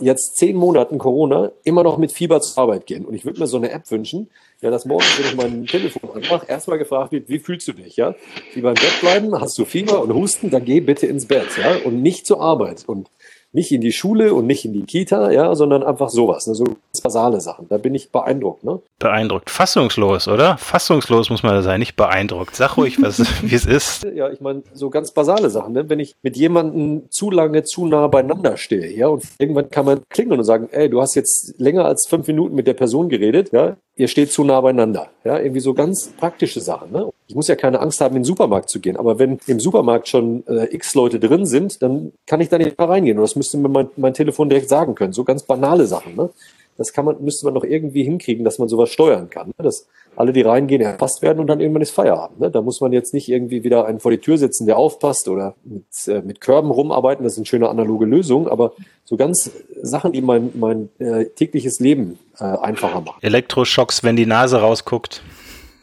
jetzt 0.00 0.36
zehn 0.36 0.56
Monaten 0.56 0.96
Corona 0.98 1.52
immer 1.62 1.82
noch 1.82 1.98
mit 1.98 2.10
Fieber 2.10 2.40
zur 2.40 2.62
Arbeit 2.62 2.86
gehen. 2.86 3.04
Und 3.04 3.14
ich 3.14 3.26
würde 3.26 3.38
mir 3.38 3.46
so 3.46 3.58
eine 3.58 3.70
App 3.70 3.90
wünschen, 3.90 4.30
ja, 4.62 4.70
dass 4.70 4.86
morgens, 4.86 5.18
wenn 5.18 5.26
ich 5.26 5.36
mein 5.36 5.66
Telefon 5.66 6.10
anmache, 6.14 6.46
erstmal 6.46 6.78
gefragt 6.78 7.12
wird, 7.12 7.28
wie 7.28 7.38
fühlst 7.38 7.68
du 7.68 7.72
dich, 7.72 7.96
ja? 7.96 8.14
Wie 8.54 8.62
beim 8.62 8.74
Bett 8.74 9.00
bleiben, 9.00 9.38
hast 9.38 9.58
du 9.58 9.64
Fieber 9.64 10.00
und 10.00 10.14
Husten, 10.14 10.50
dann 10.50 10.64
geh 10.64 10.80
bitte 10.80 11.06
ins 11.06 11.26
Bett, 11.26 11.48
ja? 11.58 11.76
Und 11.84 12.00
nicht 12.00 12.26
zur 12.26 12.40
Arbeit. 12.40 12.84
Und 12.86 13.10
nicht 13.52 13.70
in 13.72 13.80
die 13.80 13.92
Schule 13.92 14.34
und 14.34 14.46
nicht 14.46 14.64
in 14.64 14.72
die 14.72 14.84
Kita, 14.84 15.30
ja, 15.30 15.54
sondern 15.54 15.82
einfach 15.82 16.08
sowas, 16.08 16.46
ne, 16.46 16.54
so 16.54 16.64
basale 17.02 17.40
Sachen. 17.40 17.68
Da 17.68 17.78
bin 17.78 17.94
ich 17.94 18.10
beeindruckt, 18.10 18.64
ne? 18.64 18.80
Beeindruckt. 18.98 19.50
Fassungslos, 19.50 20.28
oder? 20.28 20.56
Fassungslos 20.56 21.30
muss 21.30 21.42
man 21.42 21.54
da 21.54 21.62
sein, 21.62 21.80
nicht 21.80 21.96
beeindruckt. 21.96 22.56
Sag 22.56 22.76
ruhig, 22.76 23.00
was, 23.02 23.20
wie 23.42 23.54
es 23.54 23.66
ist. 23.66 24.04
Ja, 24.14 24.30
ich 24.30 24.40
meine, 24.40 24.62
so 24.72 24.88
ganz 24.90 25.10
basale 25.10 25.50
Sachen, 25.50 25.74
ne? 25.74 25.88
Wenn 25.88 26.00
ich 26.00 26.14
mit 26.22 26.36
jemandem 26.36 27.10
zu 27.10 27.30
lange, 27.30 27.64
zu 27.64 27.86
nah 27.86 28.06
beieinander 28.06 28.56
stehe, 28.56 28.90
ja, 28.96 29.08
und 29.08 29.24
irgendwann 29.38 29.70
kann 29.70 29.84
man 29.84 30.02
klingeln 30.08 30.40
und 30.40 30.44
sagen, 30.44 30.68
ey, 30.70 30.88
du 30.88 31.00
hast 31.00 31.14
jetzt 31.14 31.54
länger 31.58 31.84
als 31.84 32.06
fünf 32.06 32.26
Minuten 32.26 32.54
mit 32.54 32.66
der 32.66 32.74
Person 32.74 33.08
geredet, 33.08 33.52
ja, 33.52 33.76
ihr 33.96 34.08
steht 34.08 34.32
zu 34.32 34.44
nah 34.44 34.60
beieinander. 34.60 35.08
Ja, 35.24 35.38
irgendwie 35.38 35.60
so 35.60 35.74
ganz 35.74 36.08
praktische 36.08 36.60
Sachen. 36.60 36.92
Ne? 36.92 37.10
Ich 37.32 37.36
muss 37.36 37.48
ja 37.48 37.56
keine 37.56 37.80
Angst 37.80 37.98
haben, 38.02 38.14
in 38.14 38.20
den 38.20 38.26
Supermarkt 38.26 38.68
zu 38.68 38.78
gehen. 38.78 38.98
Aber 38.98 39.18
wenn 39.18 39.38
im 39.46 39.58
Supermarkt 39.58 40.06
schon 40.06 40.46
äh, 40.46 40.66
x 40.66 40.94
Leute 40.94 41.18
drin 41.18 41.46
sind, 41.46 41.80
dann 41.80 42.12
kann 42.26 42.42
ich 42.42 42.50
da 42.50 42.58
nicht 42.58 42.76
mehr 42.76 42.86
reingehen. 42.90 43.16
Und 43.16 43.22
das 43.22 43.36
müsste 43.36 43.56
mir 43.56 43.70
mein, 43.70 43.88
mein 43.96 44.12
Telefon 44.12 44.50
direkt 44.50 44.68
sagen 44.68 44.94
können. 44.94 45.14
So 45.14 45.24
ganz 45.24 45.42
banale 45.42 45.86
Sachen. 45.86 46.14
Ne? 46.14 46.28
Das 46.76 46.92
kann 46.92 47.06
man, 47.06 47.24
müsste 47.24 47.46
man 47.46 47.54
noch 47.54 47.64
irgendwie 47.64 48.04
hinkriegen, 48.04 48.44
dass 48.44 48.58
man 48.58 48.68
sowas 48.68 48.90
steuern 48.90 49.30
kann. 49.30 49.46
Ne? 49.46 49.64
Dass 49.64 49.88
alle, 50.14 50.34
die 50.34 50.42
reingehen, 50.42 50.82
erfasst 50.82 51.22
werden 51.22 51.38
und 51.38 51.46
dann 51.46 51.60
irgendwann 51.60 51.80
ist 51.80 51.92
Feierabend. 51.92 52.38
Ne? 52.38 52.50
Da 52.50 52.60
muss 52.60 52.82
man 52.82 52.92
jetzt 52.92 53.14
nicht 53.14 53.30
irgendwie 53.30 53.64
wieder 53.64 53.86
einen 53.86 53.98
vor 53.98 54.10
die 54.10 54.18
Tür 54.18 54.36
sitzen, 54.36 54.66
der 54.66 54.76
aufpasst 54.76 55.26
oder 55.26 55.54
mit, 55.64 55.84
äh, 56.08 56.20
mit 56.20 56.42
Körben 56.42 56.70
rumarbeiten. 56.70 57.24
Das 57.24 57.38
eine 57.38 57.46
schöne 57.46 57.70
analoge 57.70 58.04
Lösung. 58.04 58.46
Aber 58.46 58.74
so 59.04 59.16
ganz 59.16 59.50
Sachen, 59.80 60.12
die 60.12 60.20
mein, 60.20 60.50
mein 60.52 60.90
äh, 60.98 61.24
tägliches 61.24 61.80
Leben 61.80 62.18
äh, 62.38 62.44
einfacher 62.44 63.00
machen. 63.00 63.22
Elektroschocks, 63.22 64.04
wenn 64.04 64.16
die 64.16 64.26
Nase 64.26 64.60
rausguckt. 64.60 65.22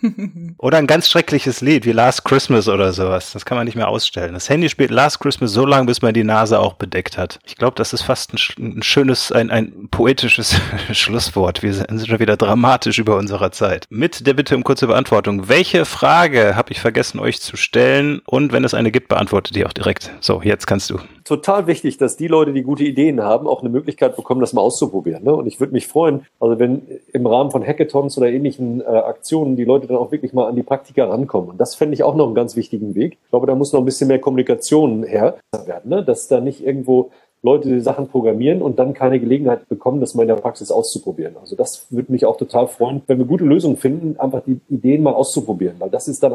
oder 0.57 0.77
ein 0.77 0.87
ganz 0.87 1.09
schreckliches 1.09 1.61
Lied 1.61 1.85
wie 1.85 1.91
Last 1.91 2.25
Christmas 2.25 2.67
oder 2.67 2.93
sowas. 2.93 3.31
Das 3.33 3.45
kann 3.45 3.57
man 3.57 3.65
nicht 3.65 3.75
mehr 3.75 3.87
ausstellen. 3.87 4.33
Das 4.33 4.49
Handy 4.49 4.69
spielt 4.69 4.91
Last 4.91 5.19
Christmas 5.19 5.51
so 5.51 5.65
lange, 5.65 5.85
bis 5.85 6.01
man 6.01 6.13
die 6.13 6.23
Nase 6.23 6.59
auch 6.59 6.73
bedeckt 6.73 7.17
hat. 7.17 7.39
Ich 7.45 7.55
glaube, 7.55 7.75
das 7.75 7.93
ist 7.93 8.03
fast 8.03 8.33
ein, 8.33 8.39
ein, 8.77 8.83
schönes, 8.83 9.31
ein, 9.31 9.49
ein 9.49 9.87
poetisches 9.91 10.59
Schlusswort. 10.91 11.63
Wir 11.63 11.73
sind 11.73 12.07
schon 12.07 12.19
wieder 12.19 12.37
dramatisch 12.37 12.99
über 12.99 13.17
unserer 13.17 13.51
Zeit. 13.51 13.85
Mit 13.89 14.25
der 14.25 14.33
Bitte 14.33 14.55
um 14.55 14.63
kurze 14.63 14.87
Beantwortung. 14.87 15.49
Welche 15.49 15.85
Frage 15.85 16.55
habe 16.55 16.71
ich 16.71 16.79
vergessen 16.79 17.19
euch 17.19 17.41
zu 17.41 17.57
stellen? 17.57 18.21
Und 18.25 18.51
wenn 18.51 18.63
es 18.63 18.73
eine 18.73 18.91
gibt, 18.91 19.09
beantwortet 19.09 19.55
die 19.55 19.65
auch 19.65 19.73
direkt. 19.73 20.11
So, 20.21 20.41
jetzt 20.41 20.67
kannst 20.67 20.89
du. 20.89 20.99
Total 21.25 21.67
wichtig, 21.67 21.97
dass 21.97 22.17
die 22.17 22.27
Leute, 22.27 22.53
die 22.53 22.63
gute 22.63 22.83
Ideen 22.83 23.21
haben, 23.21 23.47
auch 23.47 23.61
eine 23.61 23.69
Möglichkeit 23.69 24.15
bekommen, 24.15 24.41
das 24.41 24.53
mal 24.53 24.61
auszuprobieren. 24.61 25.23
Ne? 25.23 25.33
Und 25.33 25.45
ich 25.45 25.59
würde 25.59 25.73
mich 25.73 25.87
freuen, 25.87 26.25
also 26.39 26.57
wenn 26.57 26.81
im 27.13 27.27
Rahmen 27.27 27.51
von 27.51 27.63
Hackathons 27.65 28.17
oder 28.17 28.29
ähnlichen 28.29 28.81
äh, 28.81 28.85
Aktionen 28.85 29.55
die 29.55 29.65
Leute 29.65 29.88
dann 29.89 29.97
auch 29.97 30.11
wirklich 30.11 30.33
mal 30.33 30.47
an 30.47 30.55
die 30.55 30.63
Praktika 30.63 31.05
rankommen. 31.05 31.49
Und 31.51 31.57
das 31.59 31.75
fände 31.75 31.93
ich 31.93 32.03
auch 32.03 32.15
noch 32.15 32.27
einen 32.27 32.35
ganz 32.35 32.55
wichtigen 32.55 32.95
Weg. 32.95 33.17
Ich 33.23 33.29
glaube, 33.29 33.47
da 33.47 33.55
muss 33.55 33.73
noch 33.73 33.81
ein 33.81 33.85
bisschen 33.85 34.07
mehr 34.07 34.19
Kommunikation 34.19 35.03
her 35.03 35.35
werden, 35.65 35.89
ne? 35.89 36.03
dass 36.03 36.27
da 36.27 36.39
nicht 36.39 36.65
irgendwo 36.65 37.11
Leute 37.41 37.69
die 37.69 37.79
Sachen 37.79 38.07
programmieren 38.07 38.61
und 38.61 38.79
dann 38.79 38.93
keine 38.93 39.19
Gelegenheit 39.19 39.67
bekommen, 39.69 40.01
das 40.01 40.13
mal 40.13 40.23
in 40.23 40.27
der 40.27 40.35
Praxis 40.35 40.71
auszuprobieren. 40.71 41.37
Also 41.39 41.55
das 41.55 41.87
würde 41.89 42.11
mich 42.11 42.25
auch 42.25 42.37
total 42.37 42.67
freuen, 42.67 43.01
wenn 43.07 43.17
wir 43.17 43.25
gute 43.25 43.45
Lösungen 43.45 43.77
finden, 43.77 44.19
einfach 44.19 44.41
die 44.45 44.59
Ideen 44.69 45.03
mal 45.03 45.13
auszuprobieren, 45.13 45.75
weil 45.79 45.89
das 45.89 46.07
ist 46.07 46.21
dann 46.21 46.33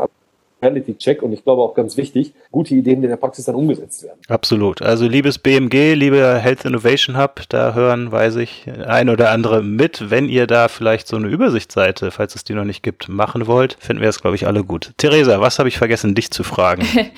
Reality 0.65 0.97
Check 0.97 1.23
und 1.23 1.33
ich 1.33 1.45
glaube 1.45 1.63
auch 1.63 1.75
ganz 1.75 1.97
wichtig, 1.97 2.33
gute 2.51 2.75
Ideen 2.75 3.03
in 3.03 3.11
der 3.11 3.17
Praxis 3.17 3.45
dann 3.45 3.55
umgesetzt 3.55 4.03
werden. 4.03 4.19
Absolut. 4.29 4.83
Also 4.83 5.07
liebes 5.07 5.39
BMG, 5.39 5.95
lieber 5.95 6.39
Health 6.39 6.65
Innovation 6.65 7.19
Hub, 7.19 7.43
da 7.49 7.75
hören, 7.75 8.11
weiß 8.11 8.37
ich, 8.37 8.67
ein 8.87 9.09
oder 9.09 9.31
andere 9.31 9.63
mit. 9.63 10.11
Wenn 10.11 10.29
ihr 10.29 10.47
da 10.47 10.69
vielleicht 10.69 11.07
so 11.07 11.17
eine 11.17 11.29
Übersichtsseite, 11.29 12.11
falls 12.11 12.35
es 12.35 12.45
die 12.45 12.55
noch 12.55 12.65
nicht 12.65 12.83
gibt, 12.83 13.09
machen 13.09 13.47
wollt, 13.47 13.77
finden 13.79 14.03
wir 14.03 14.09
es, 14.09 14.21
glaube 14.21 14.37
ich, 14.37 14.47
alle 14.47 14.65
gut. 14.65 14.93
Theresa, 14.97 15.41
was 15.41 15.59
habe 15.59 15.69
ich 15.69 15.79
vergessen, 15.79 16.15
dich 16.15 16.31
zu 16.31 16.43
fragen? 16.43 16.87